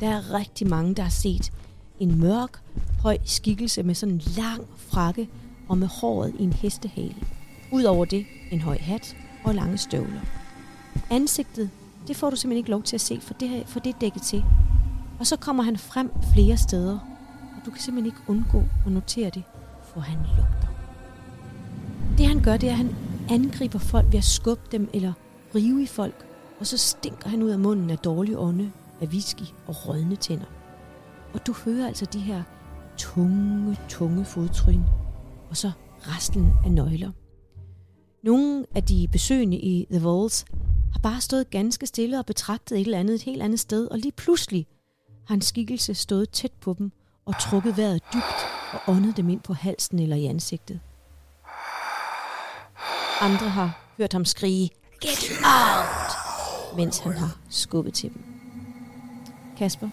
Der 0.00 0.08
er 0.08 0.34
rigtig 0.34 0.68
mange, 0.68 0.94
der 0.94 1.02
har 1.02 1.10
set 1.10 1.52
en 2.00 2.20
mørk, 2.20 2.60
høj 3.02 3.18
skikkelse 3.24 3.82
med 3.82 3.94
sådan 3.94 4.14
en 4.14 4.22
lang 4.36 4.66
frakke 4.76 5.28
og 5.68 5.78
med 5.78 5.86
håret 5.86 6.34
i 6.38 6.42
en 6.42 6.52
hestehale. 6.52 7.16
Udover 7.72 8.04
det 8.04 8.26
en 8.50 8.60
høj 8.60 8.78
hat 8.78 9.16
og 9.44 9.54
lange 9.54 9.78
støvler. 9.78 10.20
Ansigtet, 11.10 11.70
det 12.08 12.16
får 12.16 12.30
du 12.30 12.36
simpelthen 12.36 12.58
ikke 12.58 12.70
lov 12.70 12.82
til 12.82 12.96
at 12.96 13.00
se, 13.00 13.20
for 13.20 13.34
det, 13.34 13.62
for 13.66 13.80
det 13.80 13.94
er 13.94 13.98
dækket 13.98 14.22
til. 14.22 14.44
Og 15.18 15.26
så 15.26 15.36
kommer 15.36 15.62
han 15.62 15.76
frem 15.76 16.10
flere 16.34 16.56
steder, 16.56 17.15
du 17.66 17.70
kan 17.70 17.80
simpelthen 17.80 18.06
ikke 18.06 18.30
undgå 18.30 18.62
at 18.86 18.92
notere 18.92 19.30
det, 19.30 19.42
for 19.82 20.00
han 20.00 20.18
lugter. 20.18 20.68
Det 22.18 22.26
han 22.26 22.42
gør, 22.42 22.56
det 22.56 22.68
er, 22.68 22.72
at 22.72 22.76
han 22.76 22.96
angriber 23.30 23.78
folk 23.78 24.06
ved 24.06 24.18
at 24.18 24.24
skubbe 24.24 24.62
dem 24.72 24.90
eller 24.94 25.12
rive 25.54 25.82
i 25.82 25.86
folk, 25.86 26.26
og 26.60 26.66
så 26.66 26.78
stinker 26.78 27.28
han 27.28 27.42
ud 27.42 27.50
af 27.50 27.58
munden 27.58 27.90
af 27.90 27.98
dårlig 27.98 28.38
ånde, 28.38 28.72
af 29.00 29.06
whisky 29.06 29.42
og 29.66 29.88
rådne 29.88 30.16
tænder. 30.16 30.46
Og 31.34 31.46
du 31.46 31.52
hører 31.52 31.86
altså 31.86 32.04
de 32.04 32.18
her 32.18 32.42
tunge, 32.98 33.76
tunge 33.88 34.24
fodtryn, 34.24 34.82
og 35.50 35.56
så 35.56 35.70
rastlen 36.08 36.52
af 36.64 36.72
nøgler. 36.72 37.10
Nogle 38.22 38.66
af 38.74 38.82
de 38.82 39.08
besøgende 39.12 39.56
i 39.56 39.86
The 39.90 40.08
Walls 40.08 40.44
har 40.92 41.00
bare 41.02 41.20
stået 41.20 41.50
ganske 41.50 41.86
stille 41.86 42.18
og 42.18 42.26
betragtet 42.26 42.80
et 42.80 42.84
eller 42.84 42.98
andet 42.98 43.14
et 43.14 43.22
helt 43.22 43.42
andet 43.42 43.60
sted, 43.60 43.88
og 43.88 43.98
lige 43.98 44.12
pludselig 44.12 44.66
har 45.26 45.34
en 45.34 45.40
skikkelse 45.40 45.94
stået 45.94 46.30
tæt 46.30 46.52
på 46.60 46.74
dem 46.78 46.92
og 47.26 47.38
trukket 47.40 47.76
vejret 47.76 48.02
dybt 48.12 48.46
og 48.72 48.80
åndet 48.94 49.16
dem 49.16 49.28
ind 49.28 49.40
på 49.40 49.52
halsen 49.52 49.98
eller 49.98 50.16
i 50.16 50.24
ansigtet. 50.26 50.80
Andre 53.20 53.48
har 53.48 53.78
hørt 53.98 54.12
ham 54.12 54.24
skrige, 54.24 54.70
Get 55.00 55.30
out! 55.44 56.76
mens 56.76 56.98
han 56.98 57.12
har 57.12 57.36
skubbet 57.48 57.94
til 57.94 58.14
dem. 58.14 58.24
Kasper, 59.58 59.88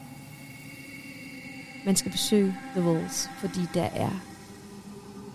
man 1.85 1.95
skal 1.95 2.11
besøge 2.11 2.55
The 2.75 2.81
Walls, 2.89 3.29
fordi 3.39 3.59
der 3.73 3.83
er, 3.83 4.09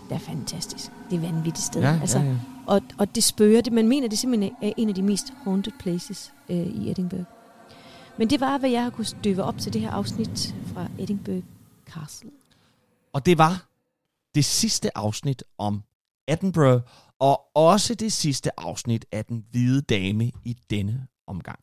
der 0.09 0.15
er 0.15 0.19
fantastisk. 0.19 0.91
Det 1.09 1.15
er 1.15 1.19
vanvittigt 1.21 1.65
sted. 1.65 1.83
altså, 1.83 2.19
ja. 2.19 2.35
Og, 2.67 2.81
og 2.97 3.15
det 3.15 3.23
spørger 3.23 3.61
det. 3.61 3.73
Man 3.73 3.87
mener, 3.87 4.07
det 4.07 4.19
simpelthen 4.19 4.55
er 4.61 4.71
en 4.77 4.89
af 4.89 4.95
de 4.95 5.03
mest 5.03 5.33
haunted 5.43 5.73
places 5.79 6.33
øh, 6.49 6.57
i 6.57 6.91
Edinburgh. 6.91 7.23
Men 8.17 8.29
det 8.29 8.39
var, 8.41 8.57
hvad 8.57 8.69
jeg 8.69 8.83
har 8.83 8.89
kunne 8.89 9.05
støve 9.05 9.43
op 9.43 9.57
til 9.57 9.73
det 9.73 9.81
her 9.81 9.91
afsnit 9.91 10.55
fra 10.73 10.87
Edinburgh 10.99 11.43
Castle. 11.89 12.31
Og 13.13 13.25
det 13.25 13.37
var 13.37 13.69
det 14.35 14.45
sidste 14.45 14.97
afsnit 14.97 15.43
om 15.57 15.83
Edinburgh, 16.27 16.81
og 17.19 17.55
også 17.55 17.95
det 17.95 18.13
sidste 18.13 18.59
afsnit 18.59 19.05
af 19.11 19.25
Den 19.25 19.45
Hvide 19.51 19.81
Dame 19.81 20.31
i 20.43 20.57
denne 20.69 21.07
omgang. 21.27 21.59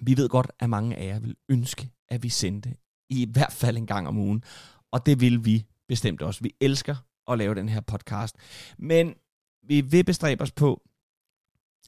Vi 0.00 0.16
ved 0.16 0.28
godt, 0.28 0.50
at 0.60 0.70
mange 0.70 0.96
af 0.96 1.06
jer 1.06 1.18
vil 1.18 1.36
ønske, 1.48 1.90
at 2.08 2.22
vi 2.22 2.28
sendte 2.28 2.74
i 3.10 3.28
hvert 3.32 3.52
fald 3.52 3.76
en 3.76 3.86
gang 3.86 4.08
om 4.08 4.18
ugen, 4.18 4.44
og 4.90 5.06
det 5.06 5.20
vil 5.20 5.44
vi 5.44 5.66
bestemt 5.88 6.22
også. 6.22 6.40
Vi 6.42 6.54
elsker 6.60 6.96
at 7.28 7.38
lave 7.38 7.54
den 7.54 7.68
her 7.68 7.80
podcast, 7.80 8.36
men 8.78 9.14
vi 9.62 9.80
vil 9.80 10.04
bestræbe 10.04 10.42
os 10.42 10.52
på, 10.52 10.82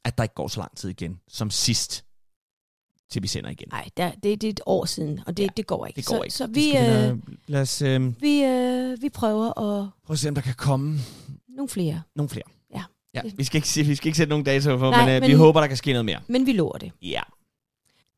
at 0.04 0.18
der 0.18 0.22
ikke 0.22 0.34
går 0.34 0.48
så 0.48 0.60
lang 0.60 0.76
tid 0.76 0.90
igen 0.90 1.20
som 1.28 1.50
sidst, 1.50 2.04
til 3.14 3.22
vi 3.22 3.28
sender 3.28 3.50
igen. 3.50 3.68
Nej, 3.70 3.88
det, 3.96 4.12
det 4.22 4.44
er 4.44 4.48
et 4.50 4.60
år 4.66 4.84
siden, 4.84 5.20
og 5.26 5.36
det, 5.36 5.42
Ja, 5.42 5.44
ja, 5.44 5.50
det 5.56 5.66
går 5.66 5.86
ikke. 5.86 5.96
Det 5.96 6.06
går 6.06 6.16
så, 6.16 6.22
ikke. 6.22 6.34
Så 6.34 6.46
Det 6.46 6.54
vi, 6.56 6.68
øh, 6.68 6.82
lade- 6.82 7.20
lad 7.46 7.60
os 7.60 7.82
øh, 7.82 8.22
vi, 8.22 8.42
øh, 8.44 9.02
vi 9.02 9.08
prøver 9.08 9.46
at... 9.48 9.90
prøve 10.06 10.14
at 10.14 10.18
se, 10.18 10.28
om 10.28 10.34
der 10.34 10.42
kan 10.42 10.54
komme 10.54 10.98
Nogle 11.48 11.68
flere. 11.68 12.02
nogle 12.16 12.28
flere. 12.28 12.44
Ja, 13.16 13.22
vi 13.36 13.44
skal 13.44 13.58
ikke, 13.58 13.68
se- 13.68 13.82
vi 13.82 13.94
skal 13.94 14.06
ikke 14.08 14.16
sætte 14.16 14.28
nogen 14.28 14.44
datoer 14.44 14.78
på, 14.78 14.90
Nej, 14.90 15.06
men, 15.06 15.16
øh, 15.16 15.22
vi 15.22 15.28
men- 15.28 15.36
håber, 15.36 15.60
der 15.60 15.66
kan 15.66 15.76
ske 15.76 15.92
noget 15.92 16.04
mere. 16.04 16.20
Men 16.26 16.46
vi 16.46 16.52
lover 16.52 16.78
det. 16.78 16.92
Ja. 17.02 17.20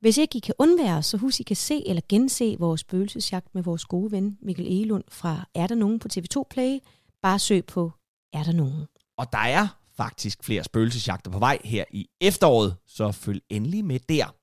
Hvis 0.00 0.18
ikke 0.18 0.36
I 0.36 0.40
kan 0.40 0.54
undvære 0.58 0.96
os, 0.98 1.06
så 1.06 1.16
husk, 1.16 1.40
I 1.40 1.42
kan 1.42 1.56
se 1.56 1.88
eller 1.88 2.02
gense 2.08 2.56
vores 2.58 2.80
spøgelsesjagt 2.80 3.54
med 3.54 3.62
vores 3.62 3.84
gode 3.84 4.12
ven 4.12 4.38
Mikkel 4.42 4.66
Egelund 4.66 5.04
fra 5.08 5.48
Er 5.54 5.66
der 5.66 5.74
nogen 5.74 5.98
på 5.98 6.08
TV2 6.12 6.42
Play. 6.50 6.78
Bare 7.22 7.38
søg 7.38 7.64
på 7.64 7.92
Er 8.32 8.42
der 8.42 8.52
nogen. 8.52 8.86
Og 9.18 9.32
der 9.32 9.38
er 9.38 9.68
faktisk 9.96 10.44
flere 10.44 10.64
spøgelsesjagter 10.64 11.30
på 11.30 11.38
vej 11.38 11.58
her 11.64 11.84
i 11.90 12.08
efteråret, 12.20 12.76
så 12.86 13.12
følg 13.12 13.42
endelig 13.50 13.84
med 13.84 14.00
der. 14.08 14.34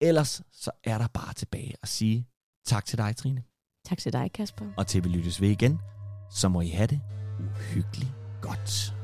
Ellers 0.00 0.42
så 0.52 0.70
er 0.84 0.98
der 0.98 1.06
bare 1.06 1.34
tilbage 1.34 1.74
at 1.82 1.88
sige 1.88 2.28
tak 2.66 2.84
til 2.84 2.98
dig, 2.98 3.16
Trine. 3.16 3.42
Tak 3.84 3.98
til 3.98 4.12
dig, 4.12 4.32
Kasper. 4.32 4.64
Og 4.76 4.86
til 4.86 5.04
vi 5.04 5.08
lyttes 5.08 5.40
ved 5.40 5.48
igen, 5.48 5.80
så 6.30 6.48
må 6.48 6.60
I 6.60 6.68
have 6.68 6.86
det 6.86 7.00
uhyggeligt 7.40 8.12
godt. 8.42 8.95